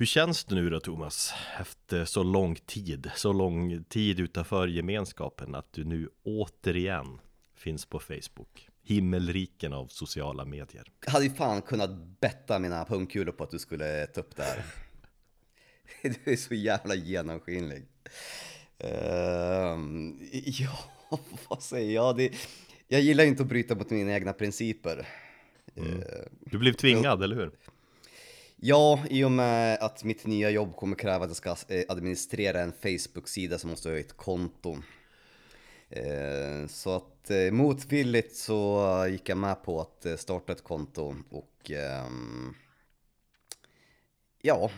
[0.00, 1.32] Hur känns det nu då Thomas?
[1.60, 7.20] Efter så lång tid, så lång tid utanför gemenskapen att du nu återigen
[7.56, 8.68] finns på Facebook?
[8.82, 10.92] Himmelriken av sociala medier.
[11.04, 11.90] Jag hade ju fan kunnat
[12.20, 14.64] betta mina pungkulor på att du skulle ta upp det här.
[16.24, 17.82] Du är så jävla genomskinlig.
[18.84, 18.90] Uh,
[20.44, 20.78] ja,
[21.48, 22.16] vad säger jag?
[22.16, 22.32] Det,
[22.88, 25.08] jag gillar inte att bryta mot mina egna principer.
[25.76, 26.02] Mm.
[26.40, 27.50] Du blev tvingad, eller hur?
[28.62, 32.60] Ja, i och med att mitt nya jobb kommer kräva att jag ska eh, administrera
[32.60, 34.76] en Facebook-sida så måste jag ha ett konto.
[35.88, 41.70] Eh, så att eh, motvilligt så gick jag med på att starta ett konto och
[41.70, 42.54] ehm,
[44.42, 44.70] ja,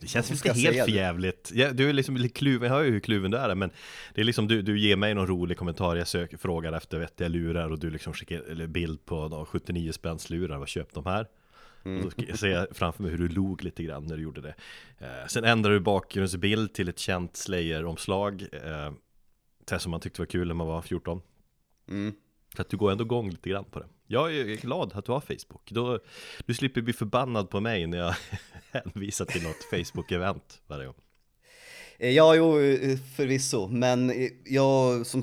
[0.00, 1.52] det känns inte helt förjävligt.
[1.74, 3.70] Du är liksom lite kluven, jag hör ju hur kluven du är men
[4.14, 7.28] Det är liksom du, du ger mig någon rolig kommentar, jag söker, frågar efter vettiga
[7.28, 11.26] lurar och du liksom skickar bild på de 79 spänns lurar, vad köpt de här?
[11.84, 12.06] Mm.
[12.06, 14.54] Och då ser jag framför mig hur du log lite grann när du gjorde det.
[14.98, 18.92] Eh, Sen ändrar du bakgrundsbild till ett känt Slayer-omslag eh,
[19.64, 21.20] Det som man tyckte var kul när man var 14
[21.88, 22.14] mm.
[22.54, 23.86] För att du går ändå igång lite grann på det.
[24.06, 25.70] Jag är glad att du har Facebook.
[25.70, 25.98] Då,
[26.46, 28.14] Du slipper bli förbannad på mig när jag
[28.70, 30.94] hänvisar till något Facebook-event varje gång.
[31.98, 35.22] Eh, Ja, jo, eh, förvisso, men eh, jag, som,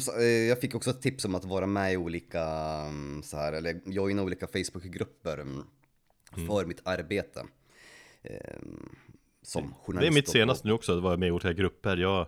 [0.50, 2.44] jag fick också ett tips om att vara med i olika,
[2.88, 5.38] mm, så här, eller joina olika Facebook-grupper
[6.36, 7.46] mm, för mitt arbete.
[9.42, 10.02] Som journalist.
[10.02, 11.98] Det är mitt senaste nu också, att vara med i olika grupper.
[11.98, 12.28] Jag,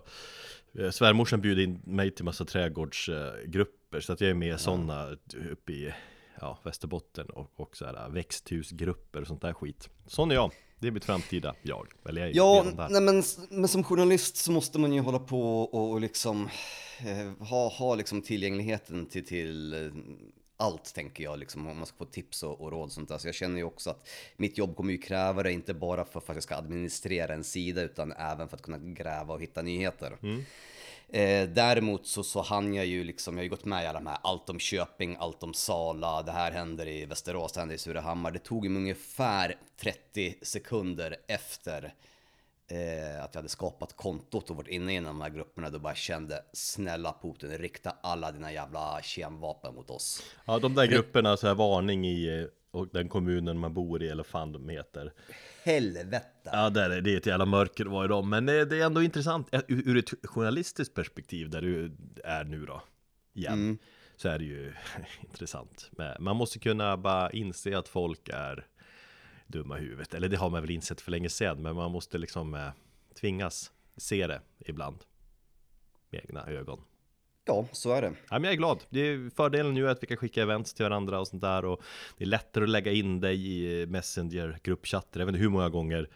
[0.94, 4.58] svärmorsan bjuder in mig till massa trädgårdsgrupper, så att jag är med i ja.
[4.58, 5.16] sådana
[5.50, 5.92] uppe i
[6.40, 9.88] ja, Västerbotten och, och så här växthusgrupper och sånt där skit.
[10.06, 10.52] Sån är jag.
[10.78, 11.86] Det är mitt framtida jag.
[12.08, 15.62] Eller jag är ja, nej, men, men som journalist så måste man ju hålla på
[15.62, 16.48] och, och liksom
[17.00, 19.92] eh, ha, ha liksom tillgängligheten till, till eh,
[20.56, 23.18] allt tänker jag, liksom, om man ska få tips och, och råd sånt där.
[23.18, 26.20] Så jag känner ju också att mitt jobb kommer ju kräva det, inte bara för,
[26.20, 29.62] för att jag ska administrera en sida, utan även för att kunna gräva och hitta
[29.62, 30.18] nyheter.
[30.22, 30.44] Mm.
[31.08, 33.98] Eh, däremot så, så hann jag ju liksom, jag har ju gått med i alla
[33.98, 37.74] de här, allt om Köping, allt om Sala, det här händer i Västerås, det händer
[37.74, 38.30] i Surahammar.
[38.30, 41.94] Det tog mig ungefär 30 sekunder efter
[42.68, 45.94] eh, att jag hade skapat kontot och varit inne i de här grupperna då bara
[45.94, 50.22] kände snälla Putin, rikta alla dina jävla kemvapen mot oss.
[50.44, 54.08] Ja, de där grupperna, så här varning i eh, och den kommunen man bor i
[54.08, 55.12] eller fan de heter
[55.64, 56.50] Helvete!
[56.52, 59.48] Ja det är, det är ett jävla mörker var dem Men det är ändå intressant
[59.68, 62.82] ur ett journalistiskt perspektiv där du är nu då
[63.34, 63.78] Igen mm.
[64.16, 64.72] Så är det ju
[65.20, 68.66] intressant Men Man måste kunna bara inse att folk är
[69.46, 72.54] dumma huvudet Eller det har man väl insett för länge sedan Men man måste liksom
[72.54, 72.68] eh,
[73.20, 74.98] tvingas se det ibland
[76.10, 76.80] Med egna ögon
[77.48, 78.12] Ja, så är det.
[78.30, 78.84] Ja, men jag är glad.
[78.88, 81.64] Det är fördelen nu är att vi kan skicka events till varandra och sånt där
[81.64, 81.82] och
[82.16, 85.20] det är lättare att lägga in dig i Messenger gruppchatter.
[85.20, 86.08] Jag vet inte hur många gånger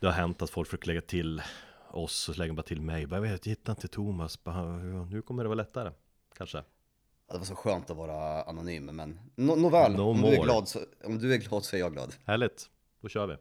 [0.00, 1.42] det har hänt att folk försöker lägga till
[1.90, 3.06] oss och så lägger bara till mig.
[3.10, 4.44] Jag vet, jag hittar inte Thomas.
[4.44, 5.92] Bara, nu kommer det vara lättare,
[6.36, 6.62] kanske.
[7.32, 10.68] Det var så skönt att vara anonym, men nåväl, no, no om, du är glad
[10.68, 12.14] så, om du är glad så är jag glad.
[12.24, 12.70] Härligt,
[13.00, 13.36] då kör vi.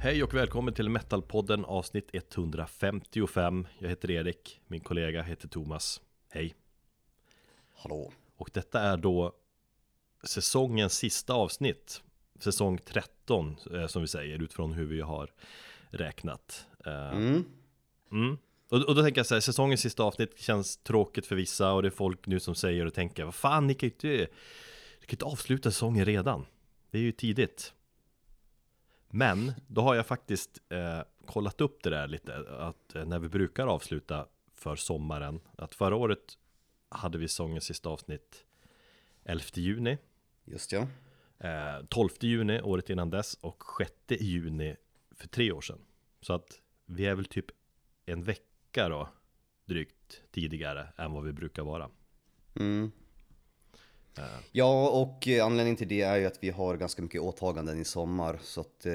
[0.00, 6.00] Hej och välkommen till Metalpodden avsnitt 155 Jag heter Erik, min kollega heter Thomas.
[6.30, 6.54] Hej.
[7.74, 8.12] Hallå.
[8.36, 9.32] Och detta är då
[10.24, 12.02] säsongens sista avsnitt
[12.38, 15.30] Säsong 13 eh, som vi säger utifrån hur vi har
[15.90, 17.44] räknat eh, mm.
[18.12, 18.38] Mm.
[18.68, 21.82] Och, och, då tänker jag så här, säsongens sista avsnitt känns tråkigt för vissa och
[21.82, 24.32] det är folk nu som säger och tänker Vad fan, ni kan ju inte,
[25.00, 26.46] ni kan inte avsluta säsongen redan
[26.90, 27.72] Det är ju tidigt
[29.10, 33.28] men då har jag faktiskt eh, kollat upp det där lite, att eh, när vi
[33.28, 36.38] brukar avsluta för sommaren, att förra året
[36.88, 38.44] hade vi sångens sista avsnitt
[39.24, 39.98] 11 juni.
[40.44, 40.86] Just ja.
[41.38, 44.76] Eh, 12 juni året innan dess och 6 juni
[45.10, 45.78] för tre år sedan.
[46.20, 47.46] Så att vi är väl typ
[48.06, 49.08] en vecka då
[49.64, 51.90] drygt tidigare än vad vi brukar vara.
[52.60, 52.92] Mm.
[54.52, 57.84] Ja, och eh, anledningen till det är ju att vi har ganska mycket åtaganden i
[57.84, 58.38] sommar.
[58.42, 58.92] Så att eh,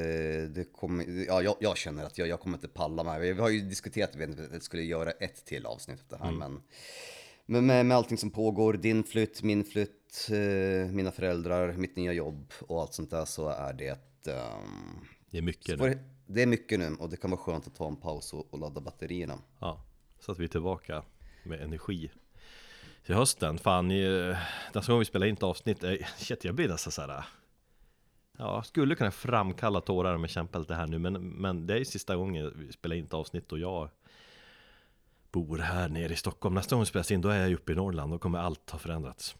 [0.50, 3.22] det kommer, ja, jag, jag känner att jag, jag kommer inte palla med.
[3.22, 6.40] Vi har ju diskuterat att vi skulle göra ett till avsnitt av det här, mm.
[6.40, 6.62] men,
[7.45, 12.13] men med, med allting som pågår, din flytt, min flytt, eh, mina föräldrar, mitt nya
[12.13, 14.00] jobb och allt sånt där så är det...
[14.28, 16.00] Um, det är mycket nu.
[16.25, 18.60] Det är mycket nu och det kan vara skönt att ta en paus och, och
[18.60, 19.40] ladda batterierna.
[19.60, 19.86] Ja,
[20.19, 21.04] så att vi är tillbaka
[21.44, 22.12] med energi
[23.06, 23.57] till hösten.
[23.57, 24.36] Fan, i,
[24.74, 27.25] nästa gång vi spelar in ett avsnitt, eh, shit jag blir nästan såhär
[28.38, 31.78] Ja, skulle kunna framkalla tårar om jag kämpar lite här nu men, men det är
[31.78, 33.90] ju sista gången vi spelar in ett avsnitt och jag
[35.33, 36.56] bor här nere i Stockholm.
[36.56, 38.12] Nästa gång vi spelas in, då är jag uppe i Norrland.
[38.12, 39.35] Då kommer allt ha förändrats.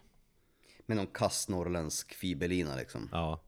[0.86, 3.10] Med någon kass norrländsk fiberlina liksom.
[3.12, 3.40] Ja.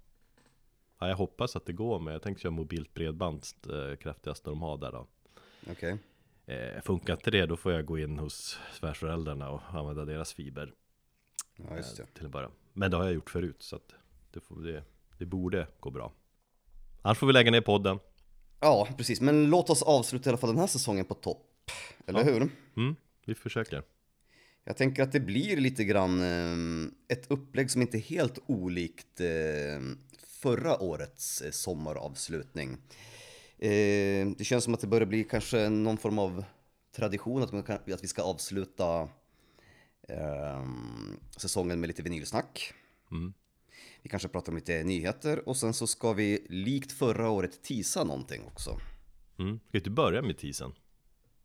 [1.00, 4.62] ja jag hoppas att det går, men jag tänker köra mobilt bredband eh, kraftigaste de
[4.62, 5.08] har där då.
[5.72, 5.98] Okej.
[6.46, 10.74] Eh, funkar inte det, då får jag gå in hos svärföräldrarna och använda deras fiber.
[11.56, 12.04] Ja, just det.
[12.04, 12.50] eh, Till att börja.
[12.74, 13.94] Men det har jag gjort förut, så att
[14.32, 14.84] det, får, det,
[15.18, 16.12] det borde gå bra.
[17.02, 18.00] Annars får vi lägga ner podden.
[18.60, 19.22] Ja, precis.
[19.22, 21.52] Men låt oss avsluta i alla fall den här säsongen på topp.
[22.08, 22.26] Eller Ja.
[22.26, 22.50] hur?
[22.78, 22.96] Mm,
[23.26, 23.84] vi försöker.
[24.64, 29.22] Jag tänker att det blir lite grann eh, ett upplägg som inte är helt olikt
[29.22, 29.82] eh,
[30.28, 32.78] förra årets eh, sommaravslutning.
[34.38, 36.44] Det känns som att det börjar bli kanske någon form av
[36.96, 39.10] tradition att, vi ska avsluta
[41.38, 42.74] säsongen med lite vinylsnack.
[43.12, 43.34] Mm.
[44.02, 48.04] Vi kanske pratar om lite nyheter och sen så ska vi likt förra året tisa
[48.04, 48.80] någonting också.
[49.40, 49.60] Mm.
[49.68, 50.72] Ska inte börja med teasern?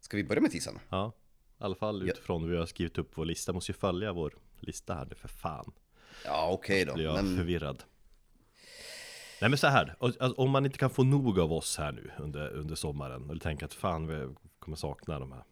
[0.00, 0.78] Ska vi börja med tisen?
[0.88, 1.12] Ja,
[1.60, 2.12] i alla fall Ja.
[2.12, 3.52] utifrån hur vi har skrivit upp vår lista.
[3.52, 5.72] Måste ju följa vår lista här nu för fan.
[6.24, 6.94] Ja, okej då.
[6.94, 7.82] Blir jag Men, förvirrad.
[9.40, 12.10] Nej men så här, alltså, om man inte kan få nog av oss här nu
[12.18, 15.44] under, under sommaren och tänker att fan vi kommer sakna de här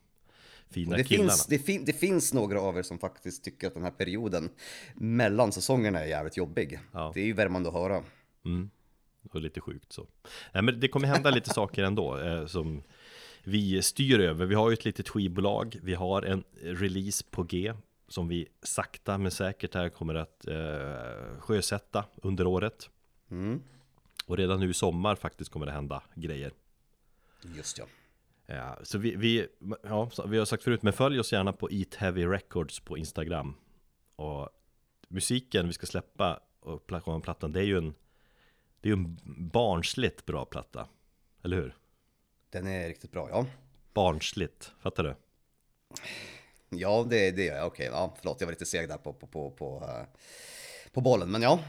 [0.70, 1.30] fina det, killarna.
[1.30, 4.50] finns, det, fin, det finns några av er som faktiskt tycker att den här perioden
[4.94, 6.80] mellan säsongerna är jävligt jobbig.
[6.92, 7.10] Ja.
[7.14, 8.02] Det är ju värmande att höra.
[8.44, 8.70] Mm.
[9.32, 10.06] Och lite sjukt så.
[10.54, 12.82] Nej men det kommer hända lite saker ändå eh, som
[13.44, 14.46] vi styr över.
[14.46, 15.78] Vi har ju ett litet skivbolag.
[15.82, 17.72] Vi har en release på G
[18.08, 22.90] som vi sakta men säkert här kommer att eh, sjösätta under året.
[23.30, 23.62] Mm.
[24.26, 26.52] Och redan nu i sommar faktiskt kommer det hända grejer.
[27.56, 27.84] Just ja.
[28.46, 29.46] Ja, så vi, vi,
[29.82, 33.54] ja, vi har sagt förut, men följ oss gärna på Eat Heavy Records på Instagram.
[34.16, 34.48] Och
[35.08, 37.94] musiken vi ska släppa och pla- plattan, det är ju en,
[38.80, 39.18] det är ju en
[39.52, 40.88] barnsligt bra platta.
[41.42, 41.76] Eller hur?
[42.50, 43.46] Den är riktigt bra, ja.
[43.94, 45.16] Barnsligt, fattar du?
[46.68, 47.66] Ja, det, det gör jag.
[47.66, 50.06] Okej, ja, förlåt, jag var lite seg där på, på, på, på, eh,
[50.92, 51.30] på bollen.
[51.30, 51.60] Men ja,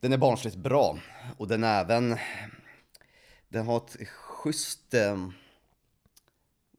[0.00, 0.98] den är barnsligt bra.
[1.38, 2.16] Och den är även,
[3.48, 5.28] den har ett schysst, eh,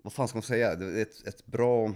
[0.03, 1.93] vad fan ska man säga, ett, ett bra,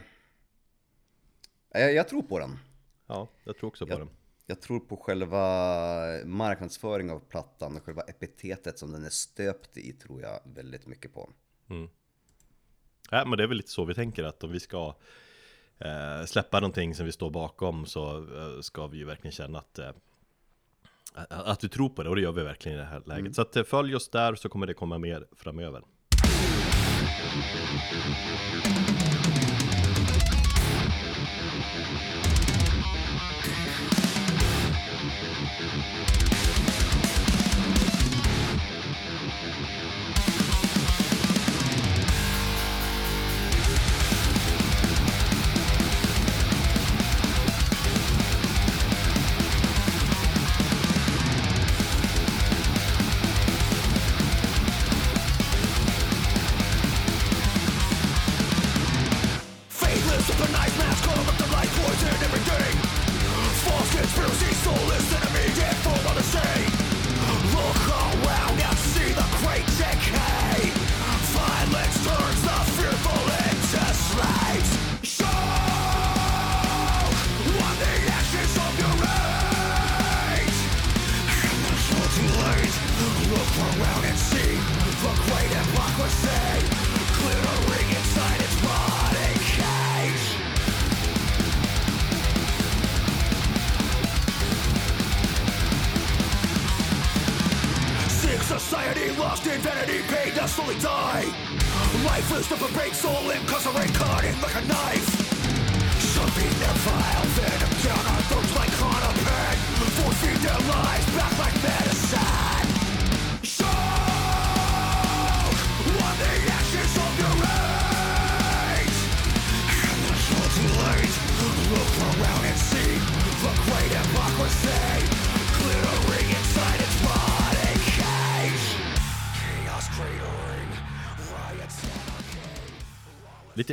[1.70, 2.60] jag, jag tror på den.
[3.08, 3.98] Ja, jag tror också på Ja.
[3.98, 4.10] den.
[4.48, 5.40] Jag tror på själva
[6.26, 11.14] marknadsföring av plattan och själva epitetet som den är stöpt i tror jag väldigt mycket
[11.14, 11.30] på.
[13.12, 14.96] Ja, men det är väl lite så vi tänker att om vi ska
[15.78, 19.80] eh, släppa någonting som vi står bakom så eh, ska vi ju verkligen känna att
[19.80, 19.92] eh,
[21.30, 23.36] att vi tror på det och det gör vi verkligen i det här läget.
[23.36, 25.82] Så att eh, följ oss där så kommer det komma mer framöver.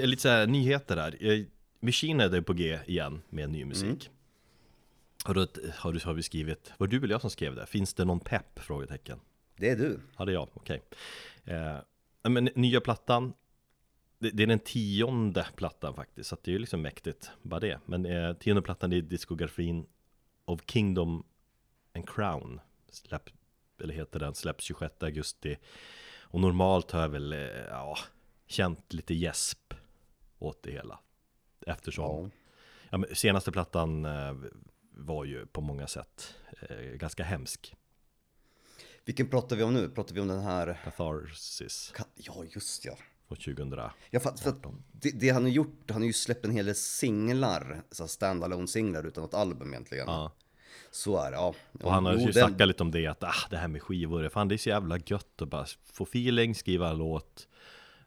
[0.02, 1.16] Lite, lite så här nyheter där.
[1.20, 1.44] Eh,
[1.80, 4.10] Machine Head är på G igen med ny musik.
[5.24, 7.66] Har, du, har, du, har vi skrivit, var det du eller jag som skrev det?
[7.66, 8.58] Finns det någon pepp?
[8.58, 9.20] Frågetecken.
[9.56, 10.00] Det är du.
[10.16, 10.82] Ja, det är jag, okej.
[11.44, 11.76] Eh,
[12.22, 13.32] men nya plattan,
[14.18, 17.80] det, det är den tionde plattan faktiskt, så det är ju liksom mäktigt, bara det.
[17.86, 19.86] Men eh, tionde plattan är diskografin
[20.44, 21.24] of Kingdom
[21.94, 23.30] and Crown, släpp,
[23.82, 25.58] eller heter den, släpps 26 augusti.
[26.20, 27.38] Och normalt har jag väl, eh,
[27.70, 27.98] ja,
[28.46, 29.74] känt lite gäsp
[30.42, 30.98] åt det hela.
[31.66, 32.30] Eftersom
[32.90, 32.98] Ja.
[33.08, 34.34] ja, senaste plattan eh,
[34.94, 36.34] var ju på många sätt
[36.70, 37.74] eh, ganska hemsk.
[39.04, 39.88] Vilken pratar vi om nu?
[39.88, 40.78] Pratar vi om den här?
[40.84, 42.96] Catharsis Ka- Ja, just ja.
[43.28, 43.72] från 2000.
[44.10, 44.54] Ja, för, för
[44.92, 48.66] det, det han har gjort, han har ju släppt en hel del singlar, så stand-alone
[48.66, 50.06] singlar utan något album egentligen.
[50.08, 50.32] Ja.
[50.90, 51.54] Så är det, ja.
[51.82, 54.48] Och han har ju snackat lite om det att ah, det här med skivor, fan
[54.48, 57.48] det är så jävla gött att bara få feeling, skriva en låt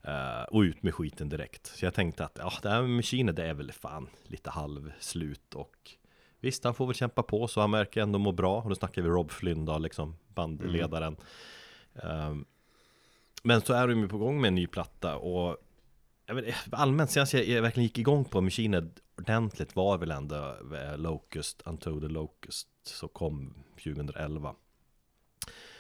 [0.07, 1.65] eh, och ut med skiten direkt.
[1.65, 5.53] Så jag tänkte att ja, det här med Machine det är väl fan lite halvslut
[5.53, 5.91] och
[6.39, 8.62] visst, han får väl kämpa på så han verkar ändå må bra.
[8.62, 11.17] Och då snackar vi Rob Flynn då, liksom bandledaren.
[11.95, 12.45] Ehm,
[13.43, 15.57] men så är de ju på gång med en ny platta och
[16.25, 20.55] jag vet, allmänt senast jag, jag verkligen gick igång på Machine ordentligt var väl ändå
[20.75, 24.55] eh, Locust, Unto the Locust, som kom 2011.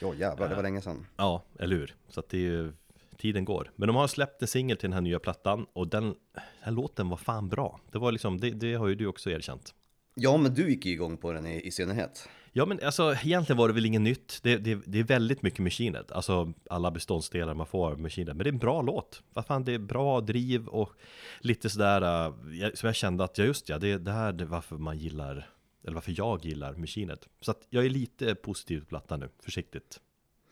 [0.01, 1.07] Ja, jävlar, det var länge sedan.
[1.17, 1.95] Ja, eller hur?
[2.07, 2.73] Så att det är ju,
[3.17, 3.71] tiden går.
[3.75, 6.71] Men de har släppt en singel till den här nya plattan och den, den här
[6.71, 7.79] låten var fan bra.
[7.91, 9.73] Det var liksom, det, det har ju du också erkänt.
[10.15, 12.29] Ja, men du gick ju igång på den i, i synnerhet.
[12.57, 15.59] Ja men alltså egentligen var det väl inget nytt Det, det, det är väldigt mycket
[15.59, 19.63] Machinet Alltså alla beståndsdelar man får Machinet Men det är en bra låt Vad fan
[19.63, 20.91] det är bra driv och
[21.39, 22.35] lite sådär uh,
[22.73, 25.49] Som jag kände att, ja just ja, det, det här är varför man gillar
[25.83, 29.99] Eller varför jag gillar Machinet Så att jag är lite positiv till plattan nu, försiktigt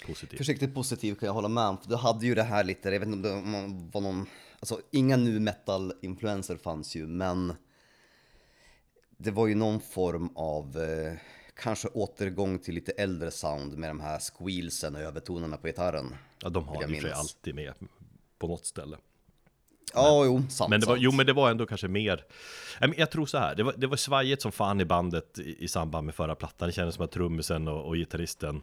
[0.08, 2.90] Positiv Försiktigt positiv kan jag hålla med om, för du hade ju det här lite,
[2.90, 4.26] jag vet inte om det var någon,
[4.60, 7.54] alltså inga nu metal-influenser fanns ju, men
[9.18, 11.14] det var ju någon form av eh,
[11.56, 16.16] kanske återgång till lite äldre sound med de här squealsen och övertonerna på gitarren.
[16.42, 17.74] Ja de har ju alltid med
[18.40, 18.98] På något ställe
[19.94, 20.70] Ja, jo, sant.
[20.70, 21.04] Men det var, sant.
[21.04, 22.26] jo men det var ändå kanske mer
[22.80, 25.64] men Jag tror så här, det var, det var svajigt som fan i bandet i,
[25.64, 28.62] i samband med förra plattan Det kändes som att trummisen och, och gitarristen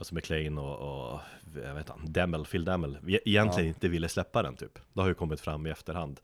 [0.00, 1.20] Alltså McLean och, och
[1.54, 5.14] jag vet inte, Demmel, Phil Demmel Egentligen inte ville släppa den typ Det har ju
[5.14, 6.20] kommit fram i efterhand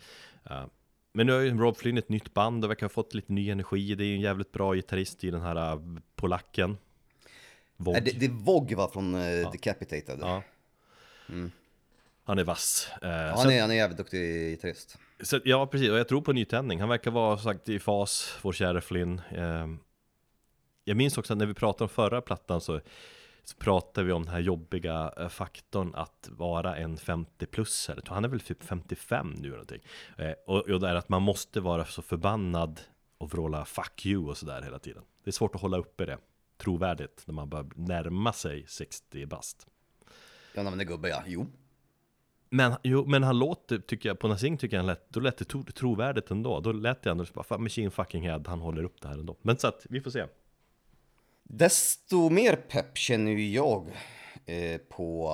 [0.50, 0.64] Eh,
[1.12, 3.50] Men nu har ju Rob Flynn ett nytt band och verkar ha fått lite ny
[3.50, 6.76] energi Det är ju en jävligt bra gitarrist i den här uh, polacken
[7.76, 7.92] Vog.
[7.92, 10.18] Nej, det, det är Vog va, från eh, Decapitated.
[10.20, 10.42] Ja.
[12.24, 14.98] Han är vass Eh, Ja, han, är, han är jävligt duktig gitarrist.
[15.20, 15.90] Så, ja, precis.
[15.90, 16.80] Och jag tror på nytändning.
[16.80, 19.20] Han verkar vara sagt i fas, vår kära Flynn.
[19.30, 19.78] Ehm,
[20.84, 22.80] jag minns också att när vi pratade om förra plattan så,
[23.48, 28.00] så pratade vi om den här jobbiga eh, faktorn att vara en 50-plussare.
[28.08, 29.82] Han är väl typ 55 nu eller någonting.
[30.18, 32.80] Eh, och, och det är att man måste vara så förbannad
[33.18, 35.02] och vråla 'fuck you' och sådär hela tiden.
[35.24, 36.18] Det är svårt att hålla uppe det
[36.56, 39.66] trovärdigt när man börjar närma sig 60 bast.
[40.54, 41.46] Ja, men det är gubbe ja, jo.
[42.50, 45.36] Men, jo, men han låter, tycker jag, på Nasing tycker jag han lät, då lät
[45.36, 46.60] det tro, trovärdigt ändå.
[46.60, 49.36] Då lät det ändå bara, fan Machine fucking head, han håller upp det här ändå.
[49.42, 50.26] Men så att, vi får se.
[51.48, 53.92] Desto mer pepp känner ju jag
[54.46, 55.30] eh, på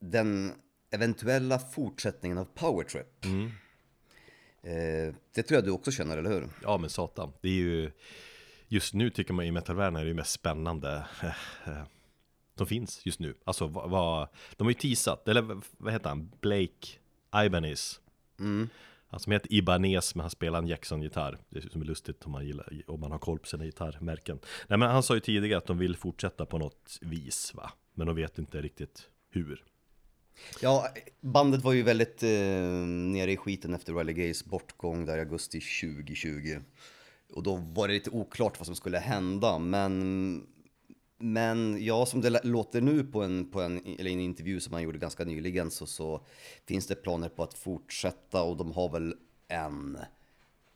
[0.00, 0.52] den
[0.90, 3.24] eventuella fortsättningen av Powertrip.
[4.62, 6.48] Eh, det tror jag du också känner, eller hur?
[6.62, 7.90] Ja men satan, det är ju,
[8.68, 11.04] just nu tycker man i metalvärlden är det mest spännande
[12.56, 13.34] som finns just nu.
[13.44, 16.88] Alltså vad, vad de har ju teasat, eller vad- heter han, Blake
[17.44, 18.00] Ibanez.
[19.10, 21.38] Han som heter Ibanez men han spelar en Jackson-gitarr.
[21.48, 24.38] Det är som är lustigt om man, gillar, om man har koll på sina gitarrmärken.
[24.68, 27.72] Nej men han sa ju tidigare att de vill fortsätta på något vis va.
[27.94, 29.64] Men de vet inte riktigt hur.
[30.60, 30.88] Ja,
[31.20, 35.60] bandet var ju väldigt eh, nere i skiten efter Riley Gays bortgång där i augusti
[35.60, 36.60] 2020.
[37.32, 40.46] Och då var det lite oklart vad som skulle hända, men
[41.20, 44.82] men ja, som det låter nu på en, på en, eller en intervju som han
[44.82, 46.26] gjorde ganska nyligen så, så
[46.66, 49.14] finns det planer på att fortsätta och de har väl
[49.48, 49.98] en...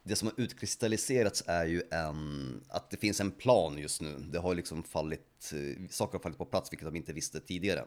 [0.06, 4.18] Det som har utkristalliserats är ju en, att det finns en plan just nu.
[4.32, 7.84] Det har liksom fallit, eh, saker har fallit på plats vilket de inte visste tidigare.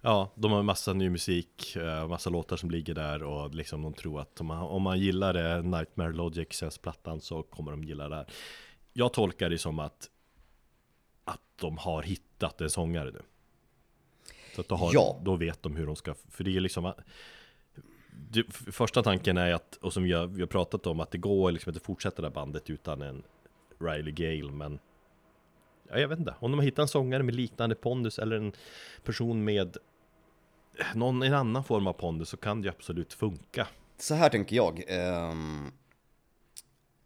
[0.00, 3.94] Ja, de har massa ny musik, eh, massa låtar som ligger där och liksom de
[3.94, 8.08] tror att om man, om man gillar det, Nightmare Logic, plattan, så kommer de gilla
[8.08, 8.26] det här.
[8.92, 10.10] Jag tolkar det som att,
[11.26, 13.22] att de har hittat en sångare nu.
[14.54, 15.20] Så att då, har, Ja.
[15.24, 16.92] då vet de hur de ska, för det är liksom
[18.30, 21.52] det, Första tanken är att, och som har, vi har pratat om, att det går
[21.52, 23.22] liksom inte att fortsätta det här bandet utan en
[23.78, 24.78] Riley Gale, men
[25.90, 28.52] Ja, jag vet inte, om de har hittat en sångare med liknande pondus eller en
[29.04, 29.76] person med
[30.94, 33.68] någon, en annan form av pondus så kan det ju absolut funka.
[33.98, 34.84] Så här tänker jag.
[34.88, 35.72] ehm,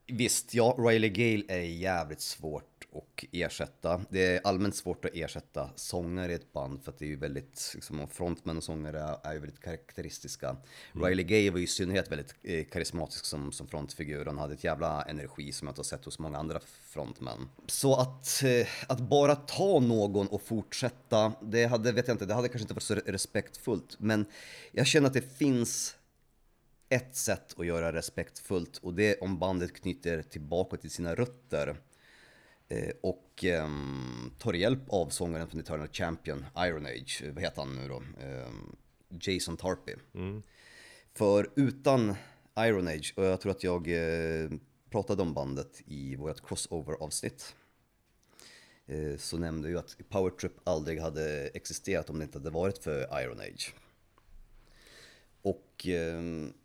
[0.07, 4.01] visst, ja, Riley Gale är jävligt svårt att ersätta.
[4.11, 7.17] Det är allmänt svårt att ersätta sångare i ett band för att det är ju
[7.17, 10.57] väldigt, liksom, frontmän och sångare är ju väldigt karaktäristiska.
[10.93, 14.27] Riley Gale var ju i synnerhet väldigt eh, karismatisk som, som frontfigur.
[14.27, 17.49] Han hade ett jävla energi som jag inte har sett hos många andra frontmän.
[17.67, 22.35] Så att, eh, att bara ta någon och fortsätta, det hade, vet jag inte, det
[22.35, 23.97] hade kanske inte varit så respektfullt.
[23.99, 24.27] Men
[24.73, 25.97] jag känner att det finns
[26.89, 31.77] ett sätt att göra respektfullt och det är om bandet knyter tillbaka till sina rötter
[33.03, 33.69] och eh,
[34.39, 38.03] tar hjälp av sångaren från Eternal Champion, Iron Age, vad heter han nu då?
[38.25, 38.51] Eh,
[39.21, 39.95] Jason Tarpey.
[40.15, 40.43] Mm.
[41.15, 42.15] För utan
[42.59, 44.51] Iron Age, och jag tror att jag eh,
[44.91, 47.55] pratade om bandet i vårt crossover-avsnitt,
[48.87, 52.79] eh, så nämnde jag att Power Trip aldrig hade existerat om det inte hade varit
[52.79, 53.75] för Iron Age.
[55.43, 56.21] Och eh,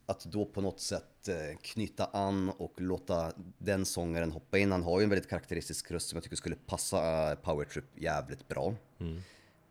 [0.06, 4.72] att då på något sätt eh, knyta an och låta den sångaren hoppa in.
[4.72, 7.86] Han har ju en väldigt karaktäristisk röst som jag tycker skulle passa eh, Power Trip
[7.96, 8.76] jävligt bra.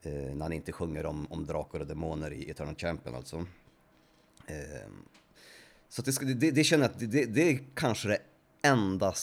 [0.02, 3.36] Eh, när han inte sjunger om, om drakar och demoner i Eternal Champion alltså.
[4.46, 4.88] Eh,
[5.88, 8.18] så det, ska- det, det känner jag att det, det, är kanske det
[8.62, 9.14] enda,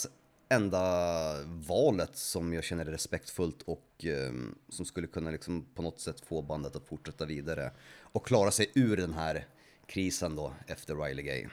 [0.50, 4.34] enda valet som jag känner är respektfullt och eh,
[4.70, 7.72] som skulle kunna liksom på något sätt få bandet att fortsätta vidare
[8.02, 9.48] och klara sig ur den här
[9.92, 11.48] krisen då efter Riley Gay.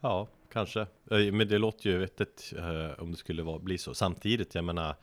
[0.00, 0.80] Ja, kanske.
[0.80, 3.94] Eh, Men det låter ju vettigt eh, om det skulle vara, bli så.
[3.94, 4.96] Samtidigt, jag menar,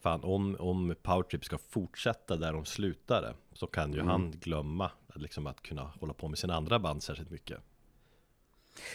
[0.00, 5.22] fan om, om Powertrip ska fortsätta där de slutade så kan ju han glömma att,
[5.22, 7.58] liksom, att kunna hålla på med sina andra band särskilt mycket.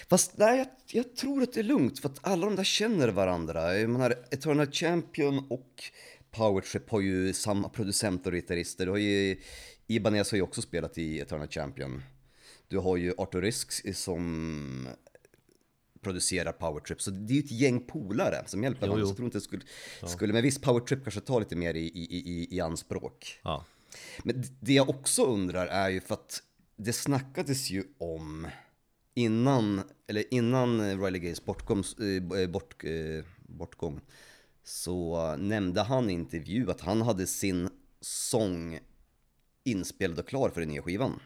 [0.10, 3.08] Fast nej, jag, jag tror att det är lugnt för att alla de där känner
[3.08, 3.78] varandra.
[3.78, 5.84] Jag menar, Eternal Champion och
[6.32, 8.86] Powertrip har ju samma producenter och gitarrister.
[8.86, 9.42] Du har ju,
[9.88, 12.04] Ibanez har ju också spelat i Eternal Champion.
[12.68, 14.88] Du har ju Arthur Risks som
[16.02, 19.06] producerar Powertrip, så det är ju ett gäng polare som hjälper Jo, jo.
[19.06, 19.64] Så jag tror inte det skulle,
[20.06, 23.40] skulle med viss Powertrip kanske ta lite mer i, i, i, i anspråk.
[23.44, 23.66] Ja,
[24.24, 26.44] Men det jag också undrar är ju för att
[26.76, 28.48] det snackades ju om
[29.14, 31.84] innan, eller innan Riley Gays bortgång,
[32.38, 34.02] eh, bort, eh, bortgång
[34.64, 37.70] så nämnde han i intervju att han hade sin
[38.02, 38.80] sång
[39.64, 41.20] inspelad och klar för den nya skivan.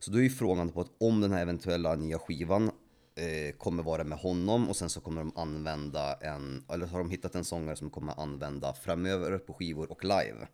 [0.00, 2.70] Så då är ju frågan på att om den här eventuella nya skivan
[3.14, 7.10] eh, kommer vara med honom och sen så kommer de använda en, eller har de
[7.10, 10.48] hittat en sångare som kommer använda framöver på skivor och live.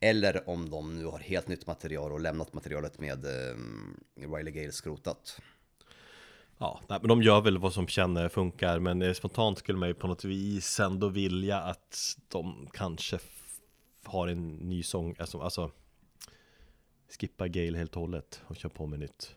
[0.00, 3.56] Eller om de nu har helt nytt material och lämnat materialet med eh,
[4.34, 5.40] Riley Gale skrotat.
[6.58, 9.88] ja nej, men de gör väl vad som känner funkar Men eh, spontant skulle man
[9.88, 13.18] ju på något vis ändå vilja att de kanske
[14.04, 15.70] har en ny sång Alltså, alltså
[17.08, 19.36] skippa Gale helt och hållet och kör på med nytt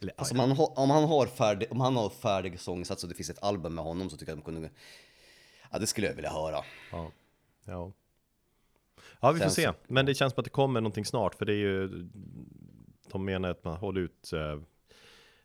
[0.00, 3.08] Eller, Alltså om han, har, om han har färdig, om han har färdig sångsats och
[3.08, 4.70] det finns ett album med honom så tycker jag att de kunde,
[5.70, 6.64] ja det skulle jag vilja höra.
[6.92, 7.12] Ja,
[7.64, 7.92] ja.
[9.20, 9.72] Ja, vi får Sen se.
[9.86, 12.08] Men det känns som att det kommer någonting snart, för det är ju
[13.12, 14.60] De menar att man håller ut eh,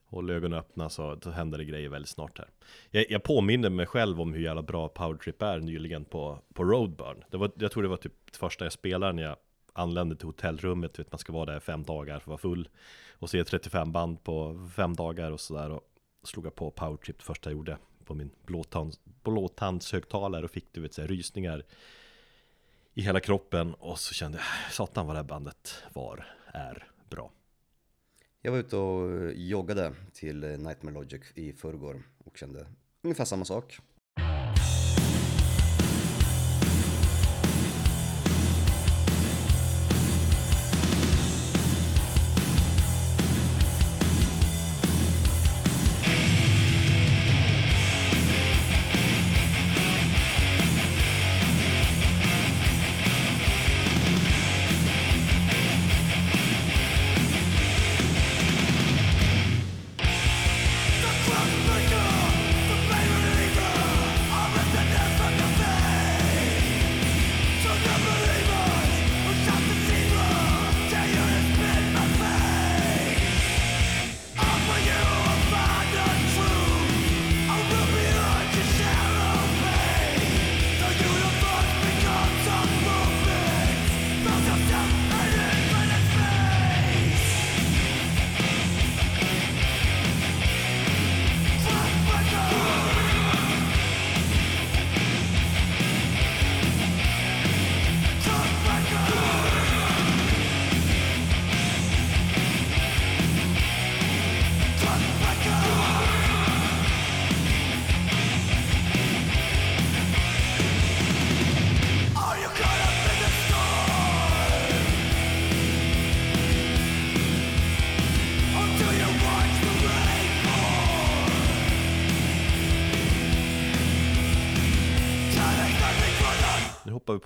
[0.07, 2.49] Håll ögonen öppna så händer det grejer väldigt snart här
[2.91, 7.23] Jag, jag påminner mig själv om hur jävla bra Powertrip är nyligen på, på Roadburn
[7.31, 9.35] det var, Jag tror det var typ första jag spelade när jag
[9.75, 12.69] anlände till hotellrummet du vet, Man ska vara där fem dagar för att vara full
[13.19, 15.81] Och se 35 band på fem dagar och sådär Och
[16.23, 20.81] slog jag på Powertrip det första jag gjorde På min blåtands, blåtandshögtalare och fick du
[20.81, 21.63] vet så här, rysningar
[22.93, 26.87] i hela kroppen och så kände jag ah, satan vad det här bandet var, är
[27.09, 27.31] bra.
[28.41, 32.67] Jag var ute och joggade till Nightmare Logic i förrgår och kände
[33.01, 33.79] ungefär samma sak.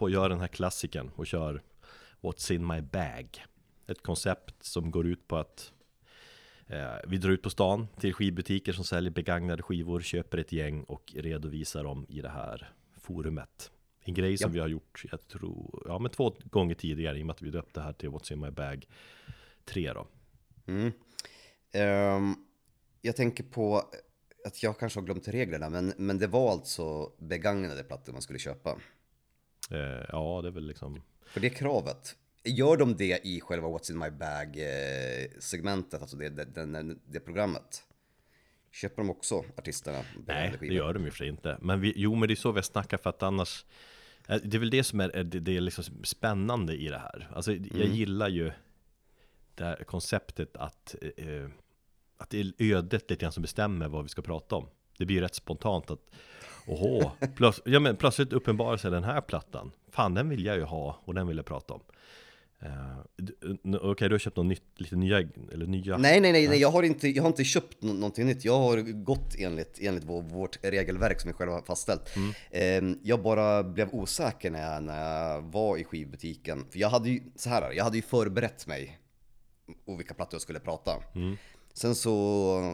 [0.09, 1.61] Att göra den här klassiken och kör
[2.21, 3.45] What's in my bag.
[3.87, 5.73] Ett koncept som går ut på att
[6.69, 10.83] Eh, vi drar ut på stan till skivbutiker som säljer begagnade skivor, köper ett gäng
[10.83, 13.71] och redovisar dem i det här forumet.
[14.03, 14.53] En grej som Ja.
[14.53, 17.49] vi har gjort, jag tror, ja men två gånger tidigare i och med att vi
[17.49, 18.87] döpte det här till What's in my bag
[19.65, 20.07] 3 då.
[20.67, 20.91] Mm.
[21.71, 22.35] Ehm,
[23.01, 23.83] jag tänker på
[24.45, 28.39] att jag kanske har glömt reglerna, men, men det var alltså begagnade plattor man skulle
[28.39, 28.77] köpa.
[29.69, 33.91] Eh, ja, det är väl liksom För det kravet, gör de det i själva What's
[33.91, 37.83] in my bag eh, alltså det, det, det programmet?
[38.71, 40.03] Köper de också artisterna?
[40.27, 41.57] Nej, det gör de ju för sig inte.
[41.61, 43.65] Men vi, jo, men det är så vi snackar för att annars
[44.27, 47.31] eh, Det är väl det som är, det är liksom spännande i det här.
[47.33, 47.95] Alltså, jag Mm.
[47.95, 48.51] gillar ju
[49.55, 51.47] det här konceptet att eh,
[52.17, 54.67] Att det är ödet lite grann som bestämmer vad vi ska prata om.
[54.97, 56.11] Det blir ju rätt spontant att
[56.69, 59.71] Åhå, plöts, ja, men plötsligt uppenbarar sig den här plattan.
[59.91, 61.81] Fan, den vill jag ju ha och den vill jag prata om.
[63.63, 65.17] N- Okej, du har köpt något nytt, lite nya,
[65.53, 68.25] eller nya Nej, nej, nej, nej, jag har inte, jag har inte köpt nå- någonting
[68.25, 68.45] nytt.
[68.45, 72.09] Jag har gått enligt, enligt vår, vårt regelverk som vi själva har fastställt.
[72.51, 76.65] Ehm, jag bara blev osäker när jag, när jag var i skivbutiken.
[76.71, 78.99] För jag hade ju, så här, jag hade ju förberett mig
[79.85, 80.91] och vilka plattor jag skulle prata.
[81.73, 82.13] Sen så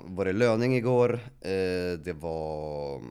[0.06, 3.02] var det löning igår, eh, det var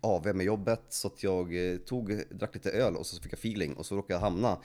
[0.00, 3.38] AV med jobbet, så att jag eh, tog, drack lite öl och så fick jag
[3.38, 4.58] feeling och så råkade jag hamna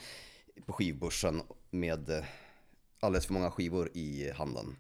[0.66, 2.24] på skivbörsen med eh,
[3.00, 4.76] alldeles för många skivor i handen.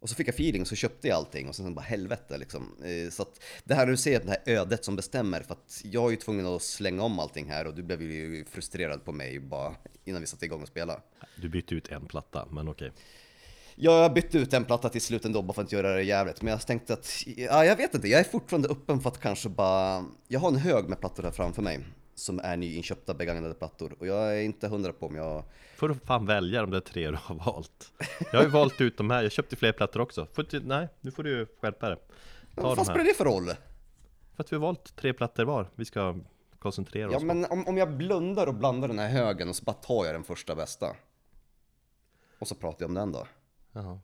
[0.00, 2.82] Och så fick jag feeling så köpte jag allting och sen bara helvete liksom.
[2.84, 6.06] Eh, Så att det här du säger, det här ödet som bestämmer, för att jag
[6.06, 9.38] är ju tvungen att slänga om allting här och du blev ju frustrerad på mig
[9.40, 11.00] bara innan vi satte igång och spela.
[11.36, 12.92] Du bytte ut en platta, men okej
[13.82, 16.50] Jag bytte ut en platta till slut ändå bara för att göra det jävligt, men
[16.50, 20.04] jag tänkte att, ja jag vet inte, jag är fortfarande öppen för att kanske bara,
[20.28, 21.80] jag har en hög med plattor här framför mig
[22.14, 23.96] som är nyinköpta begagnade plattor.
[23.98, 25.44] Och jag är inte hundra på om jag
[25.76, 27.92] Får du fan välja de där tre du har valt.
[28.32, 30.26] Jag har ju valt ut de här, jag köpte fler plattor också.
[30.32, 31.98] Får du, Nej, nu får du skärpa dig.
[32.54, 33.46] Ta Vad fan spelar det för roll?
[34.36, 35.70] För att vi har valt tre plattor var.
[35.74, 36.16] Vi ska
[36.58, 39.56] koncentrera oss Ja på men om, om jag blundar och blandar den här högen och
[39.56, 40.86] så bara tar jag den första bästa.
[42.38, 43.26] Och så pratar jag om den då.
[43.72, 44.00] Jaha.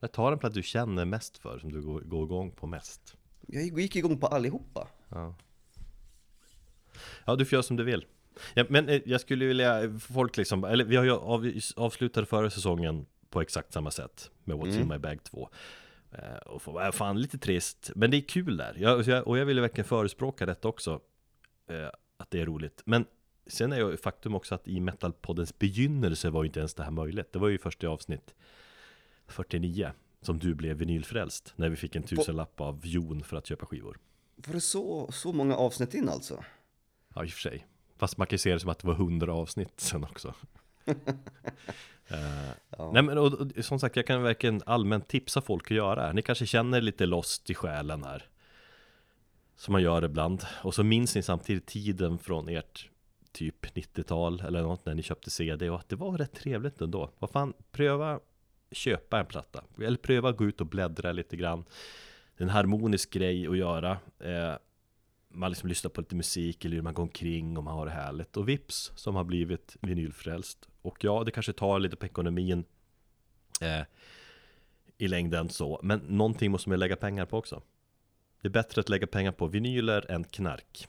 [0.00, 3.16] Jag tar en platta du känner mest för, som du går, går igång på mest.
[3.46, 4.88] Jag gick igång på allihopa.
[5.08, 5.34] Ja.
[7.24, 8.06] Ja, du får göra som du vill.
[8.54, 12.50] Ja, Men eh, jag skulle vilja, folk liksom, eller vi har ju av, avslutade förra
[12.50, 15.48] säsongen på exakt samma sätt Med What's in my bag 2
[16.10, 18.74] Eh, Och äh, fan lite trist, men det är kul där.
[18.78, 21.00] Jag, Och jag ville verkligen förespråka detta också
[21.70, 22.82] eh, Att det är roligt.
[22.84, 23.04] Men
[23.46, 26.90] sen är ju faktum också att i Metalpoddens begynnelse var ju inte ens det här
[26.90, 27.32] möjligt.
[27.32, 28.34] Det var ju först i avsnitt
[29.28, 33.66] 49 Som du blev vinylfrälst När vi fick en tusenlapp av Jon för att köpa
[33.66, 33.98] skivor
[34.36, 36.44] Var det så, så många avsnitt in alltså?
[37.14, 37.66] Ja, i och för sig.
[37.96, 40.34] Fast man kan ju se det som att det var hundra avsnitt sen också.
[42.08, 46.12] Eh, Nej men och, och, som sagt, jag kan verkligen allmänt tipsa folk att göra.
[46.12, 48.28] Ni kanske känner lite lost i själen här.
[49.56, 50.44] Som man gör ibland.
[50.62, 52.90] Och så minns ni samtidigt tiden från ert
[53.32, 57.10] typ 90-tal eller något när ni köpte CD och att det var rätt trevligt ändå.
[57.18, 58.20] Vad fan, pröva
[58.70, 59.64] köpa en platta.
[59.78, 61.64] Eller pröva gå ut och bläddra lite grann.
[62.36, 63.98] Det är en harmonisk grej att göra.
[64.18, 64.54] Eh,
[65.28, 68.36] man liksom lyssnar på lite musik eller man går omkring och man har det härligt
[68.36, 72.64] och vips som har blivit vinylfrälst och ja, det kanske tar lite på ekonomin
[73.60, 73.82] eh,
[74.98, 77.62] i längden så, men någonting måste man lägga pengar på också.
[78.42, 80.88] Det är bättre att lägga pengar på vinyler än knark.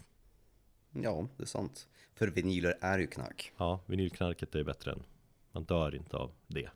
[0.92, 1.88] Ja, det är sant.
[2.16, 3.54] För vinyler är ju knark.
[3.58, 5.04] Ja, vinylknarket är bättre än
[5.52, 6.70] man dör inte av det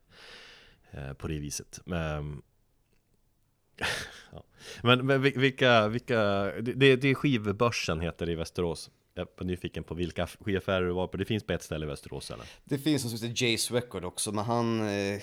[1.18, 1.80] på det viset.
[1.86, 2.42] Men,
[4.32, 4.44] ja.
[4.84, 6.22] men, men vil- vilka, vilka
[6.62, 8.92] det, det är skivbörsen heter det i Västerås.
[9.14, 11.18] Jag var nyfiken på vilka skivaffärer du var på.
[11.18, 12.46] Det finns på ett ställe i Västerås eller?
[12.64, 15.22] Det finns något som heter Jace Record också, men han eh,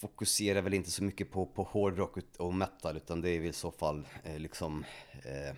[0.00, 3.52] fokuserar väl inte så mycket på, på hårdrock och metal, utan det är väl i
[3.52, 4.84] så fall eh, liksom
[5.24, 5.56] eh,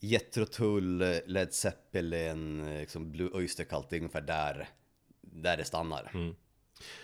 [0.00, 4.68] Jethro Tull, eh, Led Zeppelin, eh, liksom Blue Oyster Cult, det är ungefär där,
[5.20, 6.10] där det stannar.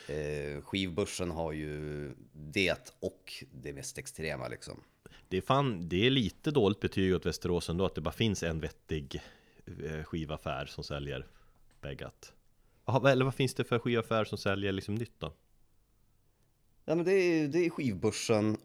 [0.08, 4.80] Eh, skivbörsen har ju det och det mest extrema liksom.
[5.28, 8.42] Det är fan, det är lite dåligt betyg åt Västerås ändå att det bara finns
[8.42, 9.20] en vettig
[9.84, 11.26] eh, skivaffär som säljer
[11.80, 12.32] Beggat.
[12.86, 15.32] Jaha, eller vad finns det för skivaffär som säljer liksom nytt då?
[16.84, 18.56] Ja men det är, det är skivbörsen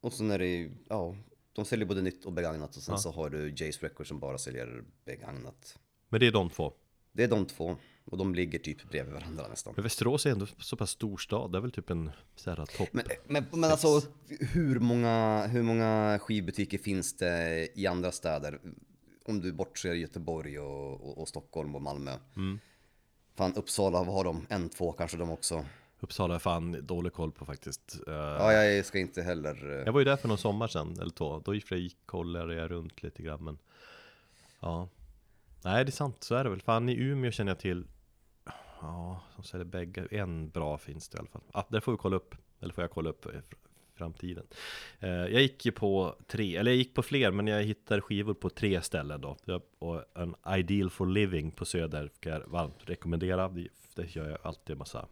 [0.00, 1.16] och sen är det, ja,
[1.52, 2.98] de säljer både nytt och begagnat och sen Ja.
[2.98, 5.78] så har du Jace Record som bara säljer begagnat.
[6.08, 6.72] Men det är de två.
[7.12, 7.76] Det är de två
[8.10, 9.72] och de ligger typ bredvid varandra nästan.
[9.76, 12.66] Men Västerås är ändå så pass stor stad, det är väl typ en så här
[12.66, 14.00] topp Men, men, men alltså
[14.40, 18.60] hur många, hur många skivbutiker finns det i andra städer?
[19.24, 22.12] Om du bortser Göteborg och, och, och Stockholm och Malmö.
[23.36, 24.46] Fan Uppsala, vad har de?
[24.48, 25.64] En, två kanske de också.
[26.00, 28.00] Uppsala är fan dålig koll på faktiskt.
[28.06, 29.78] Eh, Ja, jag ska inte heller...
[29.78, 31.38] eh, Jag var ju där för någon sommar sedan, eller två.
[31.44, 33.58] Då gick jag gick kollade jag runt lite grann, men
[34.60, 34.88] ja.
[35.64, 36.62] Nej, det är sant, så är det väl.
[36.62, 37.86] Fan, i Umeå känner jag till,
[38.80, 41.42] ja, som säger bägge, en bra finns det i alla fall.
[41.52, 44.46] Ah, där får vi kolla upp, eller får jag kolla upp eh, i framtiden.
[45.00, 48.34] Eh, jag gick ju på tre, eller jag gick på fler, men jag hittade skivor
[48.34, 49.36] på tre ställen då.
[49.78, 53.48] Och en Ideal for Living på Söder kan jag varmt rekommendera.
[53.48, 55.08] Det, det gör jag alltid en massa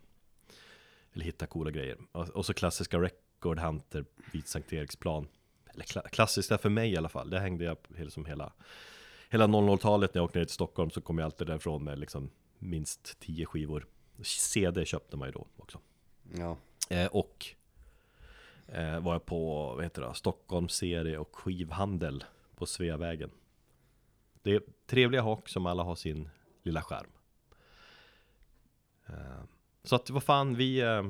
[1.16, 1.96] eller hitta coola grejer.
[2.12, 5.28] Och, och så klassiska Record Hunter vid Sankt Eriksplan.
[5.74, 7.30] Eller kla, klassiska för mig i alla fall.
[7.30, 8.52] Det hängde jag hela, hela,
[9.30, 12.30] hela 00-talet när jag åkte ner till Stockholm så kom jag alltid därifrån med liksom
[12.58, 13.86] minst 10 skivor.
[14.22, 15.80] CD köpte man ju då också.
[16.38, 16.56] Ja.
[16.90, 17.46] Eh, och
[18.66, 22.24] eh, var jag på, vad heter det, Stockholm serie och skivhandel
[22.56, 23.30] på Sveavägen.
[24.42, 26.28] Det är trevliga hak som alla har sin
[26.62, 27.10] lilla skärm.
[29.06, 29.44] Eh,
[29.84, 31.02] så att vad fan, vi, eh,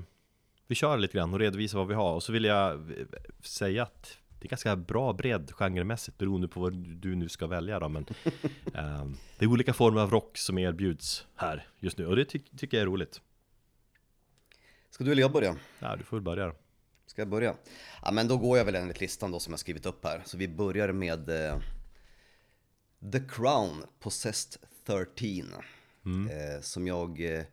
[0.66, 2.14] vi kör lite grann och redovisar vad vi har.
[2.14, 3.06] Och så vill jag eh,
[3.40, 7.78] säga att det är ganska bra bredd genremässigt beroende på vad du nu ska välja
[7.78, 7.88] då.
[7.88, 8.06] Men
[8.74, 9.06] eh,
[9.38, 12.76] det är olika former av rock som erbjuds här just nu och det ty tycker
[12.76, 13.20] jag är roligt.
[14.90, 15.56] Ska du eller jag börja?
[15.78, 16.54] Ja, du får väl börja då.
[17.06, 17.54] Ska jag börja?
[18.02, 20.22] Ja, men då går jag väl enligt listan då som jag skrivit upp här.
[20.24, 21.58] Så vi börjar med eh,
[23.12, 25.06] The Crown Possessed 13.
[26.30, 27.44] Eh, som jag eh,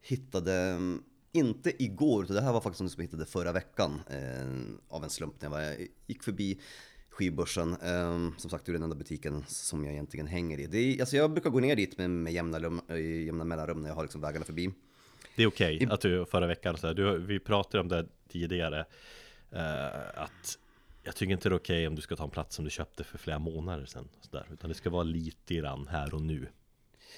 [0.00, 1.02] hittade, mm,
[1.34, 4.00] inte igår, utan det här var faktiskt något som jag hittade förra veckan.
[4.10, 6.60] Eh, av en slump när jag var, gick förbi
[7.14, 7.76] skivbörsen.
[7.82, 10.66] Eh, som sagt, det är den enda butiken som jag egentligen hänger i.
[10.66, 13.82] Det är, alltså jag brukar gå ner dit med, med jämna, lum, eh, jämna mellanrum
[13.82, 14.70] när jag har liksom vägarna förbi.
[15.36, 18.86] Det är okej att du förra veckan, så här, du, vi pratade om det tidigare
[19.50, 20.58] eh, Att
[21.02, 23.04] jag tycker inte det är okej om du ska ta en plats som du köpte
[23.04, 26.48] för flera månader sedan så där, Utan det ska vara lite grann här och nu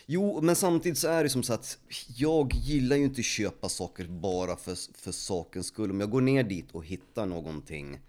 [0.06, 1.78] Jo, men samtidigt så är det som så att
[2.16, 5.90] jag gillar ju inte köpa saker bara för, för sakens skull.
[5.90, 8.00] Om jag går ner dit och hittar någonting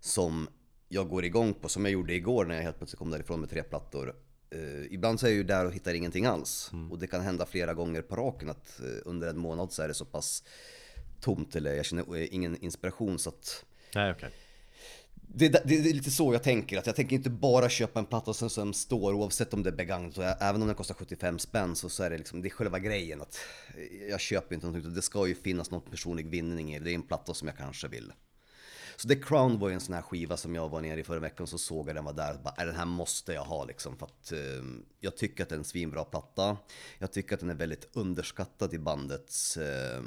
[0.00, 0.48] som
[0.88, 3.50] jag går igång på, som jag gjorde igår när jag helt plötsligt kom därifrån med
[3.50, 4.14] tre plattor.
[4.50, 6.70] Eh, ibland så är jag ju där och hittar ingenting alls.
[6.90, 9.88] Och det kan hända flera gånger på raken att eh, under en månad så är
[9.88, 10.44] det så pass
[11.20, 13.64] tomt eller jag känner eh, ingen inspiration så att
[13.94, 14.30] Nej okej
[15.34, 18.06] det, det, det är lite så jag tänker, att jag tänker inte bara köpa en
[18.06, 20.94] platta som, som står oavsett om det är begagnat, och jag- även om den kostar
[20.94, 23.38] 75 spänn så, så är det liksom, det är själva grejen att
[23.76, 26.90] eh, jag köper inte någonting, det ska ju finnas någon personlig vinning i det, det
[26.90, 28.12] är en platta som jag kanske vill.
[28.96, 31.18] Så The Crown var ju en sån här skiva som jag var nere i förra
[31.20, 33.64] veckan så såg jag den var där och bara, äh, den här måste jag ha
[33.64, 34.38] liksom för att eh,
[35.00, 36.56] jag tycker att det är en svinbra platta.
[36.98, 40.02] Jag tycker att den är väldigt underskattad i bandets eh,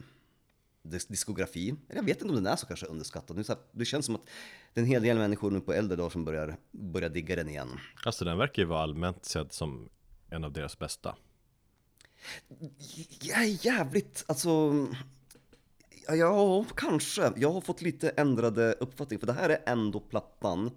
[0.83, 1.69] dis- diskografi.
[1.69, 3.37] Eller jag vet inte om den är så kanske underskattad.
[3.37, 4.25] Det, är så här, det känns som att
[4.73, 7.49] det är en hel del människor nu på äldre dagar som börjar, börjar digga den
[7.49, 7.79] igen.
[8.05, 9.89] Alltså den verkar ju vara allmänt sedd som
[10.29, 11.15] en av deras bästa
[13.33, 14.87] är jävligt, alltså...
[16.07, 17.33] Ja, ja, kanske.
[17.35, 20.71] Jag har fått lite ändrade uppfattning, för det här är ändå plattan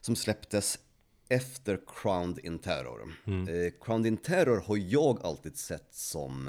[0.00, 0.78] som släpptes
[1.28, 3.12] efter Crowned in Terror.
[3.26, 6.48] Eh, Crowned in Terror har jag alltid sett som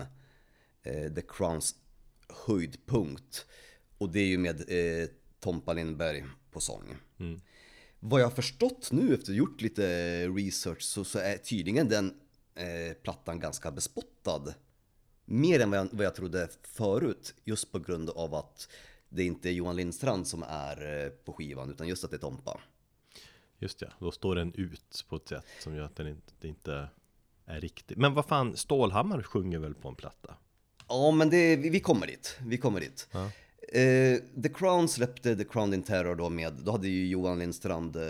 [0.84, 1.76] eh, The Crowns
[2.30, 3.46] höjdpunkt.
[3.98, 5.10] Och det är ju med eh,
[5.40, 6.96] Tompa Lindberg på sång.
[8.00, 12.20] Vad jag har förstått nu efter att gjort lite research så, så är tydligen den
[12.56, 14.54] eh, plattan ganska bespottad.
[15.26, 17.34] Mer än vad jag, vad jag trodde förut.
[17.44, 18.70] Just på grund av att
[19.10, 22.20] det inte är Johan Lindstrand som är eh, på skivan utan just att det är
[22.20, 22.60] Tompa.
[23.60, 26.48] Just ja, då står den ut på ett sätt som gör att den inte, det
[26.48, 26.90] inte
[27.46, 30.36] är riktigt Men vad fan, Stålhammar sjunger väl på en platta?
[30.88, 32.38] Ja, men det, vi, kommer dit.
[32.45, 33.08] Vi kommer dit.
[33.73, 37.95] Eh, The Crown släppte The Crown in Terror då med, då hade ju Johan Lindstrand
[37.95, 38.04] eh,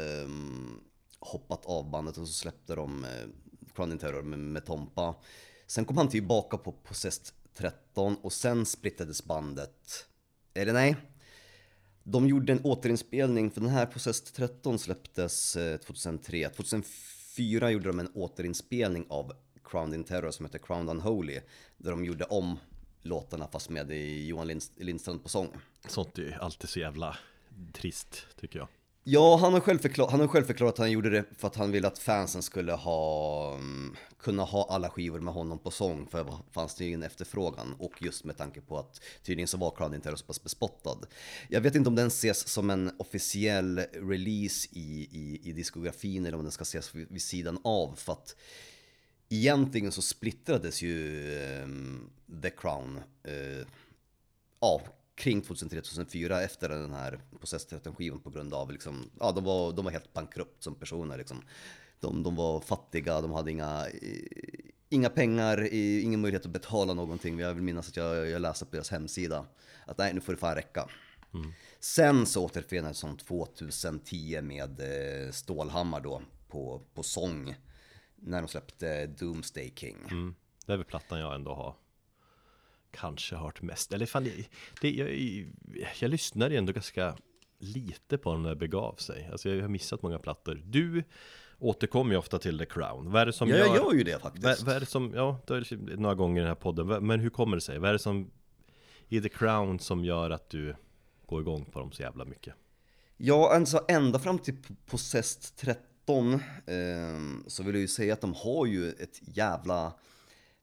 [1.20, 3.10] hoppat av bandet och så släppte de eh,
[3.76, 5.16] Crown in Terror med, med Tompa.
[5.68, 10.06] Sen kom han tillbaka på Possessed 13 och sen splittrades bandet.
[10.54, 10.96] Eller nej,
[12.04, 16.50] de gjorde en återinspelning, för den här Possessed 13 släpptes eh, 2003.
[16.50, 19.34] 2004 gjorde de en återinspelning av
[19.70, 21.40] Crowned in Terror som heter Crowned Unholy.
[21.78, 22.60] Där de gjorde om
[23.02, 23.92] låtarna fast med
[24.28, 25.50] Johan Lind- Lindstrand på sång.
[25.88, 27.18] Sånt är ju alltid så jävla
[27.74, 28.68] trist tycker jag
[29.10, 31.72] Ja, han har, själv han har själv förklarat att han gjorde det för att han
[31.72, 36.24] ville att fansen skulle ha, mm, kunna ha alla skivor med honom på sång för
[36.24, 39.72] det fanns det ju en efterfrågan och just med tanke på att tydligen så var
[39.72, 40.98] Crown in Terror så pass bespottad.
[41.50, 46.38] Jag vet inte om den ses som en officiell release i, i, i diskografin eller
[46.38, 48.36] om den ska ses vid, vid sidan av för att
[49.30, 52.10] egentligen så splittrades ju ehm,
[52.42, 53.68] The Crown eh,
[54.60, 54.82] ja,
[55.16, 59.72] kring 2003-2004 efter den här Possessed 13 skivan på grund av liksom, ja de var,
[59.72, 61.42] de var helt bankrupt som personer liksom.
[62.00, 67.40] De, de var fattiga, de hade inga, eh, inga pengar, ingen möjlighet att betala någonting.
[67.40, 69.46] Jag vill minnas att jag, jag läste på deras hemsida
[69.86, 70.90] att nej, nu får det fan räcka.
[71.80, 77.56] Sen så återförenades som 2010 med eh, Stålhammar då på, på sång
[78.22, 79.98] när de släppte Doomsday King.
[80.12, 80.36] Mm.
[80.66, 81.76] Det är väl plattan jag ändå har
[82.92, 83.94] kanske hört mest.
[83.94, 84.50] Eller fan, det,
[84.82, 85.10] det, jag,
[86.00, 87.18] jag lyssnade ändå ganska
[87.60, 89.30] lite på den när det begav sig.
[89.32, 90.62] Alltså jag har missat många plattor.
[90.66, 91.04] Du
[91.60, 93.12] återkommer ju ofta till The Crown.
[93.12, 94.46] Vad är det som ja, jag gör ju det faktiskt.
[94.46, 97.08] Vad, vad är det som, ja, du har några gånger i den här podden.
[97.08, 97.80] Men hur kommer det sig?
[97.80, 98.32] Vad är det som
[99.08, 100.76] i The Crown som gör att du
[101.26, 102.56] går igång på dem så jävla mycket?
[103.18, 108.22] Ja, alltså ända fram till Possessed 30 2019 ehm, så vill jag ju säga att
[108.22, 109.94] de har ju ett jävla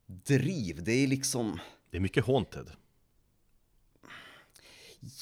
[0.06, 0.84] driv.
[0.84, 1.60] Det är liksom...
[1.90, 2.70] Det är mycket Haunted.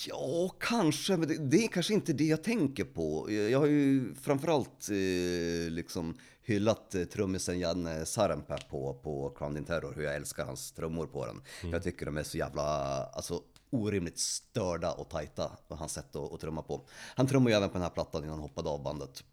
[0.09, 3.33] Ja, kanske, men det, det, är kanske inte det jag tänker på.
[3.33, 9.57] Jag, jag har ju framförallt eh, liksom hyllat eh, trummisen Janne Sarenpää på, på Crown
[9.57, 11.43] in Terror, hur jag älskar hans trummor på den.
[11.61, 11.73] Mm.
[11.73, 12.63] Jag tycker de är så jävla,
[13.05, 16.87] alltså orimligt störda och tajta, på hans sätt att, att trumma på.
[17.17, 19.25] Han trummar ju även på den här plattan innan han hoppade av bandet.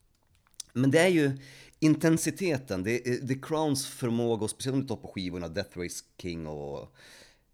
[0.74, 1.32] Men det är ju
[1.80, 6.04] intensiteten, det är The Crowns förmåga, och speciellt om du tar på skivorna Death Race
[6.18, 6.96] King och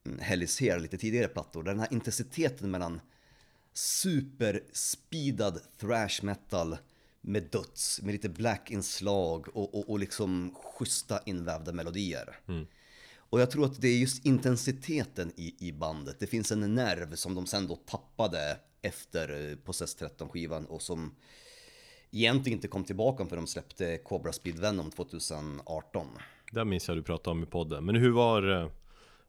[0.06, 3.02] mm, Hell is Here, lite tidigare plattor, där den här intensiteten mellan
[3.74, 6.78] superspeedad thrash metal
[7.22, 12.40] med döds, med lite black-inslag och, och, och liksom schyssta invävda melodier.
[13.30, 16.20] Och jag tror att det är just intensiteten i, i bandet.
[16.20, 21.16] Det finns en nerv som de sen då tappade efter eh, Possess 13-skivan och som
[22.12, 26.08] egentligen inte kom tillbaka för de släppte Cobra Speed Venom 2018.
[26.52, 27.86] Det minns jag du pratade om i podden.
[27.86, 28.70] Men hur var uh,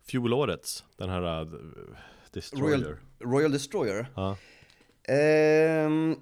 [0.07, 0.85] fjolårets?
[0.97, 1.61] Den här uh,
[2.33, 2.79] Destroyer?
[2.79, 4.07] Royal, Royal Destroyer.
[4.17, 4.37] Ja.
[5.09, 6.17] Ehm,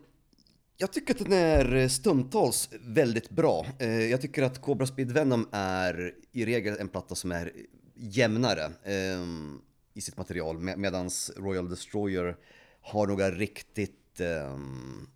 [0.76, 3.66] jag tycker att den är stundtals väldigt bra.
[3.78, 7.52] Eh, jag tycker att Cobra Speed Venom är i regel en platta som är
[7.94, 9.60] jämnare ehm,
[9.94, 10.58] i sitt material.
[10.58, 12.36] Med, medans Royal Destroyer
[12.80, 15.08] har några riktigt ehm,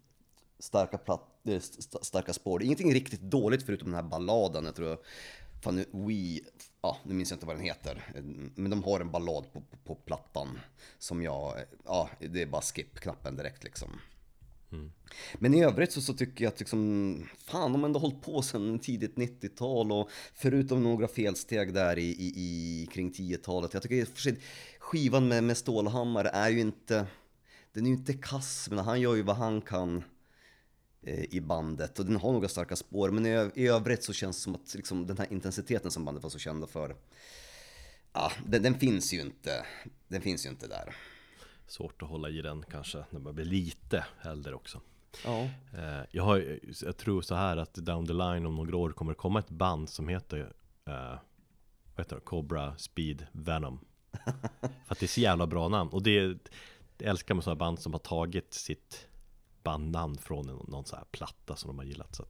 [0.59, 2.63] starka, platt, eh, st- starka spår.
[2.63, 4.65] Ingenting riktigt dåligt förutom den här balladen.
[4.65, 4.99] Jag tror,
[5.63, 6.41] fan nu, We,
[6.83, 8.13] ja nu minns jag inte vad den heter.
[8.55, 10.59] Men de har en ballad på, på, på plattan.
[10.99, 14.01] Som jag, ja det är bara skip-knappen direkt liksom.
[15.35, 18.43] Men i övrigt så, så tycker jag att liksom, fan de har ändå hållit på
[18.43, 23.75] sedan tidigt 90-tal och förutom några felsteg där i, i, i kring 10-talet.
[23.75, 24.39] Jag tycker i och för sig
[24.79, 27.07] skivan med, med Stålhammar är ju inte,
[27.73, 30.05] den är ju inte kass, men han gör ju vad han kan
[31.03, 33.11] i bandet och den har några starka spår.
[33.11, 36.31] Men i övrigt så känns det som att liksom, den här intensiteten som bandet var
[36.31, 36.97] så kända för,
[38.13, 39.67] ja, den, den finns ju inte,
[40.09, 40.97] den finns ju inte där.
[41.67, 44.81] Svårt att hålla i den kanske när man blir lite äldre också.
[45.25, 45.41] Ja.
[45.75, 49.13] Eh, jag, har, jag tror så här att down the line om några år kommer
[49.13, 50.53] det komma ett band som heter
[50.87, 51.19] eh,
[51.99, 52.23] vad heter det?
[52.23, 53.81] Cobra Speed Venom.
[54.61, 55.91] För att det är så jävla bra namn.
[55.91, 56.39] Och det,
[56.97, 59.07] det älskar man sådana band som har tagit sitt
[59.69, 62.15] bandnamn från någon så här platta som de har gillat.
[62.17, 62.25] Så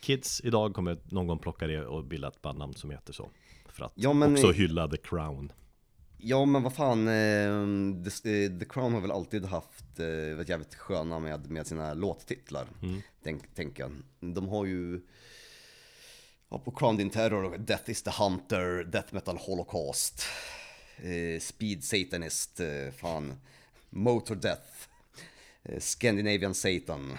[0.00, 3.30] kids idag kommer någon gång plocka det och bilda ett bandnamn som heter så.
[3.66, 5.52] För att Ja, men- också hylla The Crown.
[6.18, 10.48] Ja men vad fan, eh, The, eh, The Crown har väl alltid haft eh, varit
[10.48, 12.66] jävligt sköna med, med sina låttitlar.
[13.22, 13.92] Tänk, tänker jag.
[14.34, 15.00] De har ju
[16.48, 20.22] ja, på Crowned in Terror, Death is the Hunter, Death Metal Holocaust,
[20.96, 23.34] eh, Speed Satanist, eh, fan,
[23.90, 24.88] Motor Death,
[25.78, 27.12] Scandinavian Satan.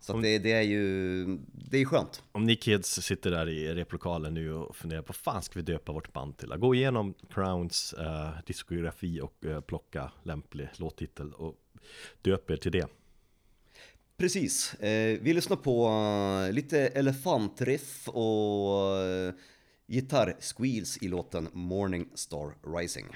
[0.00, 2.22] Så att det, det är ju, det är skönt.
[2.32, 5.92] Om ni kids sitter där i replokalen nu och funderar på fan ska vi döpa
[5.92, 6.48] vårt band till?
[6.48, 11.54] Gå igenom Crowns eh, diskografi och eh, plocka lämplig låttitel och
[12.22, 12.86] döp er till det.
[14.16, 14.74] Precis.
[14.74, 15.88] Eh, vi lyssnar på
[16.46, 19.34] eh, lite elefantriff och eh,
[19.86, 23.06] gitarrsqueals i låten Morning Star Rising.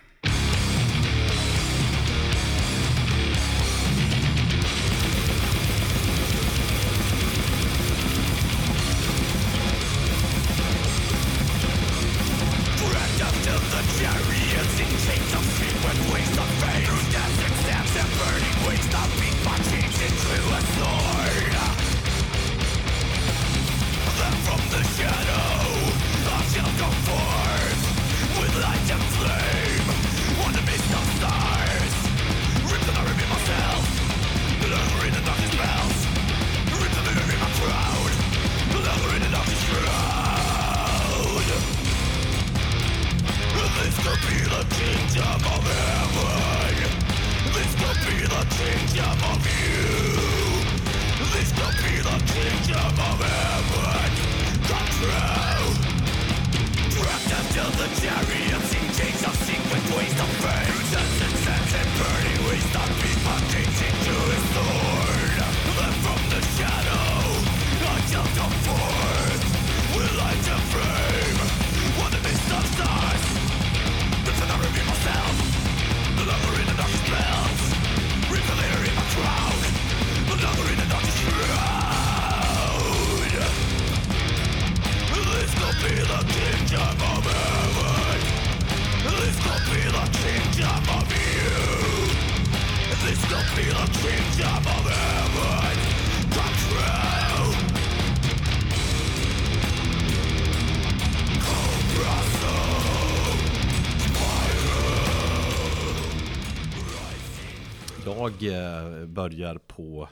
[109.28, 110.08] Börjar på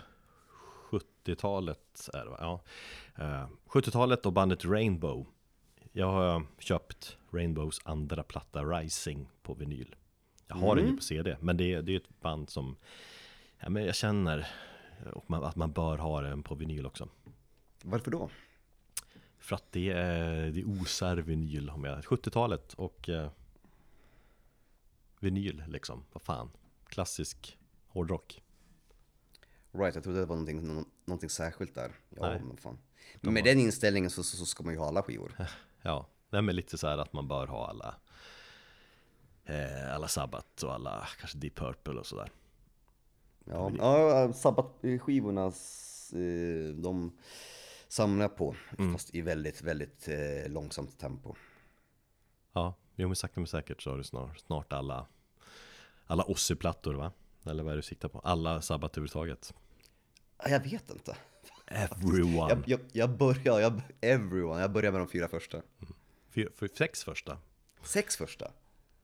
[0.90, 2.36] 70-talet är det va?
[2.40, 2.60] Ja.
[3.24, 5.26] Eh, 70-talet och bandet Rainbow.
[5.92, 9.94] Jag har köpt Rainbows andra platta Rising på vinyl.
[10.46, 12.76] Jag har den ju på CD, men det, är- det är ett band som
[13.60, 14.38] ja, men jag känner
[15.28, 17.08] eh, att man bör ha den på vinyl också.
[17.82, 18.30] Varför då?
[19.38, 23.30] För att det är, det osar vinyl om jag 70-talet och eh,
[25.20, 26.50] vinyl liksom, vad fan.
[26.88, 28.42] Klassisk hårdrock.
[29.72, 31.92] Right, jag trodde det var någonting, nå- någonting särskilt där.
[32.16, 32.40] Ja, Nej.
[32.44, 32.78] men fan.
[33.20, 35.32] Men med den inställningen så, så, så ska man ju ha alla skivor.
[35.84, 37.94] Ja, nej men lite så här att man bör ha alla
[39.44, 42.30] eh, Alla Sabbath och alla kanske Deep Purple och sådär
[43.44, 45.44] Ja, ja Sabbat-skivorna,
[46.12, 47.18] eh, de
[47.88, 48.56] samlar jag på.
[48.92, 51.34] Fast i väldigt, väldigt eh, långsamt tempo.
[52.52, 55.06] Ja, jo men sakta men säkert så har du snart, snart alla
[56.06, 57.12] Alla Ozzy-plattor va?
[57.46, 58.18] Eller vad är det du siktar på?
[58.18, 59.54] Alla Sabbath överhuvudtaget
[60.38, 61.16] Ja, Jag vet inte.
[61.66, 65.62] Everyone Jag, jag, jag börjar, jag, everyone, jag börjar med de fyra första.
[66.30, 67.38] Fyra, för sex första
[67.82, 68.50] Sex första?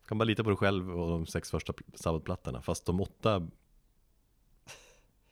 [0.09, 3.49] Kan bara lita på dig själv och de sex första pl- Sabbath-plattorna Fast de åtta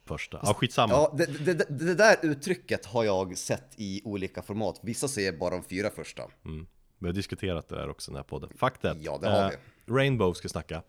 [0.04, 4.42] Första, ja skitsamma Ja, det, det, det, det där uttrycket har jag sett i olika
[4.42, 4.80] format.
[4.82, 6.22] Vissa säger bara de fyra första.
[6.44, 6.66] Mm.
[6.98, 8.50] Vi har diskuterat det där också i den här podden.
[8.56, 8.96] Fuck that.
[9.00, 9.56] Ja, det har vi.
[9.94, 10.82] Rainbow ska snacka.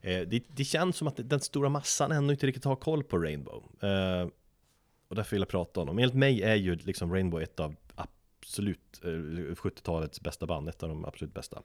[0.00, 3.18] Eh, det, det känns som att den stora massan ändå inte riktigt har koll på
[3.18, 3.62] Rainbow.
[3.80, 4.28] Eh,
[5.08, 5.98] och därför vill jag prata om dem.
[5.98, 10.68] Enligt mig är ju liksom Rainbow ett av absolut eh, 70-talets bästa band.
[10.68, 11.62] Ett av de absolut bästa.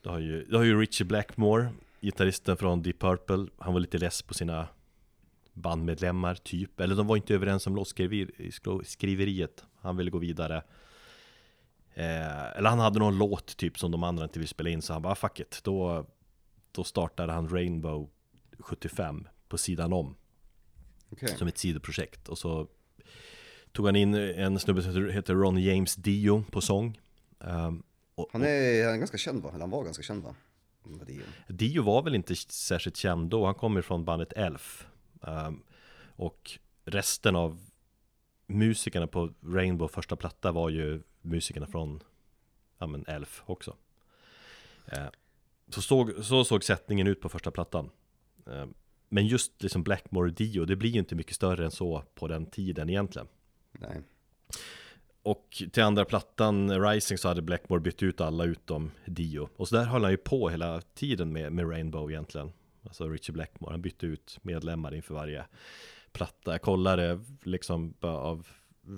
[0.00, 1.68] Du har ju, du har ju Richie Blackmore,
[2.00, 3.46] gitarristen från Deep Purple.
[3.58, 4.68] Han var lite less på sina
[5.52, 6.80] bandmedlemmar, typ.
[6.80, 9.64] Eller de var inte överens om låtskriveriet.
[9.80, 10.62] Han ville gå vidare.
[11.94, 14.92] Eh, eller han hade någon låt typ som de andra inte vill spela in så
[14.92, 15.60] han bara "Ah, fuck it.
[15.64, 16.06] Då,
[16.72, 18.10] då startade han Rainbow
[18.58, 20.16] 75 på sidan om
[21.10, 21.36] Okej.
[21.36, 22.28] som ett sidoprojekt.
[22.28, 22.66] Och så
[23.72, 27.00] tog han in en snubbe som heter- Ron James Dio på sång.
[27.38, 27.82] Um,
[28.14, 29.48] och, Han är, han är ganska känd va?
[29.48, 30.34] Eller han var ganska känd va?
[31.08, 31.52] Är.
[31.52, 34.86] Dio var väl inte särskilt känd då, han kommer från bandet Elf.
[35.22, 35.62] Ehm,
[36.16, 37.60] och resten av
[38.46, 42.02] musikerna på Rainbow första platta var ju musikerna från
[42.78, 43.76] ja, men Elf också.
[44.86, 45.06] Eh,
[45.68, 47.90] så, såg, så såg sättningen ut på första plattan.
[48.46, 48.66] Eh,
[49.08, 52.28] men just liksom Blackmore och Dio, det blir ju inte mycket större än så på
[52.28, 53.28] den tiden egentligen.
[53.72, 54.02] Nej.
[55.22, 59.48] Och till andra plattan, Rising, så hade Blackmore bytt ut alla utom Dio.
[59.56, 62.52] Och så där höll han ju på hela tiden med, med Rainbow egentligen.
[62.82, 65.44] Alltså Richie Blackmore, han bytte ut medlemmar inför varje
[66.12, 66.52] platta.
[66.52, 68.46] Jag kollade liksom av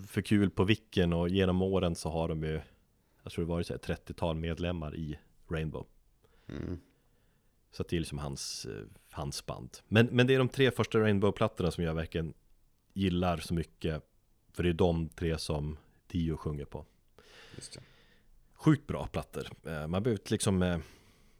[0.09, 2.61] för kul på Vicken och genom åren så har de ju,
[3.22, 5.18] jag tror det varit så här 30-tal medlemmar i
[5.49, 5.87] Rainbow.
[6.49, 6.78] Mm.
[7.70, 9.70] Så att det är liksom hans, eh, hans band.
[9.89, 12.35] Men, men det är de tre första Rainbow-plattorna som jag verkligen
[12.93, 14.03] gillar så mycket.
[14.53, 15.76] För det är de tre som
[16.07, 16.85] Dio sjunger på.
[18.55, 19.49] Sjukt bra plattor.
[19.64, 20.82] Eh, Man behöver inte liksom eh, Man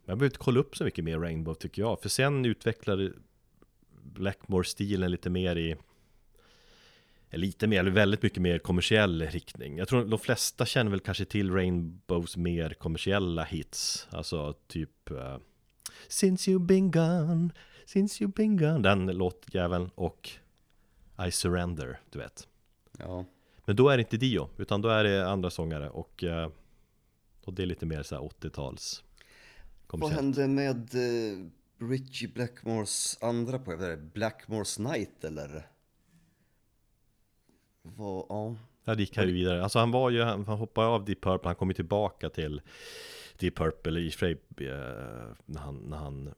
[0.05, 2.01] behöver inte kolla upp så mycket mer Rainbow tycker jag.
[2.01, 3.13] För sen utvecklade
[4.03, 5.75] Blackmore-stilen lite mer i
[7.31, 9.77] Lite mer, eller väldigt mycket mer kommersiell riktning.
[9.77, 14.07] Jag tror de flesta känner väl kanske till Rainbows mer kommersiella hits.
[14.11, 15.37] Alltså typ eh,
[16.07, 17.49] Since you've been gone,
[17.85, 18.79] since you've been gone.
[18.79, 20.29] Den låtjäveln och
[21.27, 22.47] I surrender, du vet.
[22.99, 23.25] Ja.
[23.65, 26.49] Men då är det inte Dio, utan då är det andra sångare och, eh,
[27.43, 29.03] och det är lite mer så här 80-tals
[29.87, 31.47] Vad hände med eh,
[31.89, 35.67] Richie Blackmores andra på, det, Blackmores Night eller?
[37.95, 38.55] Vad, ja.
[38.95, 39.63] Det gick här vidare.
[39.63, 42.61] Alltså han var ju, han, han hoppade av Deep Purple, han kom ju tillbaka till
[43.39, 44.67] Deep Purple i sig, eh,
[45.45, 46.33] när han, när han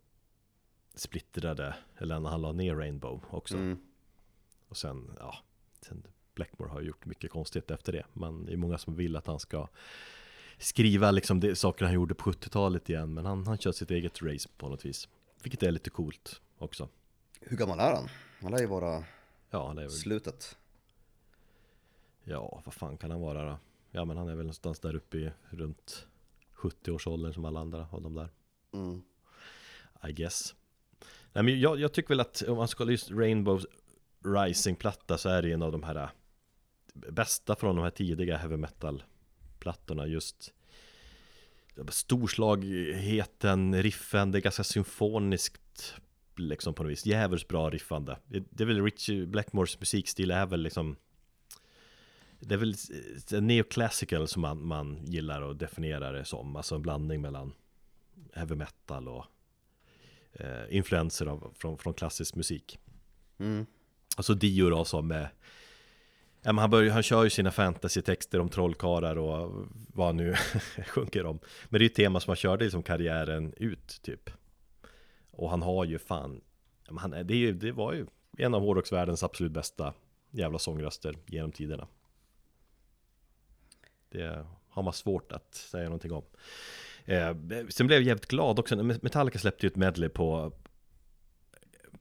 [0.95, 3.57] splittrade, eller när han la ner Rainbow också.
[3.57, 3.79] Mm.
[4.67, 5.35] Och sen, ja,
[5.81, 6.03] sen
[6.35, 8.03] Blackmore har gjort mycket konstigt efter det.
[8.13, 9.67] Men det är många som vill att han ska
[10.57, 14.21] skriva liksom det, saker han gjorde på 70-talet igen Men han, han kör sitt eget
[14.21, 15.07] race på något vis
[15.43, 16.89] Vilket är lite coolt också
[17.41, 18.09] Hur gammal är han?
[18.41, 19.03] Han lär ju vara
[19.49, 20.57] Ja, det är väl, slutet.
[22.27, 23.57] Ja vad fan kan han vara då?
[23.91, 26.07] Ja men han är väl någonstans där uppe i runt
[26.55, 28.29] 70-årsåldern som alla andra av de där.
[28.73, 29.01] Mm.
[30.09, 30.55] I guess.
[31.33, 33.63] Nej men jag, jag tycker väl att om man ska just Rainbow
[34.25, 36.09] Rising-platta så är det en av de här äh,
[36.93, 40.07] bästa från de här tidiga heavy metal-plattorna.
[40.07, 40.53] Just
[41.89, 45.95] Storslagheten, riffen, det är ganska symfoniskt
[46.35, 48.17] liksom på något vis, jävligt bra riffande.
[48.25, 50.95] Det det är väl Richie Blackmores musikstil är väl liksom
[52.39, 52.75] Det är väl
[53.31, 57.53] eh, neoclassical som man, man gillar att definiera det som, alltså en blandning mellan
[58.33, 59.25] heavy metal och
[60.33, 62.79] eh, influenser av, från, från klassisk musik.
[63.37, 63.65] Mm.
[64.17, 65.27] Alltså Dio då som
[66.41, 70.35] men han, börjar, han kör ju sina fantasy-texter om trollkarlar och vad han nu
[70.87, 71.39] sjunker om.
[71.69, 74.29] Men det är ju ett tema som han körde liksom karriären ut typ.
[75.31, 76.41] Och han har ju fan,
[76.97, 78.05] han, det, är ju, det var ju
[78.37, 79.93] en av hårdrocksvärldens absolut bästa
[80.31, 81.87] jävla sångröster genom tiderna.
[84.09, 86.23] Det har man svårt att säga någonting om.
[87.05, 87.35] Eh,
[87.69, 90.53] sen blev jag jävligt glad också, Metallica släppte ju ett medley på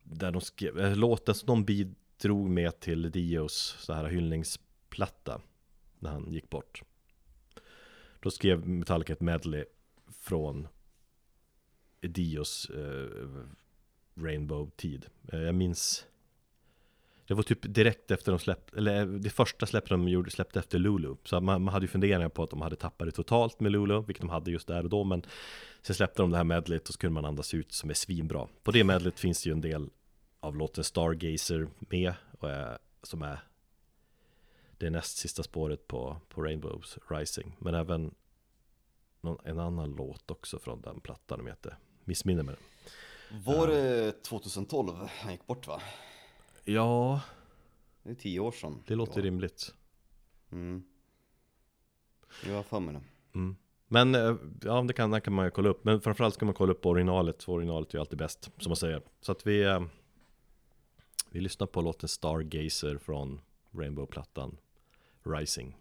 [0.03, 5.41] Där de skrev, eh, låten som de bidrog med till Dios så här hyllningsplatta
[5.99, 6.83] När han gick bort
[8.21, 9.65] Då skrev Metallica ett medley
[10.11, 10.69] från
[12.01, 13.29] Dios eh,
[14.15, 16.07] Rainbow-tid eh, Jag minns
[17.27, 20.59] det var typ direkt efter de släppte, eller eh, det första släppet de gjorde släppte
[20.59, 21.15] efter Lulu.
[21.25, 24.03] Så man, man hade ju funderingar på att de hade tappat det totalt med Lulu,
[24.07, 25.23] vilket de hade just där och då Men
[25.83, 28.49] sen släppte de det här medlet och så kunde man andas ut som är svinbra.
[28.63, 29.91] På det medlet finns det ju en del
[30.41, 33.39] av låten Stargazer med och är, Som är
[34.79, 37.57] det näst sista spåret på, på Rainbows Rising.
[37.59, 38.15] Men även
[39.21, 41.77] någon, en annan låt också från den plattan de heter.
[42.05, 42.57] Missminner mig.
[43.45, 45.83] Var det 2012 han gick bort va?
[46.69, 47.21] Ja,
[48.03, 48.83] Det är tio år sedan.
[48.87, 49.75] det låter rimligt
[50.53, 50.83] Mm.
[52.47, 53.03] Jag har för mig det.
[53.39, 53.57] Mm.
[53.89, 55.85] Men eh, ja, det kan, det kan man ju kolla upp.
[55.85, 57.43] Men framförallt ska man kolla upp originalet.
[57.43, 59.03] för Originalet är ju alltid bäst, som man säger.
[59.21, 59.83] Så att vi, eh,
[61.31, 63.41] vi lyssnar på låten Stargazer från
[63.71, 64.57] Rainbow-plattan
[65.23, 65.77] Rising.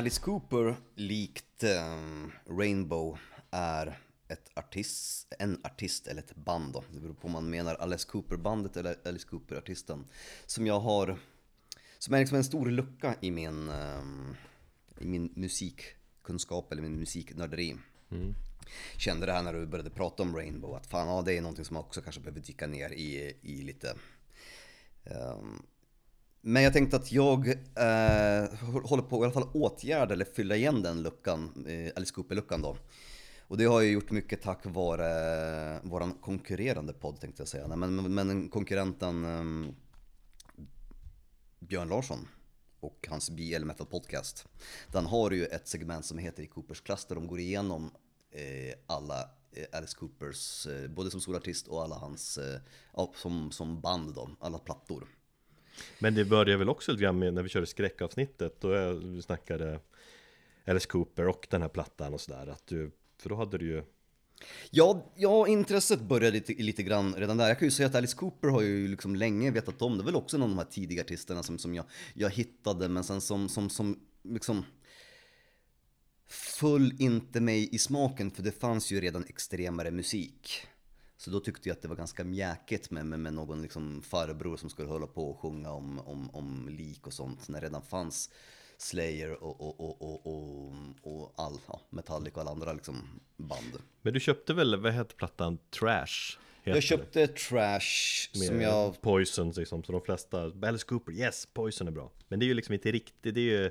[0.00, 3.18] Alice Cooper, likt ehm, Rainbow,
[3.50, 3.98] är
[4.28, 6.84] ett artist, en artist eller ett band då.
[6.92, 10.04] Det beror på om man menar Alice Cooper-bandet eller Alice Cooper-artisten.
[10.46, 11.18] Som jag har,
[11.98, 14.36] som är liksom en stor lucka i min, ehm,
[14.98, 17.76] i min musikkunskap eller min musiknörderi.
[18.96, 21.64] Kände det här när du började prata om Rainbow, att fan ja, det är någonting
[21.64, 23.94] som man också kanske behöver dyka ner i, i lite.
[25.04, 25.62] ehm,
[26.40, 28.48] men jag tänkte att jag eh,
[28.84, 32.62] håller på att i alla fall åtgärda eller fylla igen den luckan, eh, Alice Cooper-luckan
[32.62, 32.76] då.
[33.40, 37.66] Och det har jag gjort mycket tack vare eh, våran konkurrerande podd tänkte jag säga.
[37.66, 39.74] Nej, men, men, konkurrenten eh,
[41.58, 42.28] Björn Larsson
[42.80, 44.46] och hans BL Metal Podcast.
[44.92, 47.90] Den har ju ett segment som heter I Coopers klass där de går igenom
[48.30, 49.20] eh, alla
[49.52, 52.60] eh, Alice Coopers, eh, både som solartist och alla hans, eh,
[53.14, 55.08] som, som band då, alla plattor.
[55.98, 59.80] Men det började väl också lite grann med när vi körde skräckavsnittet Då vi snackade
[60.66, 63.82] Alice Cooper och den här plattan och sådär att du För då hade du ju
[64.70, 67.48] Ja, ja, intresset började lite, lite grann redan där.
[67.48, 70.04] Jag kan ju säga att Alice Cooper har ju liksom länge vetat om det.
[70.04, 73.20] väl också någon av de här tidiga artisterna som, som jag, jag hittade, men sen
[73.20, 74.64] som, som, som liksom
[76.28, 80.66] föll inte mig i smaken, för det fanns ju redan extremare musik.
[81.20, 84.56] Så då tyckte jag att det var ganska mjäkigt med, med, med någon liksom farbror
[84.56, 87.82] som skulle hålla på och sjunga om, om, om lik och sånt, när det redan
[87.82, 88.30] fanns
[88.78, 93.72] Slayer och, och, och, och, och, och all, ja, Metallica och alla andra liksom band.
[94.02, 95.58] Men du köpte väl, vad heter plattan?
[95.70, 96.38] Trash?
[96.64, 97.80] Jag köpte Trash
[98.32, 98.38] det.
[98.38, 99.00] som Med jag...
[99.00, 102.54] Poison liksom, så de flesta Alice Cooper, yes, Poison är bra Men det är ju
[102.54, 103.70] liksom inte riktigt, det är ju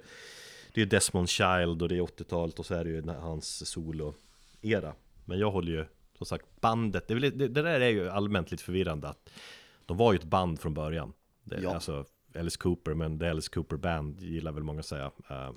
[0.74, 4.94] Det är Desmond Child och det är 80-talet och så är det ju hans solo-era
[5.26, 5.86] Men jag håller ju,
[6.20, 9.30] som sagt, bandet det, det, det där är ju allmänt lite förvirrande att
[9.86, 11.14] De var ju ett band från början
[11.44, 11.74] det, Ja.
[11.74, 12.06] Alltså
[12.36, 15.52] Alice Cooper, men The Alice Cooper Band gillar väl många att säga Eh,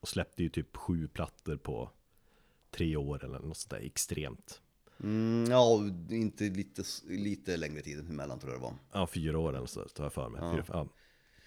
[0.00, 1.90] Och släppte ju typ sju plattor på
[2.70, 4.60] tre år eller något sånt där extremt
[5.02, 5.80] Mm, ja,
[6.10, 8.74] inte lite, lite längre tid emellan tror jag det var.
[8.92, 10.40] Ja, fyra år eller så tar jag för mig.
[10.40, 10.86] Fyra, ja.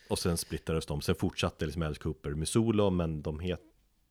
[0.10, 1.02] Och sen splittades de.
[1.02, 3.62] Sen fortsatte liksom Alice Cooper med solo, men de het,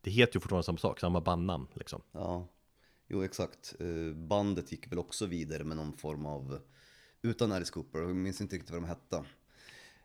[0.01, 2.01] det heter ju fortfarande samma sak, samma bandnamn liksom.
[2.11, 2.47] Ja,
[3.13, 3.75] jo exakt.
[3.79, 6.59] Eh, Bandet gick väl också vidare med någon form av,
[7.21, 9.23] utan Alice Cooper, jag minns inte riktigt vad de hette.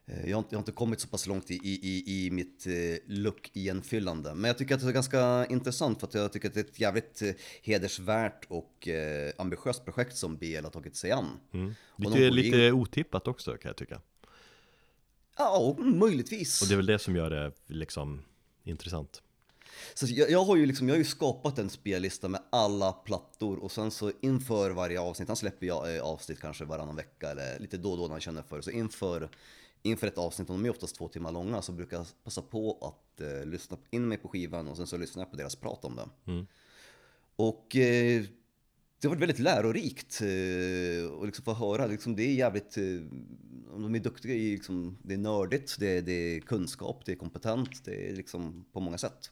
[0.06, 2.30] Eh, Jag har inte, jag har inte kommit så pass långt i, i, i, i
[2.30, 2.72] mitt eh,
[3.06, 4.34] look igenfyllande.
[4.34, 6.64] Men jag tycker att det är ganska intressant för att jag tycker att det är
[6.64, 7.22] ett jävligt
[7.62, 8.88] hedersvärt och
[9.38, 11.26] ambitiöst projekt som BL har tagit sig an.
[11.88, 14.00] Och de Lite, in- otippat också kan jag tycka.
[15.36, 16.62] Ja, möjligtvis.
[16.62, 18.22] Och det är väl det som gör det liksom
[18.64, 19.22] intressant.
[19.94, 23.58] Så jag, jag har ju liksom, jag har ju skapat en spellista med alla plattor
[23.58, 27.58] och sen så inför varje avsnitt, han släpper jag eh, avsnitt kanske varannan vecka eller
[27.58, 28.62] lite då och då när jag känner för det.
[28.62, 29.28] Så inför,
[29.82, 32.78] inför ett avsnitt, och de är oftast två timmar långa, så brukar jag passa på
[32.80, 35.84] att eh, lyssna in mig på skivan och sen så lyssnar jag på deras prat
[35.84, 36.32] om det.
[36.32, 36.46] Mm.
[37.36, 38.24] Och eh,
[39.00, 42.84] det har varit väldigt lärorikt eh, och liksom få höra, liksom, det är jävligt, eh,
[43.72, 47.16] de är duktiga i, liksom, det är nördigt, det är, det är kunskap, det är
[47.16, 49.30] kompetent, det är liksom på många sätt.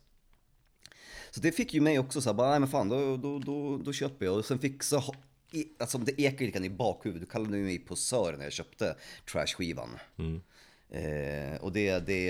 [1.37, 3.78] Så det fick ju mig också så här, bara, nej men fan, då, då, då,
[3.78, 4.37] då köper jag.
[4.37, 5.03] Och sen fick så,
[5.78, 8.97] alltså det ekar lite i bakhuvudet, du kallade mig posör när jag köpte
[9.32, 9.89] Trash-skivan.
[10.91, 12.24] Eh, och det, det,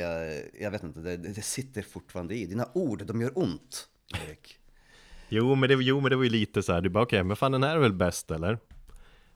[0.61, 2.47] jag vet inte, det, det sitter fortfarande i.
[2.47, 3.89] Dina ord, de gör ont,
[4.27, 4.59] Erik.
[5.29, 7.37] Jo men, det, jo, men det var ju lite så här, du bara okej, men
[7.37, 8.59] fan den här är väl bäst eller?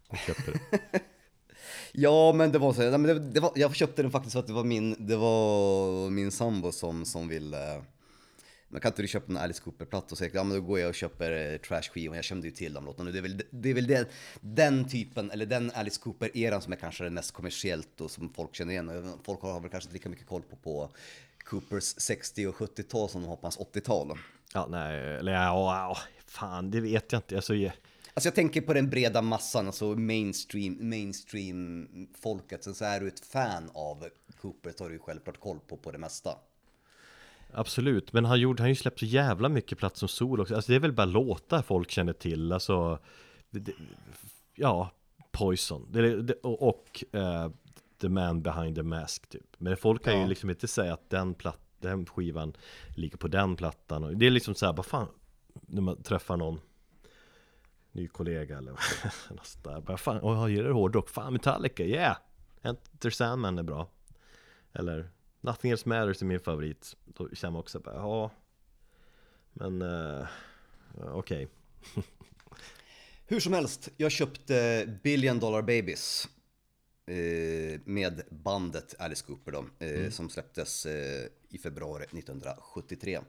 [0.08, 1.00] Och köpte det.
[1.92, 2.80] Ja, men det var så.
[2.80, 6.30] Det, det var, jag köpte den faktiskt för att det var min, det var min
[6.30, 7.82] sambo som, som ville
[8.70, 10.06] men kan inte du köpa en Alice Cooper-platta?
[10.10, 12.72] Och säga, ja men då går jag och köper eh, Trash-skivan, jag kände ju till
[12.72, 13.10] de låtarna.
[13.10, 14.06] Det är väl, det är väl den,
[14.40, 18.54] den typen, eller den Alice Cooper-eran som är kanske den mest kommersiellt och som folk
[18.54, 19.12] känner igen.
[19.24, 20.90] Folk har väl kanske inte lika mycket koll på, på
[21.44, 24.18] Coopers 60 och 70-tal som de har på hans 80-tal.
[24.54, 25.96] Ja, nej, eller ja,
[26.26, 27.36] fan det vet jag inte.
[27.36, 27.72] Alltså, jag-
[28.14, 32.64] Alltså jag tänker på den breda massan, alltså mainstream, mainstream-folket.
[32.64, 34.08] Sen så är du ett fan av
[34.40, 36.30] Cooper så har du ju självklart koll på, på det mesta.
[37.54, 40.54] Absolut, men han, gjorde, han har ju släppt så jävla mycket plats som sol också.
[40.54, 42.52] Alltså det är väl bara låtar folk känner till.
[42.52, 42.98] Alltså,
[43.50, 43.72] det, det,
[44.54, 44.90] ja,
[45.32, 47.50] Poison det, och, eh,
[48.00, 49.46] The Man Behind the Mask typ.
[49.58, 50.20] Men folk kan Ja.
[50.22, 52.52] ju liksom inte säga att den, platt, den skivan
[52.96, 54.18] ligger på den plattan.
[54.18, 55.08] Det är liksom så här, vad fan,
[55.66, 56.60] när man träffar någon
[57.92, 58.70] ny kollega eller
[59.30, 59.80] något sånt där.
[59.80, 62.16] Bara fan, och jag gillar hårdrock, fan Metallica, yeah!
[62.62, 63.88] Enter Sandman är bra.
[64.72, 65.10] Eller
[65.40, 66.96] Nothing Else Matters är min favorit.
[67.04, 68.30] Då känner man också bara, ja
[69.52, 70.26] Men uh,
[70.94, 71.48] okej
[73.26, 76.28] Hur som helst, jag köpte Billion Dollar Babies.
[77.06, 80.86] Eh, med bandet Alice Cooper då, eh, som släpptes
[81.48, 83.20] i februari 1973.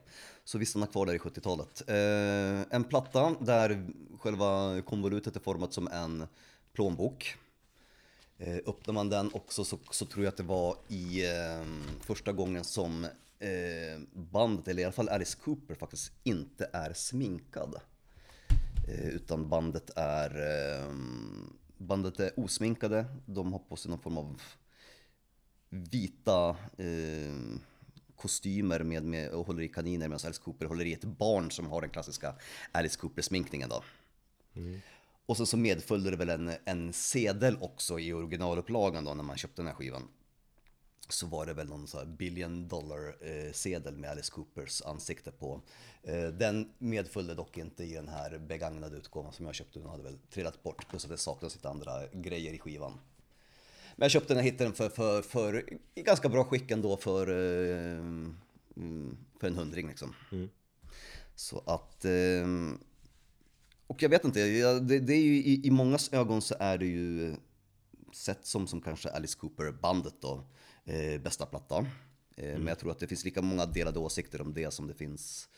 [0.44, 1.82] Så vi stannar kvar där i 70-talet.
[1.88, 3.86] Eh, en platta där
[4.18, 6.26] själva konvolutet är format som en
[6.72, 7.36] plånbok.
[8.44, 11.64] Eh, öppnar man den också så, så tror jag att det var i eh,
[12.00, 13.04] första gången som
[13.38, 17.74] eh, bandet, eller i alla fall Alice Cooper faktiskt inte är sminkad.
[18.88, 20.94] Eh, utan bandet är, eh,
[21.78, 24.40] bandet är osminkade, de har på sig någon form av
[25.68, 27.58] vita eh,
[28.16, 31.66] kostymer med, med, och håller i kaniner medan Alice Cooper håller i ett barn som
[31.66, 32.34] har den klassiska
[32.72, 33.82] Alice Cooper-sminkningen då.
[34.54, 34.80] Mm.
[35.26, 39.36] Och så, så medföljde det väl en, en sedel också i originalupplagan då när man
[39.36, 40.08] köpte den här skivan.
[41.08, 45.30] Så var det väl någon så här billion dollar eh, sedel med Alice Coopers ansikte
[45.30, 45.60] på.
[46.02, 49.78] Eh, den medföljde dock inte i den här begagnade utgåvan som jag köpte.
[49.78, 52.92] Den hade väl trillat bort plus att det saknas lite andra grejer i skivan.
[53.96, 57.28] Men jag köpte den hittade den för, för, för i ganska bra skick ändå för,
[57.28, 57.98] eh,
[58.76, 60.14] mm, för en hundring liksom.
[61.34, 62.04] Så att...
[63.92, 64.40] Eh, och jag vet inte,
[64.80, 67.36] det, det är ju, i, i mångas ögon så är det ju
[68.12, 70.44] sett som, som kanske Alice Cooper-bandet då,
[70.84, 71.86] eh, bästa platta.
[72.36, 74.94] Eh, Men jag tror att det finns lika många delade åsikter om det som det
[74.94, 75.48] finns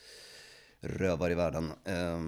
[0.80, 1.72] rövar i världen.
[1.85, 2.20] Eh,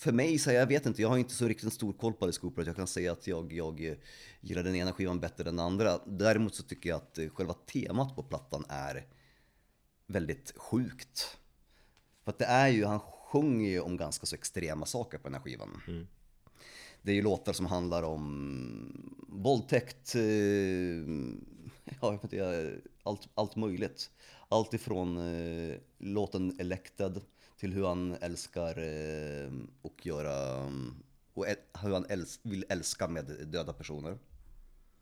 [0.00, 2.40] för mig, så jag vet inte, jag har inte så riktigt stor koll på Alice
[2.40, 3.94] Cooper att jag kan säga att jag, jag eh,
[4.40, 6.00] gillar den ena skivan bättre än den andra.
[6.06, 9.06] Däremot så tycker jag att eh, själva temat på plattan är
[10.06, 11.36] väldigt sjukt.
[12.24, 13.00] För att det är ju, han
[13.32, 15.80] sjunger ju om ganska så extrema saker på den här skivan.
[17.02, 20.22] Det är ju låtar som handlar om våldtäkt, eh,
[21.84, 24.10] ja, jag vet inte, allt, allt möjligt.
[24.48, 27.20] Allt ifrån eh, låten Elected
[27.56, 29.50] till hur han älskar eh,
[29.82, 30.64] och göra,
[31.34, 31.46] och
[31.82, 34.18] hur han äls- vill älska med döda personer.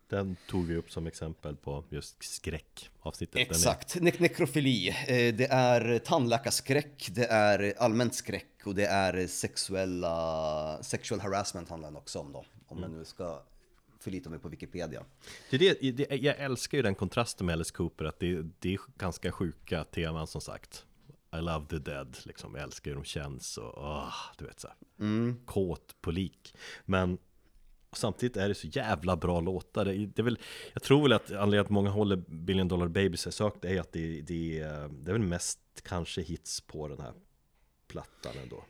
[0.09, 3.35] Den tog vi upp som exempel på just skräckavsnittet.
[3.41, 4.89] Exakt, ne- nekrofili.
[4.89, 11.89] Eh, Det är tandläkarskräck, det är allmänt skräck och det är sexuella, sexual harassment handlar
[11.89, 12.45] den också om då.
[12.67, 13.41] Om jag nu ska
[13.99, 15.03] förlita mig på Wikipedia.
[15.49, 18.79] Det är det, jag älskar ju den kontrasten med Alice Cooper, att det, det är
[18.97, 20.85] ganska sjuka teman som sagt.
[21.33, 22.55] I love the dead, liksom.
[22.55, 25.35] Jag älskar hur de känns och åh, du vet så här.
[25.45, 26.55] Kåt på lik.
[26.85, 27.17] Men
[27.93, 29.85] samtidigt är det så jävla bra låtar.
[29.85, 30.39] Det, är väl,
[30.73, 33.91] jag tror väl att anledningen att många håller Billion Dollar Babies är sökt är att
[33.91, 37.13] det, det, är- det är väl mest kanske hits på den här
[37.87, 38.63] plattan ändå.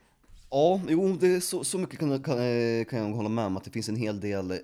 [0.50, 2.36] Ja, jo, det är så, så mycket kan, kan,
[2.86, 4.52] kan jag hålla med om att det finns en hel del.
[4.52, 4.58] eh,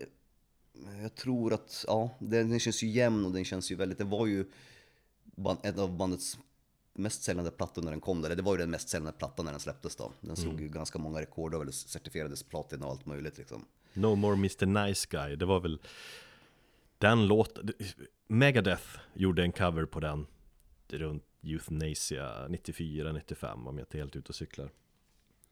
[1.02, 4.04] Jag tror att, ja, den, den känns ju jämn och den känns ju väldigt, det
[4.04, 4.46] var ju
[5.24, 6.38] band, en av bandets
[6.94, 9.52] mest säljande plattor när den kom, eller det var ju den mest säljande plattan när
[9.52, 10.12] den släpptes då.
[10.22, 13.66] Den slog ju ganska många rekord och certifierades platin och allt möjligt liksom.
[13.96, 15.80] No More Mr Nice Guy, det var väl
[16.98, 17.70] den låten,
[18.28, 20.28] Megadeth gjorde en cover på den
[20.88, 24.72] runt Euthanasia 94-95 om jag inte är helt ute och cyklar.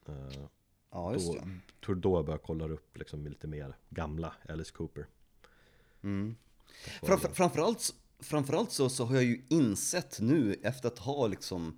[0.08, 0.46] Eh,
[0.96, 1.50] Ja, just då, det.
[1.86, 5.08] tror då jag började kolla upp liksom lite mer gamla Alice Cooper.
[7.02, 11.78] Framför, framförallt, framförallt så, så har jag ju insett nu efter att ha liksom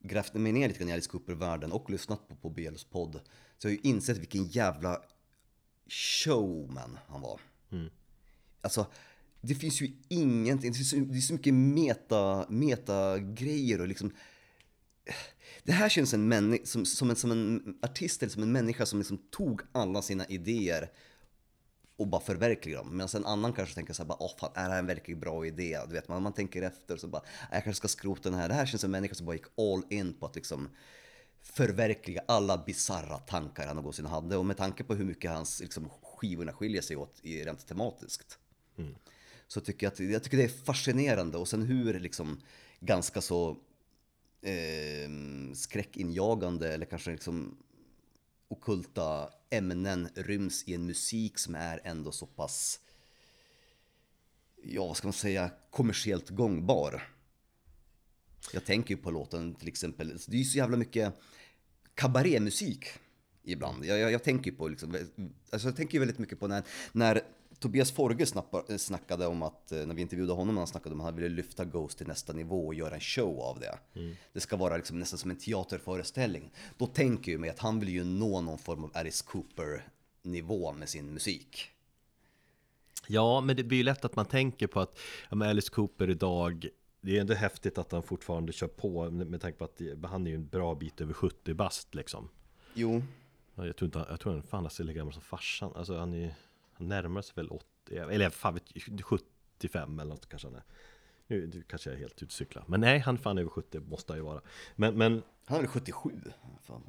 [0.00, 3.20] grävt mig ner lite grann i Alice Cooper-världen och lyssnat på, på BLs podd.
[3.58, 5.02] Så jag har ju insett vilken jävla
[5.92, 7.40] showman han var.
[8.60, 8.86] Alltså,
[9.40, 14.12] det finns ju ingenting, det, finns, det är så mycket meta, meta-grejer och liksom
[15.64, 18.86] det här känns en männi- som, som, en, som en artist eller som en människa
[18.86, 20.90] som liksom tog alla sina idéer
[21.96, 22.96] och bara förverkliga dem.
[22.96, 25.20] Medan en annan kanske tänker så här, bara, åh fan, är det här en verkligen
[25.20, 25.80] bra idé?
[25.88, 28.48] Du vet, man, man tänker efter så bara, "Nej, jag kanske ska skrota den här.
[28.48, 30.68] Det här känns som en människa som bara gick all in på att liksom
[31.42, 34.36] förverkliga alla bizarra tankar han någonsin hade.
[34.36, 38.38] Och med tanke på hur mycket hans liksom, skivorna skiljer sig åt i, rent tematiskt.
[39.46, 41.38] Så tycker jag, att, jag tycker det är fascinerande.
[41.38, 42.40] Och sen hur liksom
[42.80, 43.50] ganska så
[44.42, 45.10] eh,
[45.54, 47.56] skräckinjagande eller kanske liksom
[48.48, 52.80] okulta ämnen ryms i en musik som är ändå så pass,
[54.62, 57.02] ja vad ska man säga, kommersiellt gångbar.
[58.52, 61.14] Jag tänker ju på låten till exempel, det är ju så jävla mycket
[61.94, 62.86] kabarémusik
[63.42, 63.84] ibland.
[63.84, 64.96] Jag, jag, jag tänker ju på liksom,
[65.50, 66.62] alltså jag tänker ju väldigt mycket på när,
[66.92, 67.22] när
[67.58, 71.04] Tobias Forge snappar, snackade om att, eh, när vi intervjuade honom, han snackade om att
[71.04, 73.78] han ville lyfta Ghost till nästa nivå och göra en show av det.
[74.32, 76.50] Det ska vara liksom nästan som en teaterföreställning.
[76.78, 80.88] Då tänker jag mig att han vill ju nå någon form av Alice Cooper-nivå med
[80.88, 81.70] sin musik.
[83.06, 84.98] Ja, men det blir ju lätt att man tänker på att
[85.30, 86.68] ja, Alice Cooper idag
[87.04, 89.80] Det är ändå häftigt att han fortfarande kör på med, tanke på att
[90.10, 92.28] han är ju en bra bit över 70 bast liksom.
[92.74, 93.02] Jo,
[93.54, 95.72] Ja, Jag tror inte han, jag tror han fan är lika gammal som farsan.
[95.74, 96.34] Alltså han är
[96.72, 100.62] Han närmar sig väl 80 Eller fan vet jag, 75 eller något kanske han är.
[101.26, 102.64] Nu kanske jag är helt cyklar.
[102.66, 104.40] Men nej, han är fan över 70 måste han ju vara.
[104.76, 106.10] Men, men han är väl 77?
[106.62, 106.82] Fan.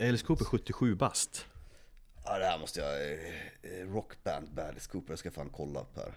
[0.00, 1.46] Alice Cooper 77 bast.
[2.24, 3.12] Ja, det här måste jag...
[3.12, 6.14] eh, Rockband Alice Cooper, jag ska fan kolla upp här.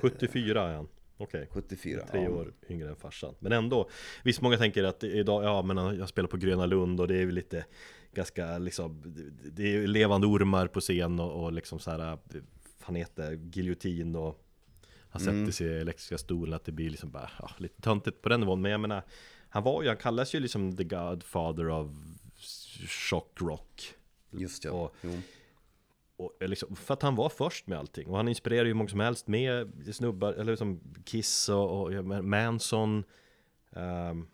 [0.00, 0.88] 74 är han
[1.18, 2.06] Okej 74.
[2.10, 2.30] Tre ja.
[2.30, 3.88] år yngre än farsan Men ändå
[4.24, 7.20] Visst många tänker att idag Ja men jag spelar på Gröna Lund och det är
[7.20, 7.64] ju lite
[8.12, 9.02] Ganska liksom
[9.52, 12.18] det- är levande ormar på scen och, och liksom så här
[12.78, 14.44] Fan heter Giljotin och
[15.10, 18.28] Han sätter sig i elektriska stolen, att det blir liksom bara ja, lite töntigt på
[18.28, 18.60] den nivån.
[18.60, 19.02] Men jag menar,
[19.48, 21.90] han var ju, han kallas ju liksom the godfather of
[22.88, 23.94] shock rock.
[24.30, 24.70] Just ja.
[24.70, 25.10] Och- jo.
[26.18, 28.08] Och eh, liksom, för att han var först med allting.
[28.08, 33.04] Och han inspirerar ju många som helst med snubbar, eller som Kiss och, och Manson.
[33.70, 34.28] um,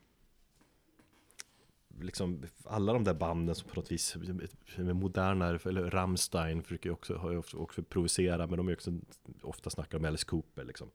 [2.01, 6.93] liksom alla de där banden som på något vis eh, är eller Rammstein försöker ju
[6.93, 8.93] också, har ju också, också provocera, men de är ju också
[9.43, 10.91] ofta snackar om Alice Cooper liksom.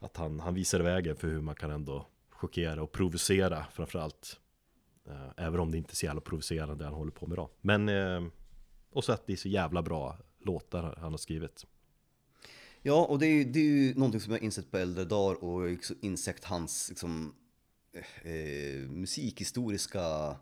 [0.00, 4.40] Att han, han visar vägen för hur man kan ändå chockera och provocera framförallt.
[5.08, 7.48] Uh, även om det inte är så jävla provocerande det han håller på med idag.
[7.60, 8.28] Men uh,
[8.92, 11.66] och så att det är så jävla bra låtar han har skrivit.
[12.82, 15.78] Ja, och det är, det är ju någonting som jag insett på äldre dagar och
[16.00, 17.34] insett hans liksom,
[18.22, 20.36] eh, musikhistoriska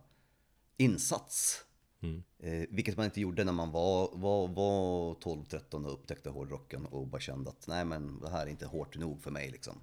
[0.77, 1.65] insats.
[2.03, 2.23] Mm.
[2.39, 7.07] Eh, vilket man inte gjorde när man var, var, var 12-13 och upptäckte hårdrocken och
[7.07, 9.81] bara kände att nej men det här är inte hårt nog för mig liksom.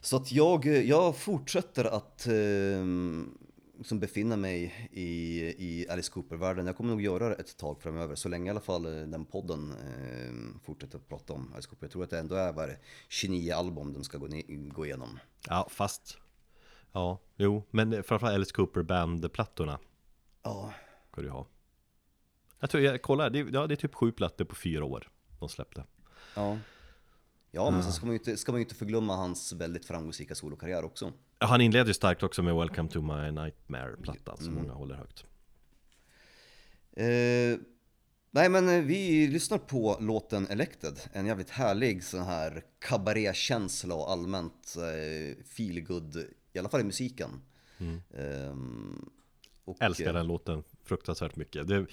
[0.00, 2.84] Så att jag, jag fortsätter att eh,
[3.84, 6.66] som befinna mig i, i Alice Cooper-världen.
[6.66, 9.24] Jag kommer nog göra det ett tag framöver, så länge i alla fall eh, den
[9.24, 11.86] podden eh, fortsätter att prata om Alice Cooper.
[11.86, 12.78] Jag tror att det ändå är vad är det,
[13.08, 15.18] 29 album den ska gå, gå igenom.
[15.48, 16.18] Ja, fast
[16.92, 19.78] Ja, jo, men framförallt Alice Cooper Band-plattorna
[20.42, 20.72] Ja,
[21.12, 21.46] ska du ha
[22.60, 25.08] Jag tror, jag kollar, det, ja, det är typ sju plattor på fyra år
[25.40, 25.84] de släppte
[26.34, 26.58] ja.
[27.54, 30.84] Ja, men sen ska man ju inte, ska man inte förglömma hans väldigt framgångsrika solokarriär
[30.84, 31.12] också.
[31.38, 35.24] Han inleder ju starkt också med Welcome to my nightmare-plattan som många håller högt.
[36.92, 37.58] Eh,
[38.30, 44.10] nej men eh, vi lyssnar på låten Elected, en jävligt härlig sån här kabarékänsla och
[44.10, 46.16] allmänt eh, feelgood,
[46.52, 47.30] i alla fall i musiken.
[48.14, 49.10] Ehm,
[49.64, 51.68] och, Älskar eh, den låten fruktansvärt mycket.
[51.68, 51.86] Det,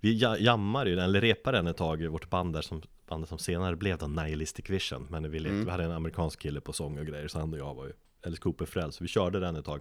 [0.00, 2.82] Vi ja- jammar ju den, eller repade den ett tag i vårt band där som
[3.06, 5.06] Bandet som senare blev då Nihilistic Vision.
[5.10, 7.58] Men vi, lekte, vi hade en amerikansk kille på sång och grejer Så han och
[7.58, 7.92] jag var ju
[8.26, 9.80] Alice Cooper frälst Så vi körde den ett tag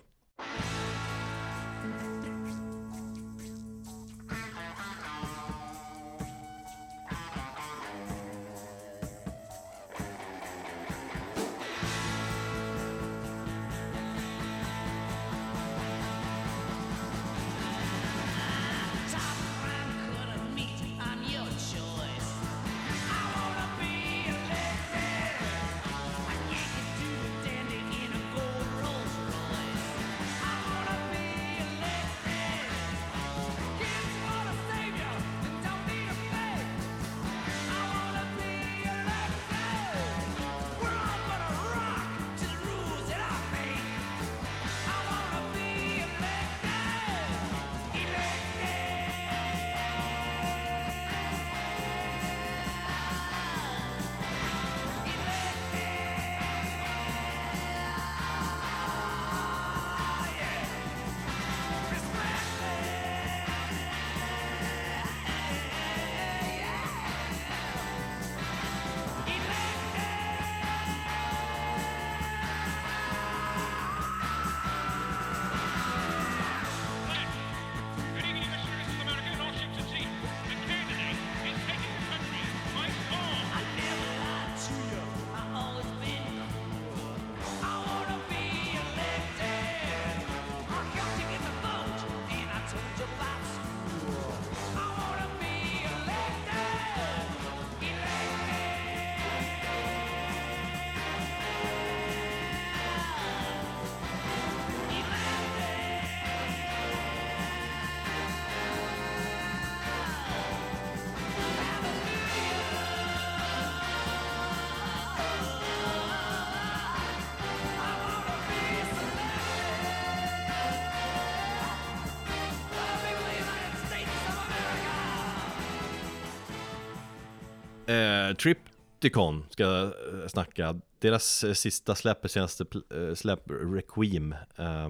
[128.30, 130.80] Eh, Triptychon ska jag eh, snacka.
[131.00, 132.66] Deras eh, sista släpp, senaste
[132.96, 134.90] eh, släpp, Requiem eh,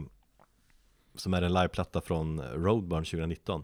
[1.15, 3.63] Som är en liveplatta från Roadburn 2019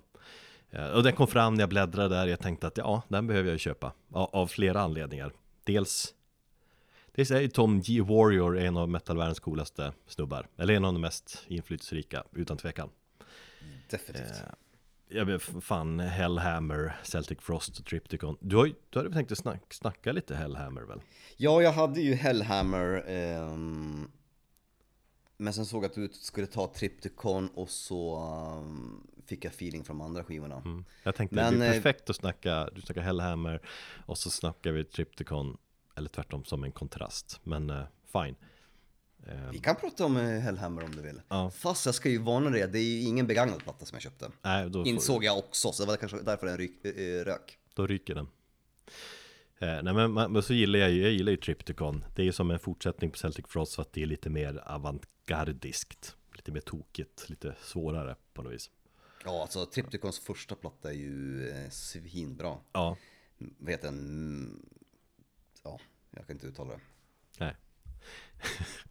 [0.71, 2.27] eh, Och den kom fram när jag bläddrade där.
[2.27, 3.93] Jag tänkte att ja, den behöver jag köpa.
[4.11, 5.33] Av, av flera anledningar.
[5.63, 6.13] Dels
[7.15, 8.01] Dels är ju Tom G.
[8.01, 10.47] Warrior en av metalvärldens coolaste snubbar.
[10.57, 12.89] Eller en av de mest inflytelserika, utan tvekan.
[13.89, 14.31] Definitivt.
[14.31, 14.53] Eh,
[15.13, 20.11] Jag vet fan, Hellhammer, Celtic Frost, Triptychon Du har du hade tänkt att snack, snacka
[20.11, 21.01] lite Hellhammer väl?
[21.37, 23.03] Ja, jag hade ju Hellhammer.
[23.07, 24.11] ehm,
[25.37, 29.83] men sen såg jag att du skulle ta Triptychon och så ehm, fick jag feeling
[29.83, 30.55] från de andra skivorna.
[30.65, 30.85] Mm.
[31.03, 33.61] Jag tänkte Men, det är eh, perfekt att snacka, du snackar Hellhammer
[34.05, 35.57] och så snackar vi Triptychon
[35.95, 37.39] Eller tvärtom som en kontrast.
[37.43, 37.83] Men eh,
[38.13, 38.35] fine.
[39.51, 41.21] Vi kan prata om eh, Hellhammer om du vill.
[41.27, 41.49] Ja.
[41.51, 44.31] Fast jag ska ju varna dig, det är ju ingen begagnad platta som jag köpte.
[44.41, 47.57] Nej, då, Insåg jag också, så det var kanske därför den ryk, eh, rök.
[47.73, 48.27] då ryker den.
[49.59, 52.05] Eh, nej men, men så gillar jag ju, jag gillar ju Triptychon.
[52.15, 54.63] Det är ju som en fortsättning på Celtic Frost för att det är lite mer
[54.65, 56.15] avantgardiskt.
[56.35, 58.69] Lite mer tokigt, lite svårare på något vis.
[59.25, 62.57] Ja, alltså Triptychons första platta är ju eh, svinbra.
[62.73, 62.97] Ja,
[63.37, 63.99] Vad heter den?
[63.99, 64.65] Mm,
[65.63, 65.79] Ja,
[66.11, 66.79] jag kan inte uttala det.
[67.39, 67.55] nej.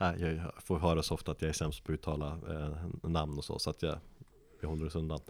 [0.00, 3.44] jag får höra så ofta att jag är sämst på att uttala eh, namn och
[3.44, 3.98] så, så att jag
[4.60, 5.20] jag håller oss undan.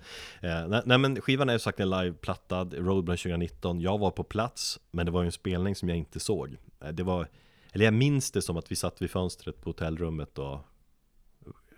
[0.41, 2.75] Eh, nej, nej men skivan är ju sagt en liveplattad.
[2.75, 3.81] Roadburn 2019.
[3.81, 6.57] Jag var på plats, men det var ju en spelning som jag inte såg.
[6.81, 7.29] Eh, det var,
[7.73, 10.59] eller jag minns det som att vi satt vid fönstret på hotellrummet och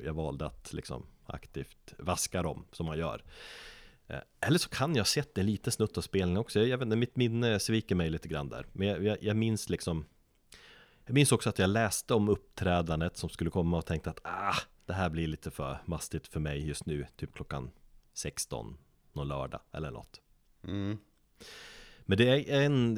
[0.05, 3.25] jag valde att liksom aktivt vaska dem som man gör.
[4.07, 6.61] Eh, eller så kan jag ha sett en liten snutt av spelningen också.
[6.61, 8.67] Jag vet inte, mitt minne sviker mig lite grann där.
[8.73, 10.05] Men jag, jag, jag minns liksom
[11.09, 14.55] jag minns också att jag läste om uppträdandet som skulle komma och tänkte att ah,
[14.87, 17.07] det här blir lite för mastigt för mig just nu.
[17.17, 17.71] Typ klockan
[18.15, 18.77] 16
[19.13, 20.21] någon lördag eller något.
[20.65, 20.99] Mm.
[22.01, 22.95] Men det är en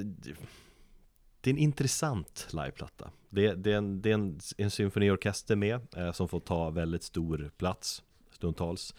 [1.40, 5.86] Det är en intressant liveplatta Det, det är, en, det är en, en symfoniorkester med
[5.96, 8.94] eh, Som får ta väldigt stor plats Stundtals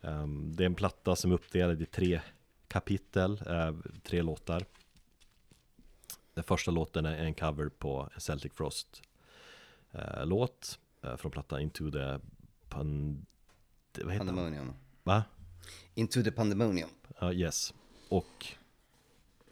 [0.00, 2.20] Ehm, Det är en platta som är uppdelad i tre
[2.68, 4.64] kapitel eh, Tre låtar
[6.40, 9.02] Den första låten är en cover på en Celtic Frost
[9.92, 12.18] eh, Låt eh, Från plattan Into the
[12.68, 13.26] Pan...
[13.92, 14.36] Vad heter den?
[14.36, 14.72] Pandemonium.
[15.02, 15.24] Va?
[15.94, 16.88] Into the Pandemonium.
[17.20, 17.74] Ja, yes.
[18.08, 18.46] Och,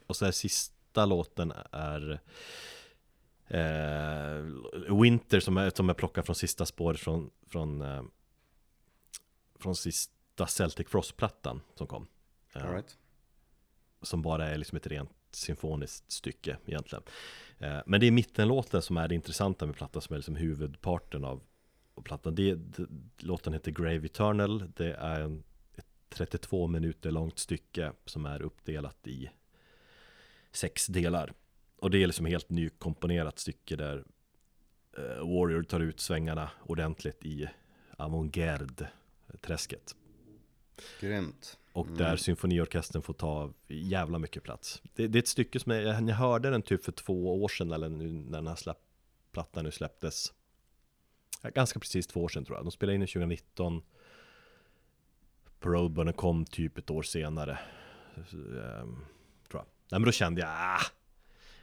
[0.06, 2.20] och så här sista låten är
[3.46, 8.02] eh, Winter som är, som är plockad från sista spåret från, från, eh,
[9.58, 12.06] från sista Celtic Frost-plattan som kom.
[12.52, 12.98] Eh, All right.
[14.02, 17.04] Som bara är liksom ett rent symfoniskt stycke egentligen.
[17.58, 21.24] Eh, men det är mittenlåten som är det intressanta med plattan som är liksom huvudparten
[21.24, 21.42] av,
[21.94, 22.34] av plattan.
[22.34, 22.86] Det, det,
[23.18, 24.72] låten heter Grave Eternal.
[24.76, 25.42] Det är en,
[25.74, 29.30] ett 32 minuter långt stycke som är uppdelat i
[30.52, 31.32] sex delar.
[31.76, 34.04] Och det är liksom helt nykomponerat stycke där
[34.98, 37.48] eh, Warrior tar ut svängarna ordentligt i
[37.96, 39.94] avantgarde-träsket.
[41.00, 41.58] Grymt.
[41.78, 41.98] Och Mm.
[41.98, 44.82] där symfoniorkestern får ta jävla mycket plats.
[44.94, 47.72] Det, det är ett stycke som jag, jag hörde den typ för två år sedan
[47.72, 48.78] eller nu när den här släpp,
[49.32, 50.32] plattan nu släpptes.
[51.54, 52.64] Ganska precis två år sedan tror jag.
[52.64, 53.82] De spelade in den 2019.
[55.60, 57.58] På Roadburner kom typ ett år senare.
[58.16, 58.96] Ehm,
[59.48, 59.64] tror jag.
[59.90, 60.80] Nej men då kände jag ah!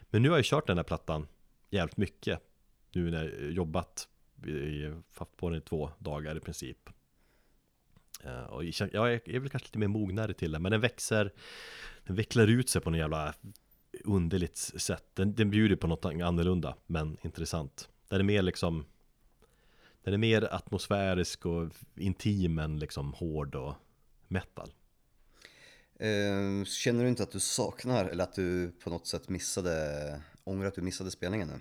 [0.02, 1.28] Men nu har jag kört den här plattan
[1.70, 2.40] jävligt mycket.
[2.92, 4.08] Nu när jag jobbat.
[5.18, 6.90] Haft på den i två dagar i princip.
[8.26, 11.34] Eh, och jag är, väl kanske lite mer mognare till det, men den växer
[12.04, 13.34] Den vecklar ut sig på något jävla
[14.04, 15.06] underligt sätt.
[15.14, 17.90] Den, den bjuder på något annorlunda, men intressant.
[18.10, 18.86] Den är mer liksom
[20.04, 23.74] Den är mer atmosfärisk och intim än liksom hård och
[24.28, 24.74] metal.
[26.00, 30.68] Ehm, känner du inte att du saknar, eller att du på något sätt missade, ångrar
[30.68, 31.60] att du missade spelningen nu?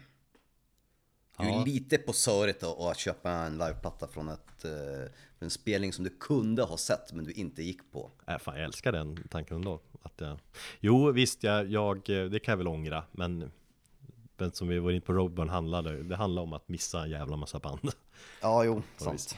[1.38, 1.64] Du är Ja.
[1.64, 6.10] lite på söret att, att köpa en liveplatta från ett, eh, en spelning som du
[6.10, 8.10] kunde ha sett men du inte gick på.
[8.26, 10.38] Äh, fan, jag älskar den tanken ändå att jag...
[10.80, 13.50] Jo visst, jag, jag, det kan jag väl ångra Men
[14.36, 17.36] men som vi var inne på Roadburn handlade Det handlar om att missa en jävla
[17.36, 17.90] massa band
[18.42, 19.14] Ja, jo, sant.
[19.14, 19.36] visst.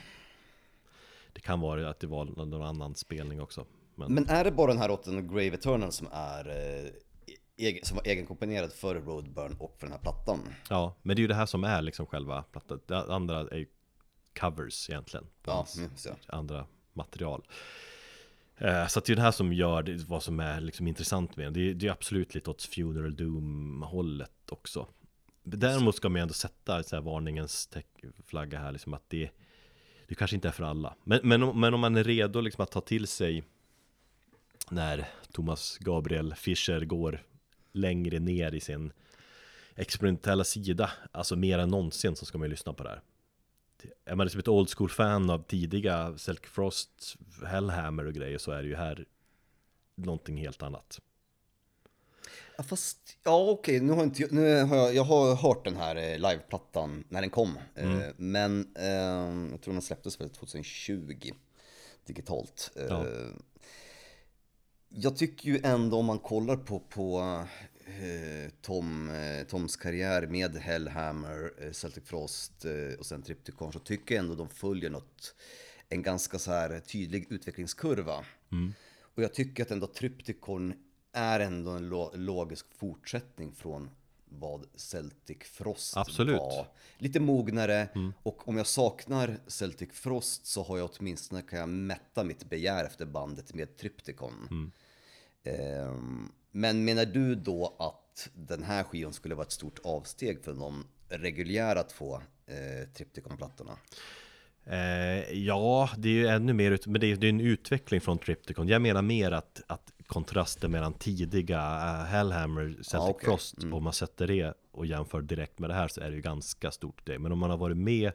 [1.33, 4.67] Det kan vara att det var någon annan spelning också Men, Men är det bara
[4.73, 6.91] den här låten Grave Eternal som är eh,
[7.57, 10.41] egen, som var egenkomponerad för Roadburn och för den här plattan?
[10.71, 12.81] Ja, men det är ju det här som är liksom själva plattan.
[12.87, 13.67] Det andra är ju
[14.41, 15.27] covers egentligen.
[15.45, 16.11] Ja, mm, så.
[16.27, 17.47] andra material.
[18.59, 21.47] Eh, Så det är det här som gör det, vad som är liksom intressant med
[21.47, 21.53] den.
[21.53, 24.87] Det är, det är absolut lite åt Funeral Doom hållet också.
[25.43, 27.71] Däremot ska man ju ändå sätta så här varningens
[28.27, 29.31] flagga här liksom att det
[30.09, 30.95] Det kanske inte är för alla.
[31.05, 33.45] Men, men, om, men om man är redo liksom att ta till sig
[34.71, 37.23] När Thomas Gabriel Fischer går
[37.77, 38.93] längre ner i sin
[39.75, 43.03] experimentella sida Alltså mer än någonsin så ska man ju lyssna på det här
[44.05, 47.17] är man liksom ett old school fan av tidiga Celtic Frost,
[47.47, 49.05] Hellhammer och grejer så är det ju här
[49.95, 51.01] någonting helt annat.
[52.57, 55.97] Ja, fast, ja okej, nu har inte nu har jag, jag har hört den här
[55.97, 57.59] eh, liveplattan när den kom.
[57.75, 61.33] Eh, men eh, jag tror den släpptes väl 2020
[62.07, 62.71] digitalt.
[62.77, 63.07] Eh, Ja.
[64.89, 67.21] Jag tycker ju ändå om man kollar på, på
[67.87, 73.79] eh, Tom, eh, Toms karriär med Hellhammer, eh, Celtic Frost eh, och sen Triptychon så
[73.79, 75.35] tycker jag ändå de följer något,
[75.89, 78.25] en ganska så här tydlig utvecklingskurva.
[79.15, 80.75] Och jag tycker att ändå Triptychon
[81.13, 83.91] är ändå en lo- logisk fortsättning från
[84.29, 86.39] vad Celtic Frost Absolut.
[86.39, 86.67] var.
[86.99, 87.89] Lite mognare
[88.23, 92.85] och om jag saknar Celtic Frost så har jag åtminstone kan jag mätta mitt begär
[92.85, 94.73] efter bandet med Trypticon.
[95.43, 100.55] Ehm, men menar du då att den här skivan skulle vara ett stort avsteg för
[100.55, 102.15] de reguljära två
[102.47, 103.79] eh, Tripticon-plattorna?
[104.65, 108.01] Eh, ja, det är ju ännu mer, ut, men det är, det är en utveckling
[108.01, 108.69] från Tripticon.
[108.69, 113.25] Jag menar mer att, att kontrasten mellan tidiga uh, Hellhammer, Celtic Ah, okej.
[113.25, 116.23] Frost, om man sätter det och jämför direkt med det här så är det ju
[116.23, 117.19] ganska stort det.
[117.19, 118.13] Men om man har varit med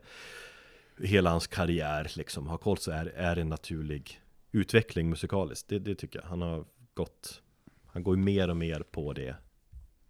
[0.97, 4.21] hela hans karriär, liksom, har koll så är, är det en naturlig
[4.51, 5.69] utveckling musikaliskt.
[5.69, 6.27] Det, det tycker jag.
[6.27, 7.41] Han har gått,
[7.85, 9.35] han går ju mer och mer på det,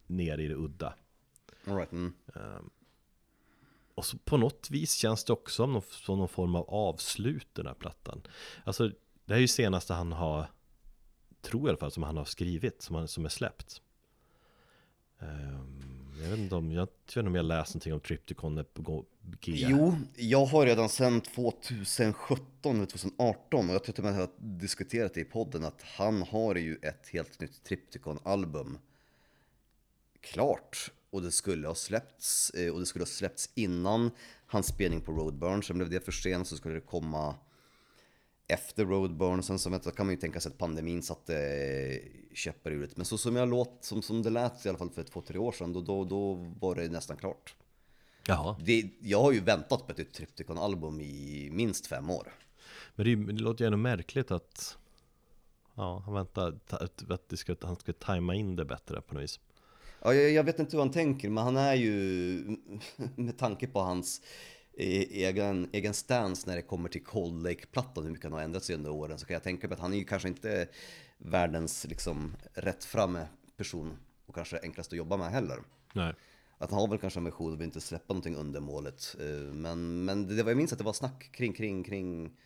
[0.08, 0.94] ner i det udda.
[1.68, 2.14] All right, mm.
[3.96, 7.48] Och så på något vis känns det också som någon, som någon form av avslut
[7.54, 8.22] den här plattan.
[8.64, 8.88] Alltså
[9.26, 10.46] det här är ju senaste han har,
[11.42, 13.82] tror jag i alla fall, som han har skrivit, som, han, som är släppt.
[15.20, 19.06] Ehm, jag vet inte om, jag vet inte om jag läst någonting om Tripticon på
[19.42, 19.54] G.
[19.70, 24.32] Jo, jag har redan sedan 2017 eller 2018 och jag tror till och med att
[24.40, 28.78] jag har diskuterat det i podden att han har ju ett helt nytt Tripticon-album
[30.22, 34.12] klart och det skulle ha släppts eh, och det skulle ha släppts innan
[34.46, 35.64] hans spelning på Roadburn.
[35.64, 37.36] Sen blev det för sent så skulle det komma
[38.54, 39.44] efter Roadburn.
[39.44, 42.00] Sen så kan man ju tänka sig att pandemin satte eh,
[42.36, 42.98] käppar i hjulet.
[42.98, 45.38] Men så som jag låt, som, som det lät i alla fall för två, tre
[45.38, 47.56] år sedan, då, då, då var det nästan klart.
[48.28, 52.34] Jaha, Det, jag har ju väntat på ett nytt Tripticon-album i minst fem år.
[52.96, 54.78] men det, det låter ju ändå märkligt att
[55.76, 56.78] Ja, han väntar ta-
[57.10, 59.40] att, det ska, han ska tajma in det bättre på något vis.
[60.04, 62.58] Ja, jag, jag vet inte hur han tänker, men han är ju,
[63.16, 64.22] med tanke på hans
[64.78, 68.76] egen, egen stance när det kommer till Cold Lake-plattan, hur mycket han har ändrat sig
[68.76, 70.68] under åren, så kan jag tänka mig att han är ju kanske inte
[71.18, 75.60] världens liksom rättframme person och kanske enklast att jobba med heller.
[75.94, 76.14] Nej.
[76.58, 79.16] Att han har väl kanske ambition att inte släppa någonting under målet.
[79.20, 82.38] eh, Men, men det, det var, jag minns att det var snack kring, kring, kring,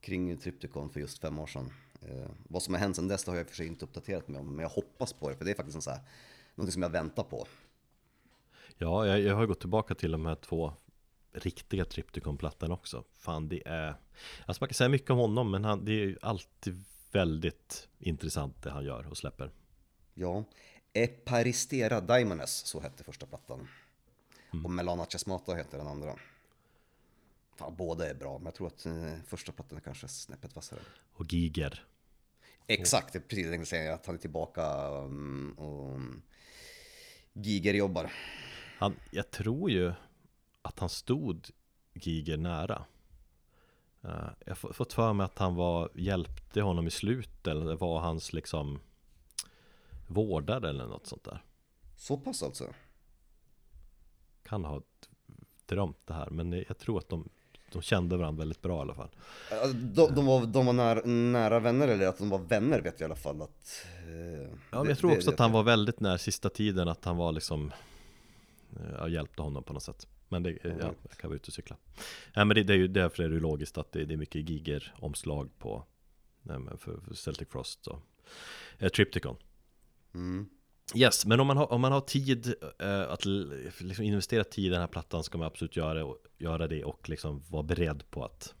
[0.00, 1.72] kring Tripticon för just fem år sedan.
[2.02, 4.40] Eh, vad som har hänt sedan dess det har jag för sig inte uppdaterat mig
[4.40, 6.00] om, men jag hoppas på det, för det är faktiskt en så här,
[6.54, 7.46] någonting som jag väntar på.
[8.78, 10.72] Ja, jag, jag har gått tillbaka till de här två
[11.34, 13.04] riktiga Tripticon-plattorna också.
[13.18, 13.94] Fan, det är...
[14.46, 18.62] Alltså man kan säga mycket om honom, men han, det är ju alltid väldigt intressant
[18.62, 19.50] det han gör och släpper.
[20.14, 20.44] Ja,
[20.92, 23.68] Eparistera Daimones, så hette första plattan.
[24.64, 26.14] Och Melana Chesmata heter den andra.
[27.56, 30.80] Fan, båda är bra, men jag tror att eh, första plattan är kanske snäppet vassare.
[31.12, 31.86] Och Giger.
[32.66, 36.00] Exakt, det är precis det jag tänkte säga, att han är tillbaka um, och
[37.32, 38.12] Giger jobbar.
[38.78, 39.92] Han, jag tror ju
[40.64, 41.46] att han stod
[41.94, 42.84] Giger nära.
[44.02, 44.10] Eh,
[44.46, 48.00] jag har fått för mig att han var, hjälpte honom i slutet, eller det var
[48.00, 48.80] hans liksom
[50.08, 51.42] vårdare eller något sånt där.
[51.96, 52.64] Så pass alltså?
[54.42, 54.82] Kan ha
[55.66, 57.28] drömt det här, men jag tror att de,
[57.72, 59.10] de kände varandra väldigt bra i alla fall.
[59.50, 63.00] Ja, De, de var, de var nära, nära vänner, eller att de var vänner vet
[63.00, 63.86] jag i alla fall att...
[64.06, 65.54] eh, Ja, det- men jag tror det också vet att han jag.
[65.56, 67.72] var väldigt nära sista tiden, att han var liksom
[68.76, 71.54] eh, Ja, hjälpte honom på något sätt Men det, ja, jag kan vara ute och
[71.54, 71.76] cykla
[72.36, 74.18] Nej men det, det är ju därför är det ju logiskt att det, det är
[74.18, 75.84] mycket giger-omslag på
[76.42, 78.00] nej, för, för Celtic Frost och
[78.78, 79.36] eh, Tripticon
[80.14, 80.48] Mm.
[80.94, 83.24] Yes, men om man har, om man har tid eh, att
[83.78, 87.08] liksom investera tid i den här plattan ska man absolut göra, och, göra det och
[87.08, 88.54] liksom vara beredd på att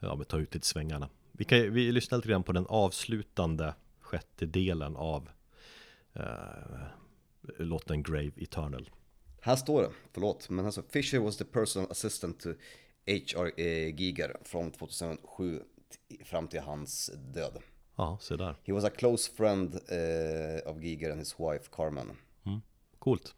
[0.00, 1.08] ja, ta ut lite svängarna.
[1.32, 5.28] Vi, kan, vi lyssnar lite grann på den avslutande sjätte delen av
[6.12, 6.24] eh,
[7.58, 8.90] låten Grave Eternal.
[9.44, 12.48] Här står det, förlåt, men alltså Fisher was the personal assistant to
[13.06, 13.52] H.R.
[13.56, 15.58] eh, Giger från 2007
[16.08, 17.58] t- fram till hans död.
[17.96, 18.56] Ja, se där.
[18.64, 22.16] He was a close friend eh, of Giger and his wife Carmen.
[22.98, 23.34] Coolt.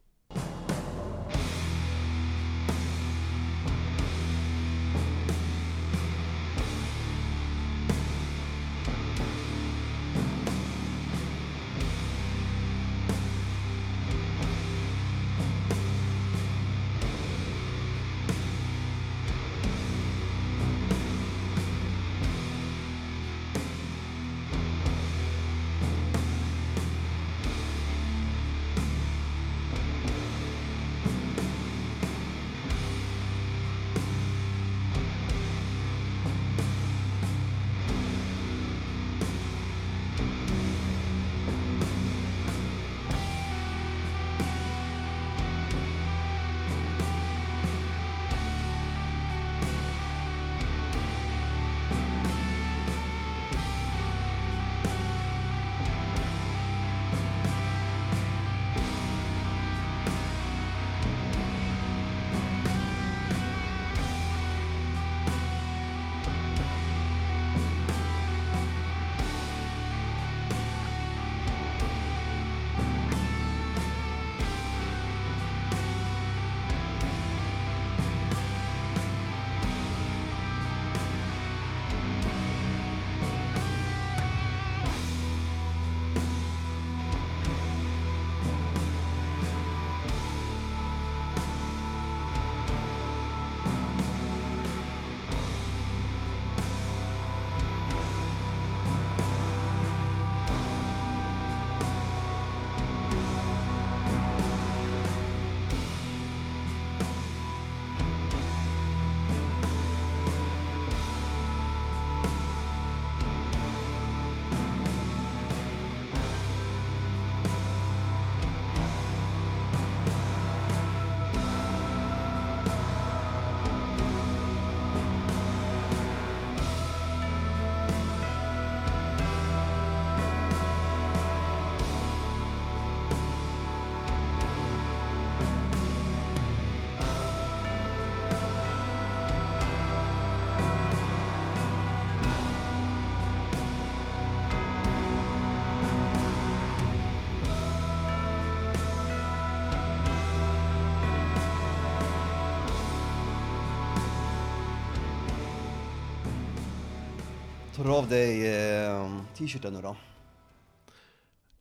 [157.76, 159.96] Tar av dig eh, t-shirten nu då?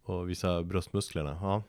[0.04, 1.64] Och visa bröstmusklerna, ja.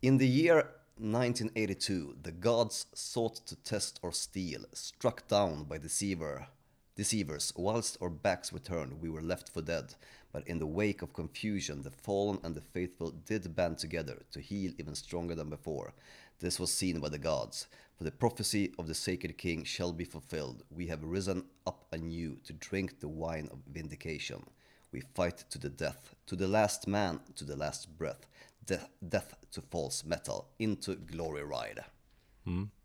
[0.00, 0.58] In the year
[0.96, 1.92] 1982,
[2.22, 6.48] the gods sought to test our steel, struck down by deceiver,
[6.96, 7.52] deceivers.
[7.56, 9.94] Whilst our backs were turned, we were left for dead.
[10.32, 14.40] But in the wake of confusion, the fallen and the faithful did band together to
[14.40, 15.92] heal even stronger than before.
[16.40, 17.66] This was seen by the gods.
[17.98, 20.62] For the prophecy of the sacred king shall be fulfilled.
[20.70, 24.44] We have risen up anew to drink the wine of vindication.
[24.92, 28.26] We fight to the death, to the last man, to the last breath.
[28.64, 31.84] Death, death to false metal, into glory ride.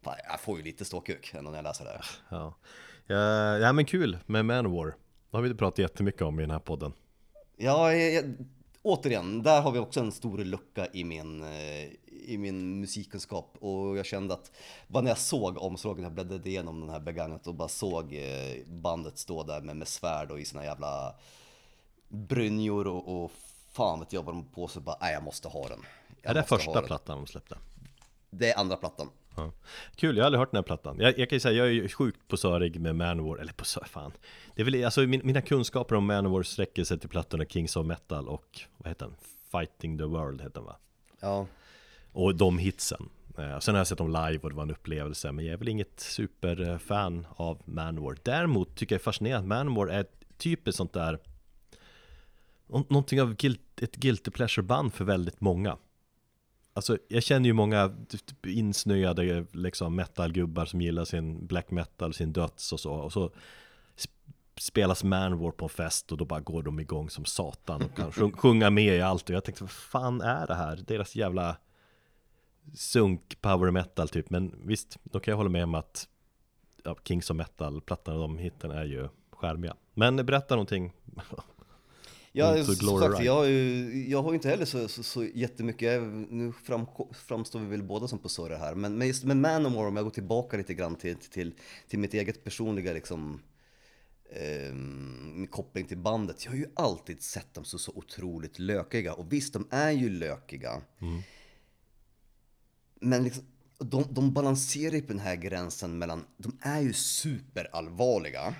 [0.01, 2.05] Fan, jag får ju lite ståkuk när jag läser det här.
[3.07, 4.87] Ja, ja men kul med Manowar.
[4.87, 6.93] Det har vi inte pratat jättemycket om i den här podden.
[7.57, 8.35] Ja, jag, jag,
[8.83, 11.83] återigen, där har vi också en stor lucka i min, eh,
[12.25, 13.57] i min musikkunskap.
[13.59, 14.51] Och jag kände att
[14.87, 18.67] bara när jag såg omslaget, jag bläddrade igenom den här begagnat och bara såg eh,
[18.67, 21.15] bandet stå där med, med svärd och i sina jävla
[22.07, 23.31] brynjor och, och
[23.71, 24.81] fan vet jag vad de på sig.
[24.81, 25.79] Bara, nej jag måste ha den.
[26.21, 27.57] Jag är det första plattan de släppte?
[28.29, 29.09] Det är andra plattan.
[29.35, 29.51] Ja.
[29.95, 30.97] Kul, jag har aldrig hört den här plattan.
[30.99, 34.11] Jag, jag kan ju säga, jag är ju sjukt posörig med Manowar, eller posör, fan.
[34.55, 37.85] Det är väl, alltså min, mina kunskaper om Manowar sträcker sig till plattorna Kings of
[37.85, 39.15] Metal och, vad heter den?
[39.51, 40.75] Fighting the World heter den va?
[41.19, 41.47] Ja,
[42.11, 43.09] Och de hitsen.
[43.37, 45.57] Eh, Sen har jag sett dem live och det var en upplevelse, men jag är
[45.57, 48.17] väl inget superfan av Manowar.
[48.23, 50.05] Däremot tycker jag är fascinerande att Manowar är
[50.37, 51.19] typiskt sånt där
[52.67, 55.77] nå- Någonting av guilt, ett guilty pleasure-band för väldigt många
[56.73, 62.33] Alltså jag känner ju många typ insnöade liksom metalgubbar som gillar sin black metal, sin
[62.33, 62.93] döds och så.
[62.93, 63.31] Och så
[64.57, 68.31] spelas Manwar på en fest och då bara går de igång som satan och kan
[68.31, 69.29] sjunga med i allt.
[69.29, 70.83] Och jag tänkte, vad fan är det här?
[70.87, 71.57] Deras jävla
[72.73, 74.29] sunk power metal typ.
[74.29, 76.07] Men visst, då kan jag hålla med om att
[76.83, 79.75] ja, Kings of Metal, plattan och de hitten är ju skärmiga.
[79.93, 80.93] Men berätta någonting.
[82.35, 82.75] Ja, som
[83.11, 86.85] sagt, jag, har ju- jag har ju inte heller så, så, så jättemycket, nu fram,
[87.13, 90.11] framstår vi väl båda som posörer här, men, men just med Manowar, om jag går
[90.11, 91.53] tillbaka lite grann till, till,
[91.87, 93.41] till mitt eget personliga liksom,
[94.35, 96.45] ehm, koppling till bandet.
[96.45, 100.09] Jag har ju alltid sett dem så, så otroligt lökiga, och visst, de är ju
[100.09, 100.81] lökiga.
[103.01, 103.43] Men liksom,
[103.77, 108.55] de, de balanserar ju på den här gränsen mellan, de är ju superallvarliga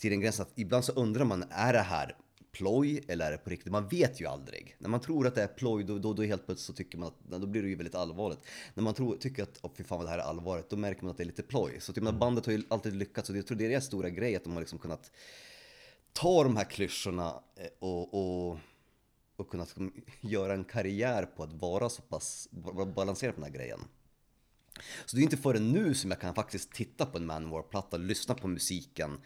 [0.00, 2.16] till den gränsen att ibland så undrar man, är det här
[2.52, 3.72] ploj eller är det på riktigt?
[3.72, 4.76] Man vet ju aldrig.
[4.78, 7.08] När man tror att det är ploj, då, då, då helt plötsligt så tycker man
[7.08, 8.38] att, då blir det ju väldigt allvarligt.
[8.74, 11.02] När man tror, tycker att, oh, fy fan vad det här är allvarligt, då märker
[11.02, 11.76] man att det är lite ploj.
[11.80, 12.18] Så typ, Mm.
[12.18, 14.52] bandet har ju alltid lyckats och jag tror det är deras stora grej att de
[14.52, 15.10] har liksom kunnat
[16.12, 18.58] ta de här klyschorna eh, och, och,
[19.36, 22.48] och kunnat liksom göra en karriär på att vara så pass
[22.94, 23.80] balanserad på den här grejen.
[25.06, 28.34] Så det är inte förrän nu som jag kan faktiskt titta på en Manowar-platta, lyssna
[28.34, 29.20] på musiken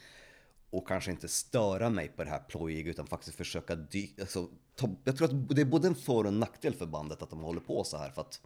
[0.76, 4.90] och kanske inte störa mig på det här plojiga utan faktiskt försöka dyka, alltså, ta,
[5.04, 7.40] jag tror att det är både en för och en nackdel för bandet att de
[7.40, 8.40] håller på så här för att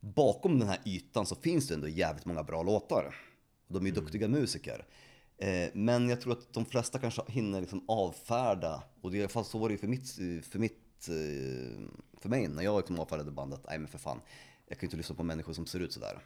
[0.00, 3.14] bakom den här ytan så finns det ändå jävligt många bra låtar.
[3.68, 4.86] De är ju duktiga musiker.
[5.38, 9.58] Eh, men jag tror att de flesta kanske hinner liksom avfärda, och det, fast så
[9.58, 10.10] var det ju för mitt,
[10.46, 14.20] för mitt, eh, för mig när jag liksom avfärdade bandet, nej men för fan,
[14.68, 16.18] jag kan ju inte lyssna på människor som ser ut sådär.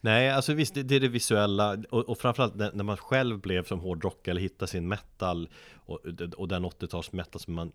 [0.00, 3.40] Nej, alltså visst, det, det är det visuella och, och framförallt när, när man själv
[3.40, 6.00] blev som hårdrockare eller hittade sin metal och,
[6.36, 7.72] och den 80-tals metal som man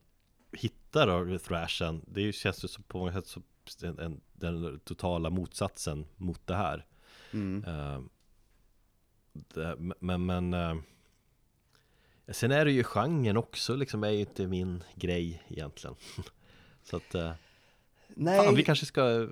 [0.51, 3.43] hittar av thrashen, det ju- känns ju så på många sätt som
[3.83, 6.85] en, en, den totala motsatsen mot det här.
[7.67, 8.01] Eh,
[9.33, 10.75] det, men, men eh,
[12.27, 15.95] sen är det ju genren också liksom, är ju inte min grej egentligen.
[16.83, 17.31] så att, eh,
[18.07, 19.27] Nej, Fan, vi kanske ska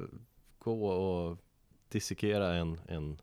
[0.76, 1.38] gå och
[1.89, 3.22] dissekera en, en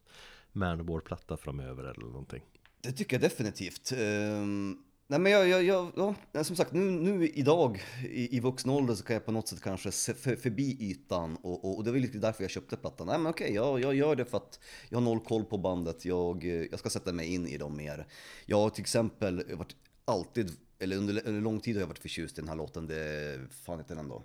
[0.52, 2.42] Manowar-platta framöver eller någonting.
[2.80, 3.92] Det tycker jag definitivt.
[3.92, 8.70] Ehm, nej men jag, jag, jag ja, som sagt, nu, nu idag i, i vuxen
[8.70, 11.84] ålder så kan jag på något sätt kanske se för, förbi ytan och, och, och
[11.84, 13.06] det var lite därför jag köpte plattan.
[13.06, 16.04] Nej men okej, jag, jag gör det för att jag har noll koll på bandet,
[16.04, 18.06] jag, jag ska sätta mig in i dem mer.
[18.46, 22.38] Jag har till exempel varit alltid, eller under, under lång tid har jag varit förtjust
[22.38, 24.22] i den här låten, det, fan heter den då?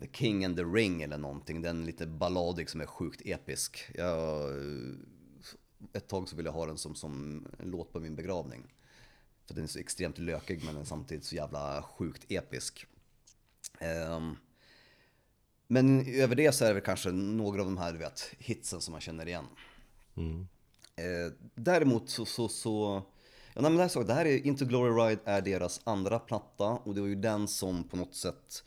[0.00, 3.90] The King and the Ring eller någonting, den lite balladig som är sjukt episk.
[3.94, 4.50] Jag,
[5.92, 8.74] ett tag så ville jag ha den som, som en låt på min begravning.
[9.46, 12.86] För den är så extremt lökig men den är samtidigt så jävla sjukt episk.
[13.78, 14.36] Ehm,
[15.66, 18.92] men över det så är det kanske några av de här du vet, hitsen som
[18.92, 19.46] man känner igen.
[20.96, 23.02] Eh, däremot så, så, så
[23.54, 26.18] ja, nej, men det, här, så, det här är Into Glory Ride är deras andra
[26.18, 28.64] platta och det var ju den som på något sätt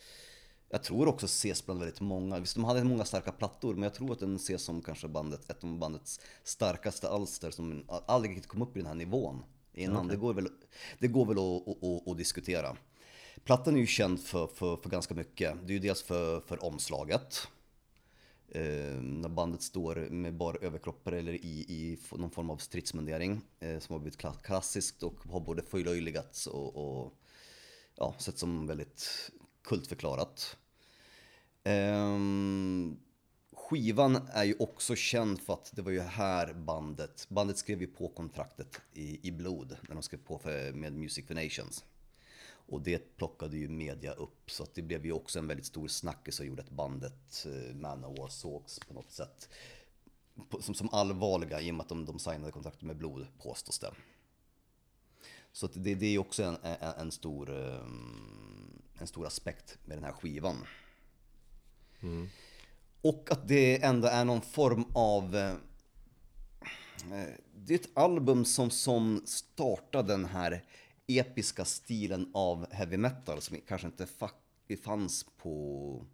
[0.74, 3.94] jag tror också ses bland väldigt många, visst de hade många starka plattor men jag
[3.94, 8.48] tror att den ses som kanske bandet, ett av bandets starkaste alster som aldrig riktigt
[8.48, 9.44] kom upp i den här nivån
[9.74, 10.08] innan.
[10.08, 10.48] Det går väl,
[11.00, 12.78] det går väl att, att, att, att diskutera.
[13.44, 15.58] Plattan är ju känd för, för, för ganska mycket.
[15.64, 17.48] Det är ju dels för, för omslaget.
[18.50, 23.42] Eh, när bandet står med bara överkroppar eller i, i någon form av stridsmundering.
[23.60, 27.14] Eh, som har blivit kla- klassiskt och har både förlöjligats och, och
[27.96, 29.32] ja, sett som väldigt
[29.64, 30.58] kultförklarat.
[31.64, 32.98] Ehm,
[33.52, 37.88] skivan är ju också känd för att det var ju här bandet, bandet skrev ju
[37.88, 41.86] på kontraktet i, i blod när de skrev på för, med Music for Nations.
[42.46, 45.88] Och det plockade ju media upp så att det blev ju också en väldigt stor
[45.88, 49.50] snackis och gjorde att bandet eh, Manowar sågs på något sätt
[50.60, 53.92] som, som allvarliga i och med att de, de signade kontraktet med blod påstås det.
[55.52, 59.98] Så att det, det är också en, en, en, stor, ehm, en stor aspekt med
[59.98, 60.58] den här skivan.
[62.04, 62.30] Mm.
[63.02, 65.36] Och att det ändå är någon form av...
[65.36, 65.52] Eh,
[67.12, 70.64] eh, Det är ett album som, som startar den här
[71.08, 74.08] episka stilen av heavy metal som kanske inte
[74.84, 76.06] fanns på,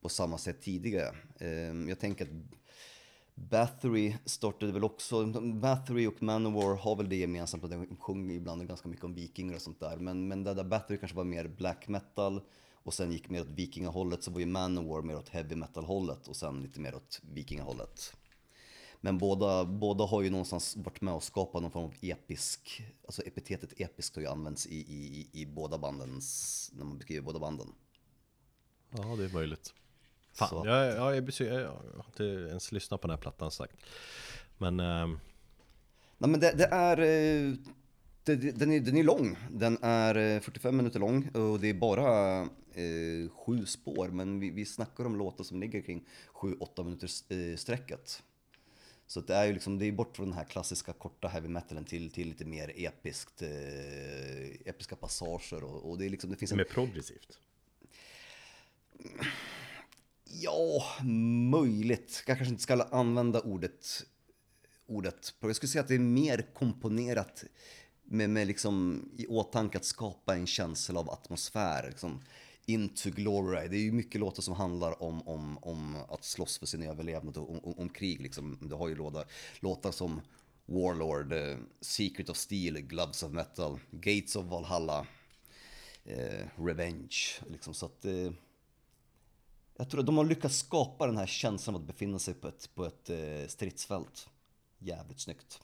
[0.00, 1.16] på samma sätt tidigare.
[1.38, 2.30] Eh, Jag tänker att
[3.34, 8.68] Bathory startade väl också, Bathory och Manowar har väl det gemensamt att de sjunger ibland
[8.68, 9.96] ganska mycket om vikingar och sånt där.
[9.96, 12.40] Men, men där, där Bathory kanske var mer black metal
[12.86, 16.28] och sen gick mer åt vikingahållet så var ju Manowar mer åt heavy metal hållet
[16.28, 18.16] och sen lite mer åt vikingahållet.
[19.00, 23.22] Men båda, båda har ju någonstans varit med och skapat någon form av episk, alltså
[23.22, 27.68] epitetet episk har ju använts i, i, i båda bandens, när man beskriver båda banden.
[28.90, 29.74] Ja, det är möjligt.
[30.32, 33.50] Fan, Så- jag, jag, jag, besy- jag har inte ens lyssnat på den här plattan
[33.50, 33.76] sagt.
[34.58, 35.18] Men ehm,
[36.18, 37.54] Nej men det, det är, eh,
[38.24, 39.36] det, den är, den är lång.
[39.50, 44.08] Den är eh, 45 minuter lång och det är bara eh, sju spår.
[44.08, 46.04] Men vi, vi snackar om låtar som ligger kring
[46.34, 48.22] 7-8 minuters eh, sträcket.
[49.06, 51.84] Så det är ju liksom, det är bort från den här klassiska korta heavy metalen
[51.84, 56.52] till, till lite mer episkt, eh, episka passager och, och det är liksom, det finns
[56.52, 57.38] en mer progressivt.
[60.24, 60.82] Ja,
[61.50, 62.24] möjligt.
[62.26, 64.04] Jag kanske inte ska använda ordet,
[64.86, 65.34] ordet.
[65.40, 67.44] Jag skulle säga att det är mer komponerat
[68.04, 71.88] med, med liksom i åtanke att skapa en känsla av atmosfär.
[71.88, 72.20] Liksom,
[72.66, 73.68] Into Glory.
[73.68, 77.36] Det är ju mycket låtar som handlar om, om, om att slåss för sin överlevnad
[77.36, 78.20] och om, om, om krig.
[78.20, 78.58] Liksom.
[78.60, 79.24] Du har ju låtar,
[79.60, 80.20] låtar som
[80.66, 85.06] Warlord, eh, Secret of Steel, Gloves of Metal, Gates of Valhalla,
[86.04, 87.16] eh, Revenge.
[87.50, 88.32] Liksom, så att, eh,
[89.76, 92.48] jag tror att de har lyckats skapa den här känslan av att befinna sig på
[92.48, 94.28] ett, på ett eh, stridsfält.
[94.78, 95.60] Jävligt snyggt.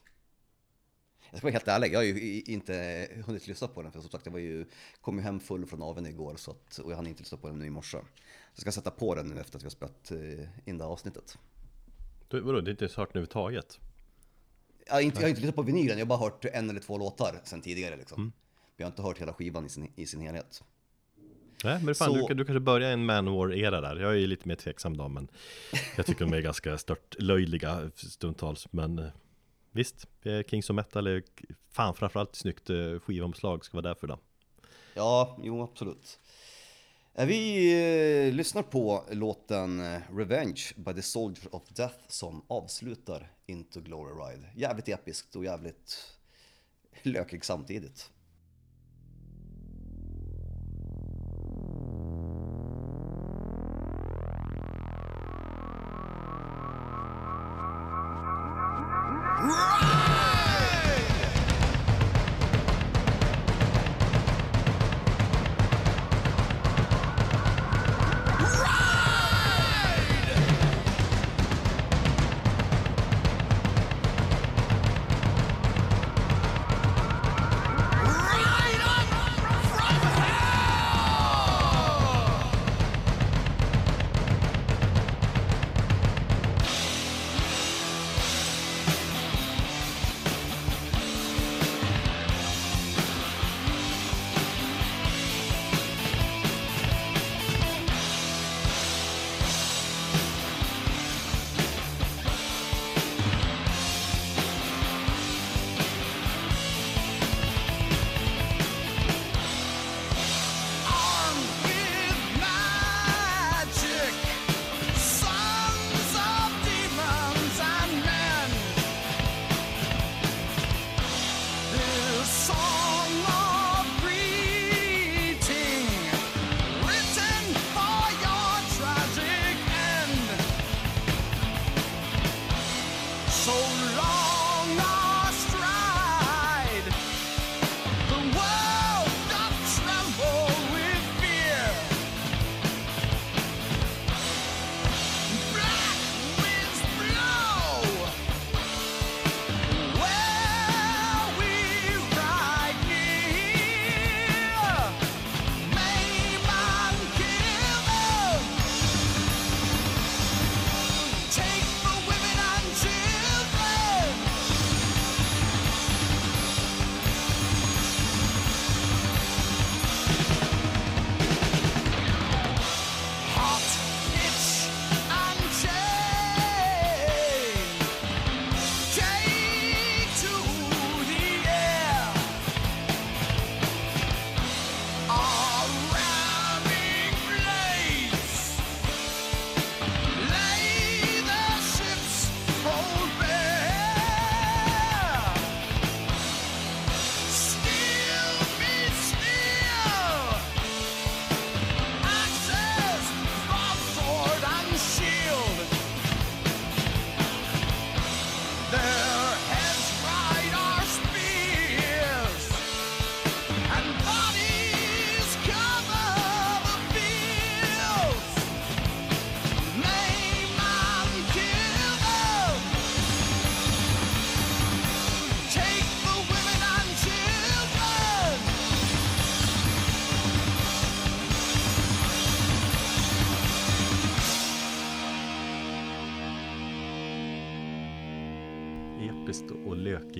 [1.32, 4.10] Jag ska vara helt ärlig, jag har ju inte hunnit lyssna på den för som
[4.10, 4.66] sagt jag var ju,
[5.00, 7.48] kom ju hem full från aveln igår så att, och jag hann inte lyssna på
[7.48, 7.98] den nu i morse.
[7.98, 8.04] Så
[8.54, 10.90] jag ska sätta på den nu efter att vi har spelat eh, in det här
[10.90, 11.38] avsnittet.
[12.28, 13.78] Du, vadå, det är inte hört den överhuvudtaget?
[14.86, 16.80] Jag har, inte, jag har inte lyssnat på vinylen, jag har bara hört en eller
[16.80, 18.32] två låtar sen tidigare liksom.
[18.76, 20.62] Jag har inte hört hela skivan i sin, i sin helhet.
[21.64, 23.96] Nej, men fan, Så- du, du kanske börjar en Manowar-era där.
[23.96, 25.28] Jag är ju lite mer tveksam då, men
[25.96, 28.72] jag tycker de är ganska stört löjliga stundtals.
[28.72, 29.06] Men eh,
[29.72, 31.22] visst, eh, Kings of Metal är
[31.70, 34.18] fan framförallt snyggt eh, skivomslag ska vara därför då.
[34.94, 36.18] Ja, jo absolut.
[37.14, 37.72] Vi
[38.26, 44.12] eh, lyssnar på låten eh, Revenge by the Soldier of Death som avslutar Into Glory
[44.12, 44.46] Ride.
[44.56, 46.16] Jävligt episkt och jävligt
[47.02, 48.10] lökig samtidigt.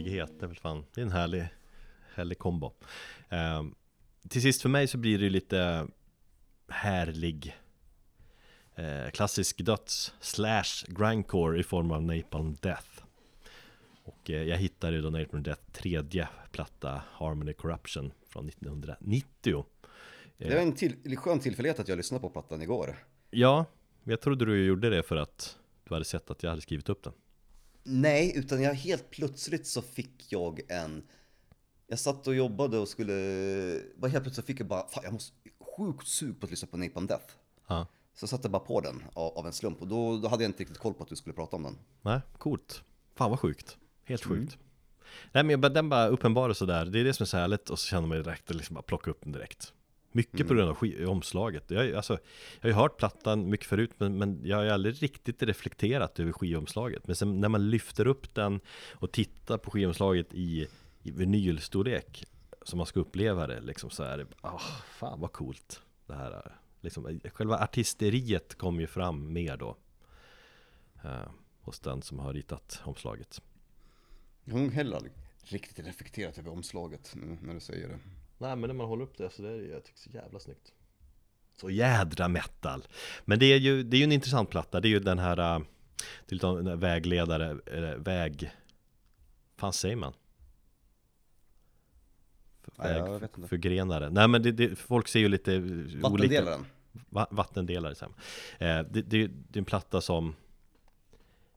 [0.02, 1.48] Och lökighet, det är väl fan, det är en härlig,
[2.14, 2.72] härlig kombo.
[3.28, 3.62] Eh,
[4.28, 5.86] till sist för mig så blir det ju lite
[6.68, 7.56] härlig
[8.74, 13.04] eh, klassisk döds slash grindcore i form av Napalm Death.
[14.04, 19.64] Och eh, jag hittade ju då Napalm Death tredje platta Harmony Corruption från 1990.
[20.38, 22.96] Det var en till, skön tillfällighet att jag lyssnade på plattan igår.
[23.30, 23.64] Ja,
[24.04, 27.02] jag trodde du gjorde det för att du hade sett att jag hade skrivit upp
[27.02, 27.12] den.
[27.82, 31.02] Nej, utan jag helt plötsligt så fick jag en...
[31.86, 33.12] Jag satt och jobbade och skulle...
[33.96, 35.36] Bara helt plötsligt så fick jag bara, fan jag måste...
[35.76, 37.34] Sjukt sug på att lyssna på Napalm Death.
[37.68, 37.86] Ja.
[38.14, 40.48] Så jag satte bara på den av, av en slump och då, då hade jag
[40.48, 41.78] inte riktigt koll på att du skulle prata om den.
[42.02, 42.82] Nej, coolt.
[43.14, 43.76] Fan vad sjukt.
[44.04, 44.58] Helt sjukt.
[45.32, 47.86] Nej men den bara uppenbarar sådär, det är det som är så härligt och så
[47.86, 49.72] känner man direkt att liksom bara plocka upp den direkt.
[50.12, 51.70] Mycket på grund av omslaget.
[51.70, 52.18] Jag, alltså,
[52.60, 56.32] jag har ju hört plattan mycket förut men, men jag har aldrig riktigt reflekterat över
[56.32, 57.06] skivomslaget.
[57.06, 58.60] Men sen när man lyfter upp den
[58.92, 60.66] och tittar på skivomslaget i,
[61.02, 62.24] i vinylstorlek
[62.62, 64.58] som man ska uppleva det liksom så är det, ah,
[64.98, 66.56] fan vad coolt det här är.
[66.80, 69.76] Liksom, själva artisteriet kommer ju fram mer då.
[71.04, 71.30] Eh,
[71.60, 73.42] hos den som har ritat omslaget.
[74.44, 75.12] Jag har nog heller aldrig
[75.42, 77.98] riktigt reflekterat över omslaget nu när du säger det.
[78.42, 80.40] Nej men när man håller upp det så det är jag tycker det så jävla
[80.40, 80.72] snyggt
[81.60, 82.84] Så jädra metal
[83.24, 85.36] Men det är ju, det är ju en intressant platta Det är ju den här
[85.36, 85.42] Det
[86.28, 88.50] är lite en vägledare, eller väg
[89.56, 90.12] fan säger man?
[92.78, 93.48] Nej, jag Väg, vet inte.
[93.48, 96.66] förgrenare Nej men det, det, folk ser ju lite olika Vattendelaren.
[97.08, 98.68] Va- vattendelare säger man.
[98.68, 100.34] Eh, det, det, det är en platta som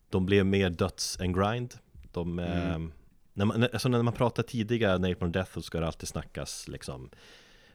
[0.10, 1.74] De blev mer döds än grind
[2.12, 2.80] De eh,
[3.36, 7.10] när, man, alltså när man pratar tidiga Napalm Death så ska det alltid snackas liksom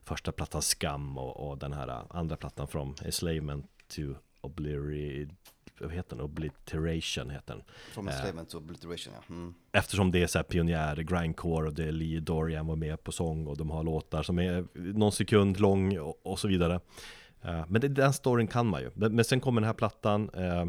[0.05, 4.03] Första plattan Skam och, och den här eh, andra plattan från Enslavement to
[4.41, 5.35] Obliterate
[5.81, 6.25] Vad heter den?
[6.25, 9.35] Obliteration heter den From enslavement to obliteration ja.
[9.35, 9.55] Mm.
[9.73, 13.13] Eftersom det är så här pionjär grindcore och det är Lee Dorian var med på
[13.13, 16.81] sång och de har låtar som är någon sekund lång och, och så vidare.
[17.43, 18.91] Eh, men det, den storyn kan man ju.
[18.95, 20.67] Men, men sen kommer den här plattan eh,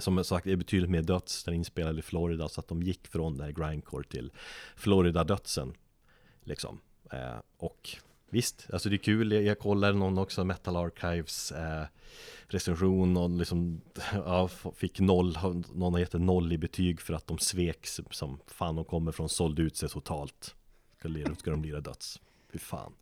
[0.00, 3.06] som sagt är betydligt mer döds, den är inspelad i Florida så att de gick
[3.06, 4.30] från det här grindcore till
[4.76, 5.72] Florida-dödsen.
[6.44, 6.80] Liksom.
[7.12, 7.90] Eh, och
[8.30, 11.84] visst, alltså det är kul, jag, jag kollar någon också Metal Archives eh,
[12.46, 13.80] recension och liksom
[14.12, 15.38] ja, fick noll,
[15.74, 19.12] någon har gett en noll i betyg för att de svek som fan de kommer
[19.12, 20.54] från sålde ut sig totalt.
[20.98, 22.20] Ska, lira, ska de lira döds.
[22.52, 22.92] Fy fan.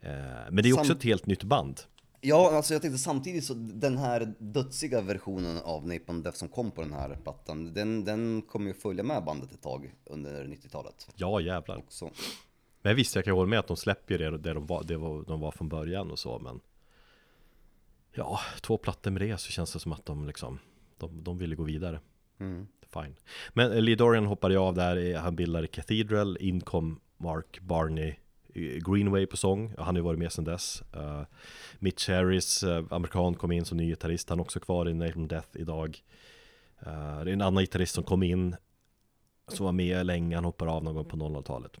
[0.00, 0.10] Eh,
[0.50, 1.80] men det är också Sam- ett helt nytt band.
[2.20, 6.70] Ja, alltså jag tänkte samtidigt så den här dödsiga versionen av Napalm Death som kom
[6.70, 11.08] på den här plattan, den, den kommer ju följa med bandet ett tag under 90-talet.
[11.14, 11.82] Ja jävlar.
[11.88, 12.10] Så.
[12.82, 15.24] Men visst, jag kan hålla med att de släpper det, det, de var, det var,
[15.24, 16.60] de var från början och så, men
[18.12, 20.58] Ja, två plattor med det så känns det som att de liksom
[20.98, 22.00] De, de ville gå vidare
[22.38, 22.66] Mm.
[22.92, 23.14] Fine
[23.52, 28.14] Men Lee Dorian hoppade av där, han bildade Cathedral, in kom Mark Barney
[28.56, 30.82] Eh, Greenway på sång, han har ju varit med sedan dess.
[30.96, 31.22] Uh,
[31.78, 35.28] Mitch Harris, uh, amerikan, kom in som ny gitarrist, han är också kvar i Nathan
[35.28, 36.02] Death idag.
[36.86, 38.56] Uh, Det är en annan gitarrist som kom in
[39.48, 41.76] Som var med länge, han hoppar av någon gång på 00-talet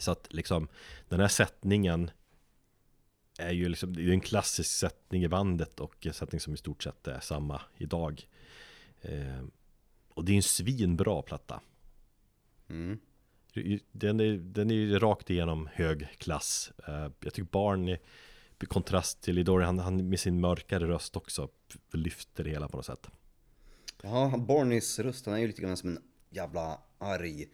[0.00, 0.68] Så att liksom
[1.08, 2.10] Den här sättningen
[3.38, 6.56] Är ju liksom, det är en klassisk sättning i bandet och en sättning som i
[6.56, 8.28] stort sett är samma idag.
[9.00, 9.44] Eh,
[10.08, 11.60] Och det är en svinbra platta.
[12.68, 12.98] Mm
[13.92, 17.98] den är, den är ju rakt igenom hög klass Eh, Jag tycker Barney
[18.62, 21.48] I kontrast till Idori, han, han med sin mörkare röst också
[21.92, 23.10] Lyfter det hela på något sätt
[24.02, 25.98] Ja, Barneys röst, han är ju lite grann som en
[26.30, 27.46] jävla arg...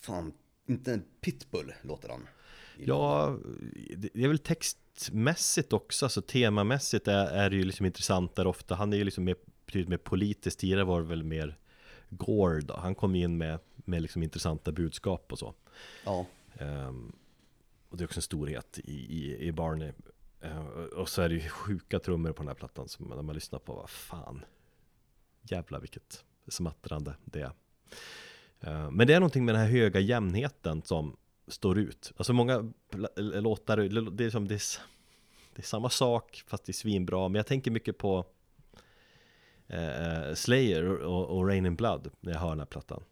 [0.00, 0.32] Fan,
[0.66, 2.28] inte en pitbull låter han.
[2.76, 3.36] Ja,
[3.96, 8.74] det är väl textmässigt också, alltså temamässigt är, är det ju liksom intressant där ofta
[8.74, 11.58] Han är ju liksom mer, betydligt mer politiskt, tidigare var det väl mer
[12.10, 12.76] Gore då.
[12.76, 13.58] Han kom in med,
[13.88, 15.54] med liksom intressanta budskap och så.
[16.04, 16.26] Ja.
[16.58, 17.12] Ehm,
[17.88, 19.92] Och det är också en storhet i, i, i Barney.
[20.40, 20.66] Ehm,
[20.96, 23.58] Och så är det ju sjuka trummor på den här plattan som när man lyssnar
[23.58, 24.44] på, vad fan.
[25.42, 27.52] Jävlar vilket smattrande det är.
[28.60, 31.16] Ehm, Men det är någonting med den här höga jämnheten som
[31.48, 32.12] står ut.
[32.16, 32.72] Alltså många
[33.16, 33.76] låtar,
[34.10, 34.62] det är som det är,
[35.54, 37.28] det är samma sak fast det är svinbra.
[37.28, 38.26] Men jag tänker mycket på
[39.66, 43.02] eh, Slayer och, och Rain in Blood när jag hör den här plattan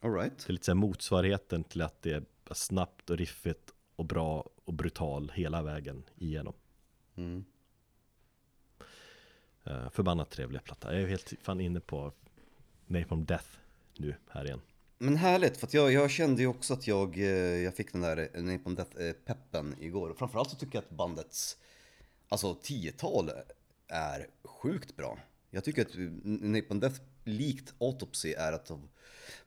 [0.00, 0.38] Alright.
[0.38, 2.24] det är lite så här motsvarigheten till att det är
[2.54, 6.54] snabbt och riffigt och bra och brutal hela vägen igenom.
[7.16, 7.44] Mm.
[9.66, 10.94] Uh, förbannat trevliga platta.
[10.94, 12.12] Jag är helt fan inne på
[12.86, 13.48] Napalm Death
[13.96, 14.60] nu här igen.
[14.98, 17.26] Men härligt, för att jag, jag kände ju också att jag, eh,
[17.62, 20.10] jag fick den där eh, Napalm Death-peppen igår.
[20.10, 21.56] Och framförallt så tycker jag att bandets,
[22.28, 23.30] alltså 10-tal
[23.88, 25.18] är sjukt bra.
[25.50, 25.94] Jag tycker att
[26.24, 28.88] Napalm Death, likt Autopsy, är ett av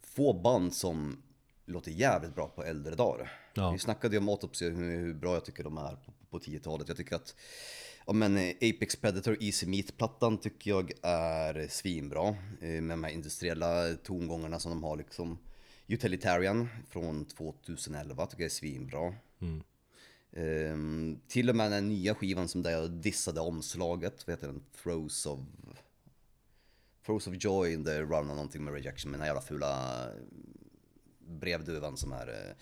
[0.02, 1.24] få band som
[1.66, 3.32] låter jävligt bra på äldre dagar.
[3.54, 3.72] Ja.
[3.72, 6.88] Vi snackade ju om Autopsy, hur, hur bra jag tycker de är på, på 10-talet.
[6.88, 7.36] Jag tycker att
[8.06, 12.28] Ja men eh, Apex Predator Easy Meat-plattan tycker jag är svinbra.
[12.62, 15.38] eh, Med de här industriella tongångarna som de har liksom.
[15.88, 19.14] Utilitarian från 2011 tycker jag är svinbra.
[20.36, 24.64] Ehm, till och med den nya skivan som där jag dissade omslaget, vad heter den?
[24.84, 25.40] Throws of...
[27.06, 30.06] Throws of Joy in the Run och någonting med rejection med den här jävla fula
[31.20, 32.56] brevduvan som är eh,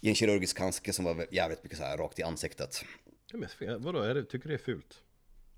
[0.00, 2.84] i en kirurgisk handske som var jävligt mycket så här rakt i ansiktet.
[3.58, 5.02] Ja, vadå, är det, tycker du det är fult?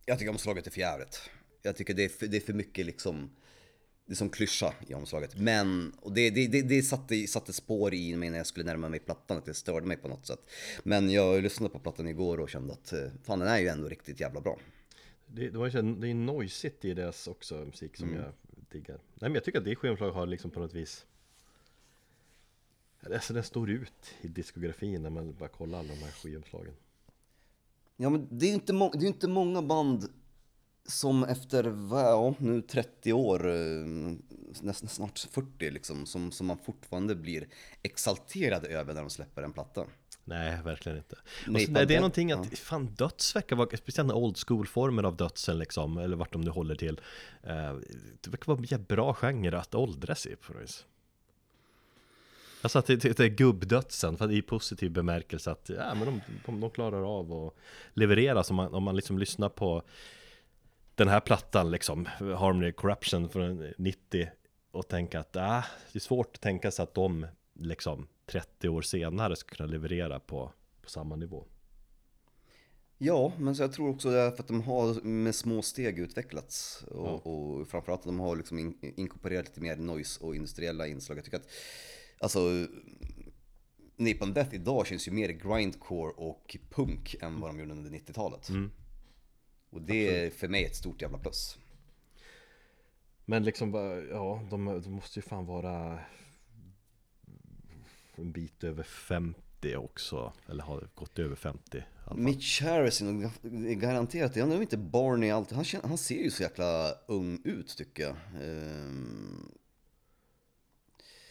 [0.07, 1.31] Jag tycker omslaget är för jävligt.
[1.62, 3.31] Jag tycker det är för, det är för mycket liksom
[4.07, 5.37] det är som klyscha i omslaget.
[5.37, 8.89] Men, och det, det, det, det satte, satte spår i mig när jag skulle närma
[8.89, 10.41] mig plattan, att det störde mig på något sätt.
[10.83, 13.89] Men jag lyssnade på plattan igår och kände att eh, fan den är ju ändå
[13.89, 14.59] riktigt jävla bra.
[15.35, 18.32] Det, det, var ju, det är noisigt i deras också musik som jag
[18.70, 18.97] diggar.
[18.97, 21.06] Nej men jag tycker att det skivomslaget har liksom på något vis
[23.12, 26.74] Alltså den står ut i diskografin när man bara kollar alla de här skivomslagen.
[27.97, 30.09] Ja men det är ju inte, må- det är ju inte många band
[30.86, 33.86] som efter, vad, nu 30 år, eh,
[34.62, 37.48] nästan snart 40 liksom, som, som man fortfarande blir
[37.82, 39.86] exalterad över när de släpper en platta.
[40.24, 41.16] Nej, verkligen inte.
[41.46, 42.56] Nej, så, fan, det är någonting att, ja.
[42.56, 46.51] fan döds verkar vara, speciellt den old school-formen av dödsen liksom, eller vart de nu
[46.51, 47.01] håller till.
[47.42, 47.74] Eh,
[48.20, 50.84] det verkar vara en bra genre att åldras i på något vis.
[52.62, 56.05] Alltså att det, det, det är gubbdödsen, för att i positiv bemärkelse att ja, men
[56.05, 57.55] de, de, de klarar av att
[57.94, 58.44] leverera.
[58.44, 59.82] Så man, om man liksom lyssnar på
[60.94, 64.28] den här plattan liksom, Harmony Corruption från 90
[64.70, 68.82] och tänka att ah, det är svårt att tänka sig att de liksom 30 år
[68.82, 70.52] senare ska kunna leverera på,
[70.82, 71.46] på samma nivå.
[72.98, 75.98] Ja, men så jag tror också det är för att de har med små steg
[75.98, 76.84] utvecklats.
[76.90, 77.10] Och, Ja.
[77.30, 81.18] och framförallt att de har liksom in, inkorporerat lite mer noise och industriella inslag.
[81.18, 81.48] Jag tycker att,
[82.18, 82.66] alltså,
[83.96, 88.48] Napalm Death idag känns ju mer grindcore och punk än vad de gjorde under 90-talet.
[89.70, 91.59] Och det är för mig ett stort jävla plus.
[93.24, 93.74] Men liksom,
[94.10, 95.98] ja, de, de måste ju fan vara
[98.16, 100.32] en bit över 50 också.
[100.47, 102.19] Eller har gått över 50 i alla fall.
[102.19, 106.43] Mitch Harrison, är garanterat, jag undrar om inte Barney alltid, han, han ser ju så
[106.43, 108.16] jäkla ung ut tycker jag.
[108.43, 109.53] Ehm,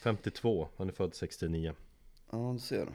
[0.04, 1.74] 52, han är född 69.
[2.32, 2.88] ja, du ser.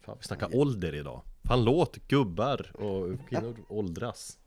[0.00, 1.22] Fan, vi snackar ålder idag.
[1.44, 4.38] Fan låt gubbar och kvinnor åldras.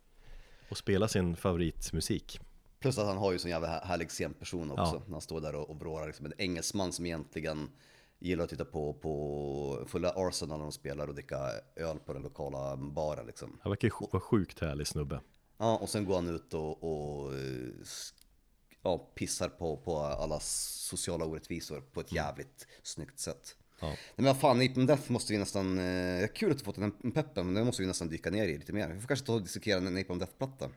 [0.70, 2.40] Och spela sin favoritmusik.
[2.80, 4.84] Plus att han har ju sån jävla här- härlig scenperson också.
[4.84, 5.02] Ja.
[5.06, 7.70] När han står där och, och liksom en engelsman som egentligen
[8.20, 11.38] gillar att titta på, på fulla Arsenal när de spelar och dricka
[11.76, 13.60] öl på den lokala baren liksom.
[13.62, 15.22] Han verkar ju vara sjukt härlig snubbe.
[15.58, 17.40] Ja, och sen går han ut och, och eh,
[18.82, 23.56] ja, pissar på, på alla sociala orättvisor på ett jävligt snyggt sätt.
[23.82, 23.88] Ja.
[23.88, 27.46] Nej, men fan, Napalm Death måste vi nästan, eh, kul att du fått den peppen,
[27.46, 28.90] men det måste vi nästan dyka ner i lite mer.
[28.90, 30.70] Vi får kanske ta och dissekera en Napalm Death-platta.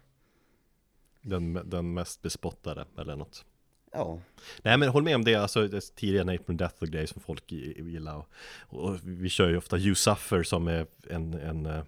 [1.20, 3.44] Den, den mest bespottade eller något.
[3.92, 4.20] Ja,
[4.62, 8.16] Nej men håll med om det, alltså tidiga Napalm Death och grejer som folk gillar.
[8.16, 8.26] Och,
[8.68, 11.82] och vi kör ju ofta You Suffer som är en, en eh,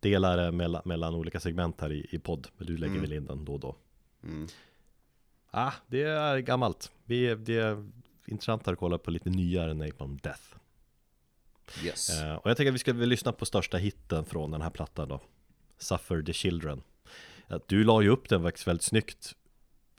[0.00, 2.48] delare mellan, mellan olika segment här i, i podd.
[2.56, 3.76] Men du lägger väl in den då och då.
[4.22, 4.48] Mm.
[5.50, 6.92] Ah, det är gammalt.
[7.04, 7.88] Vi, Det är
[8.26, 10.42] intressantare att kolla på lite nyare Napalm Death.
[11.84, 12.20] Yes.
[12.20, 14.70] Eh, och jag tänker att vi ska väl lyssna på största hitten från den här
[14.70, 15.20] plattan då.
[15.78, 16.82] Suffer the Children.
[17.46, 19.34] Att Du la ju upp den faktiskt väldigt snyggt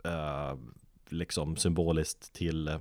[0.04, 0.56] eh,
[1.12, 2.80] Liksom symboliskt till eh,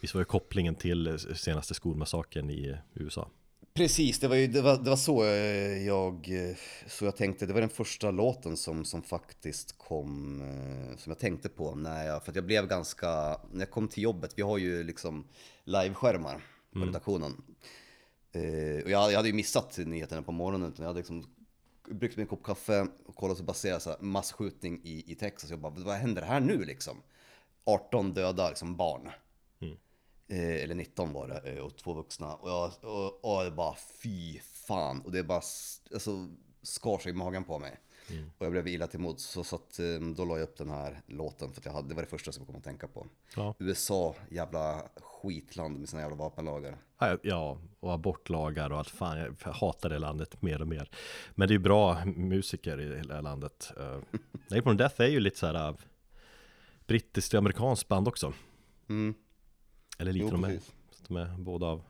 [0.00, 3.28] Visst var det kopplingen till senaste skolmassakern i USA?
[3.74, 6.56] Precis, det var, ju, det var, det var så, eh, jag, eh,
[6.86, 7.46] så jag tänkte.
[7.46, 10.42] Det var den första låten som, som faktiskt kom,
[10.96, 14.02] som jag tänkte på när jag, för att jag blev ganska, när jag kom till
[14.02, 15.24] jobbet, vi har ju liksom
[15.64, 17.42] liveskärmar på redaktionen.
[18.32, 21.24] Eh, och jag, jag hade ju missat nyheterna på morgonen, utan jag hade liksom
[21.90, 25.12] bryggt mig en kopp kaffe och kollat så bara ser jag så här massskjutning i,
[25.12, 25.50] i Texas.
[25.50, 27.02] Jag bara, vad händer här nu liksom?
[27.64, 29.10] 18 döda liksom barn.
[30.28, 32.34] Eh, eller 19 var det, eh, och två vuxna.
[32.34, 35.00] Och jag, och, och det bara fy fan.
[35.00, 35.42] Och det bara
[35.92, 36.28] alltså,
[36.62, 37.76] skar sig i magen på mig.
[38.38, 39.24] Och jag blev illa till mods.
[39.24, 41.88] Så, så att, eh, då la jag upp den här låten för att jag hade,
[41.88, 43.06] det var det första som jag kom att tänka på.
[43.36, 43.54] Ja.
[43.58, 46.76] USA, jävla skitland med sina jävla vapenlagar.
[47.22, 50.90] Ja, och abortlagar och allt fan Jag hatar det landet mer och mer
[51.34, 54.18] Men det är bra musiker i hela landet uh,
[54.48, 55.76] Napalm Death är ju lite så här uh,
[56.86, 58.32] Brittiskt och amerikanskt band också
[58.88, 59.14] Mm.
[59.98, 60.60] Eller lite Jo, de är,
[61.08, 61.82] de är båda av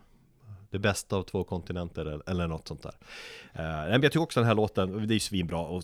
[0.70, 2.94] det bästa av två kontinenter eller, något sånt där.
[3.52, 5.82] Eh, men jag tycker också den här låten, det är svinbra och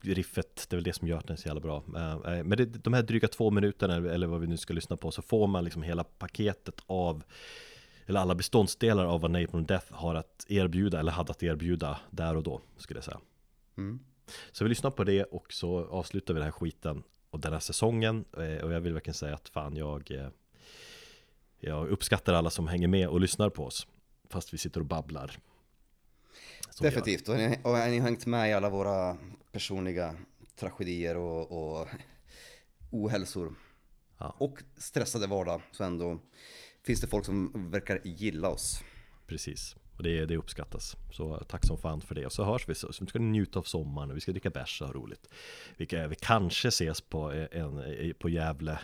[0.00, 1.76] riffet, det är väl det som gör den så jävla bra.
[1.76, 5.10] Eh, Men det, de här dryga två minuterna, eller vad vi nu ska lyssna på,
[5.10, 7.24] så får man liksom hela paketet av
[8.06, 12.36] eller alla beståndsdelar av vad Napalm Death har att erbjuda, eller hade att erbjuda där
[12.36, 13.20] och då, skulle jag säga.
[14.52, 17.60] Så vi lyssnar på det och så avslutar vi den här skiten och den här
[17.60, 18.24] säsongen.
[18.36, 20.28] Eh, Och jag vill verkligen säga att fan, jag, eh,
[21.66, 23.86] jag uppskattar alla som hänger med och lyssnar på oss.
[24.30, 25.38] Fast vi sitter och babblar.
[26.80, 29.16] Definitivt, och ni, och ni har hängt med i alla våra
[29.52, 30.16] personliga
[30.56, 31.88] tragedier och, och
[32.90, 33.54] ohälsor.
[34.18, 34.34] Ja.
[34.38, 36.18] Och stressade vardag, så ändå
[36.82, 38.82] finns det folk som verkar gilla oss.
[39.26, 40.96] Precis, och det, det uppskattas.
[41.12, 42.26] Så tack som fan för det.
[42.26, 44.50] Och så hörs vi, så, så ska ni njuta av sommaren och vi ska dricka
[44.50, 45.28] bärs och ha roligt.
[45.76, 48.78] Vi, vi kanske ses på, en, på Gävle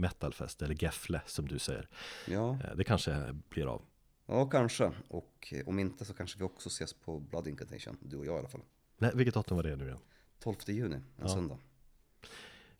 [0.00, 1.88] Metalfest, eller Gefle som du säger.
[2.28, 3.82] Ja, Eh, Det kanske blir av.
[4.26, 4.92] ja kanske.
[5.08, 8.36] Och eh, om inte så kanske vi också ses på Blood Incantation, du och jag
[8.36, 8.62] i alla fall.
[8.98, 9.98] Nej, vilket datum var det nu igen?
[10.38, 11.58] 12 juni, en söndag.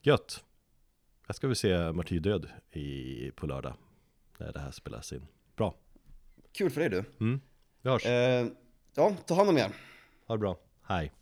[0.02, 0.44] Gött!
[1.26, 3.74] Jag ska vi se Martyrdöd i, på lördag.
[4.38, 5.26] När det här spelas in.
[5.56, 5.74] Bra!
[6.52, 7.24] Kul för dig du.
[7.24, 7.40] Mm.
[7.82, 8.06] Vi hörs!
[8.06, 8.46] Eh,
[8.94, 9.74] ja, ta hand om er.
[10.26, 10.58] Ha det bra!
[10.82, 11.12] Hej!